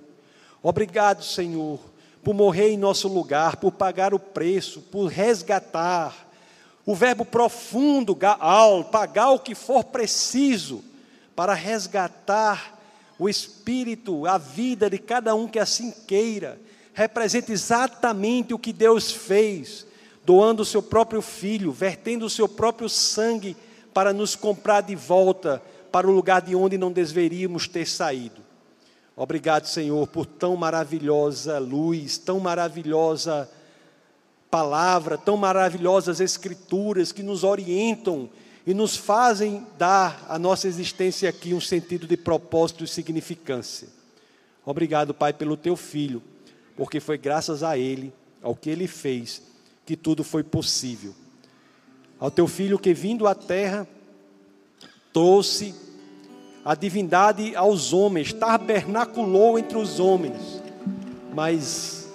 Obrigado, 0.62 1.24
Senhor, 1.24 1.80
por 2.22 2.34
morrer 2.34 2.70
em 2.70 2.76
nosso 2.76 3.08
lugar, 3.08 3.56
por 3.56 3.72
pagar 3.72 4.14
o 4.14 4.18
preço, 4.18 4.80
por 4.82 5.06
resgatar. 5.06 6.28
O 6.86 6.94
verbo 6.94 7.24
profundo, 7.24 8.14
gaal, 8.14 8.84
pagar 8.84 9.30
o 9.30 9.38
que 9.38 9.54
for 9.54 9.84
preciso 9.84 10.84
para 11.34 11.54
resgatar 11.54 12.78
o 13.18 13.28
espírito, 13.28 14.26
a 14.26 14.38
vida 14.38 14.88
de 14.88 14.98
cada 14.98 15.34
um 15.34 15.46
que 15.46 15.58
assim 15.58 15.92
queira, 16.06 16.58
representa 16.94 17.52
exatamente 17.52 18.54
o 18.54 18.58
que 18.58 18.72
Deus 18.72 19.12
fez 19.12 19.86
doando 20.24 20.62
o 20.62 20.66
seu 20.66 20.82
próprio 20.82 21.20
filho, 21.20 21.72
vertendo 21.72 22.26
o 22.26 22.30
seu 22.30 22.48
próprio 22.48 22.88
sangue 22.88 23.56
para 23.92 24.12
nos 24.12 24.36
comprar 24.36 24.82
de 24.82 24.94
volta 24.94 25.62
para 25.90 26.08
o 26.08 26.12
lugar 26.12 26.40
de 26.40 26.54
onde 26.54 26.78
não 26.78 26.92
deveríamos 26.92 27.66
ter 27.66 27.86
saído. 27.86 28.40
Obrigado, 29.16 29.66
Senhor, 29.66 30.06
por 30.06 30.24
tão 30.24 30.56
maravilhosa 30.56 31.58
luz, 31.58 32.16
tão 32.16 32.40
maravilhosa 32.40 33.50
palavra, 34.50 35.18
tão 35.18 35.36
maravilhosas 35.36 36.20
escrituras 36.20 37.12
que 37.12 37.22
nos 37.22 37.44
orientam 37.44 38.28
e 38.66 38.74
nos 38.74 38.96
fazem 38.96 39.66
dar 39.78 40.24
à 40.28 40.38
nossa 40.38 40.66
existência 40.68 41.28
aqui 41.28 41.54
um 41.54 41.60
sentido 41.60 42.06
de 42.06 42.16
propósito 42.16 42.84
e 42.84 42.88
significância. 42.88 43.88
Obrigado, 44.64 45.14
Pai, 45.14 45.32
pelo 45.32 45.56
teu 45.56 45.76
filho, 45.76 46.22
porque 46.76 47.00
foi 47.00 47.16
graças 47.18 47.62
a 47.62 47.78
ele, 47.78 48.12
ao 48.42 48.54
que 48.54 48.70
ele 48.70 48.86
fez, 48.86 49.42
que 49.86 49.96
tudo 49.96 50.22
foi 50.22 50.42
possível. 50.42 51.14
Ao 52.20 52.30
teu 52.30 52.46
filho 52.46 52.78
que 52.78 52.92
vindo 52.92 53.26
à 53.26 53.34
terra 53.34 53.88
trouxe 55.10 55.74
a 56.62 56.74
divindade 56.74 57.56
aos 57.56 57.94
homens, 57.94 58.32
tabernaculou 58.32 59.58
entre 59.58 59.78
os 59.78 59.98
homens, 59.98 60.62
mas 61.32 62.06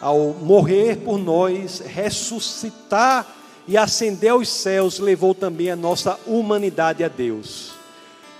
ao 0.00 0.32
morrer 0.34 0.98
por 0.98 1.18
nós, 1.18 1.80
ressuscitar 1.80 3.26
e 3.66 3.76
ascender 3.76 4.30
aos 4.30 4.48
céus, 4.48 5.00
levou 5.00 5.34
também 5.34 5.70
a 5.70 5.76
nossa 5.76 6.18
humanidade 6.26 7.02
a 7.02 7.08
Deus. 7.08 7.72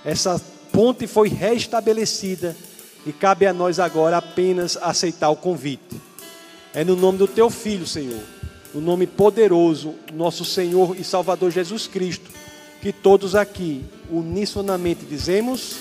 Essa 0.05 0.41
ponte 0.71 1.07
foi 1.07 1.29
restabelecida 1.29 2.57
e 3.05 3.13
cabe 3.13 3.47
a 3.47 3.53
nós 3.53 3.81
agora 3.81 4.19
apenas 4.19 4.77
aceitar 4.77 5.31
o 5.31 5.37
convite. 5.37 6.01
É 6.73 6.85
no 6.85 6.95
nome 6.95 7.19
do 7.19 7.27
teu 7.27 7.51
filho, 7.51 7.87
Senhor, 7.87 8.23
no 8.75 8.81
nome 8.81 9.07
poderoso, 9.07 9.95
nosso 10.13 10.45
Senhor 10.45 10.97
e 10.99 11.05
Salvador 11.05 11.51
Jesus 11.51 11.87
Cristo, 11.87 12.31
que 12.83 12.93
todos 12.93 13.35
aqui, 13.35 13.85
unissonamente, 14.11 15.05
dizemos: 15.05 15.77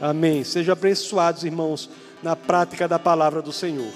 Amém. 0.00 0.42
Sejam 0.42 0.72
abençoados, 0.72 1.44
irmãos, 1.44 1.90
na 2.22 2.34
prática 2.34 2.88
da 2.88 2.98
palavra 2.98 3.42
do 3.42 3.52
Senhor. 3.52 3.92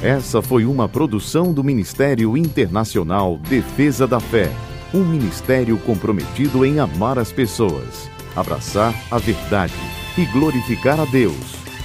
Essa 0.00 0.40
foi 0.40 0.64
uma 0.64 0.88
produção 0.88 1.52
do 1.52 1.64
Ministério 1.64 2.36
Internacional 2.36 3.36
Defesa 3.36 4.06
da 4.06 4.20
Fé, 4.20 4.48
um 4.94 5.04
ministério 5.04 5.76
comprometido 5.78 6.64
em 6.64 6.78
amar 6.78 7.18
as 7.18 7.32
pessoas, 7.32 8.08
abraçar 8.36 8.94
a 9.10 9.18
verdade 9.18 9.74
e 10.16 10.24
glorificar 10.26 11.00
a 11.00 11.04
Deus. 11.04 11.57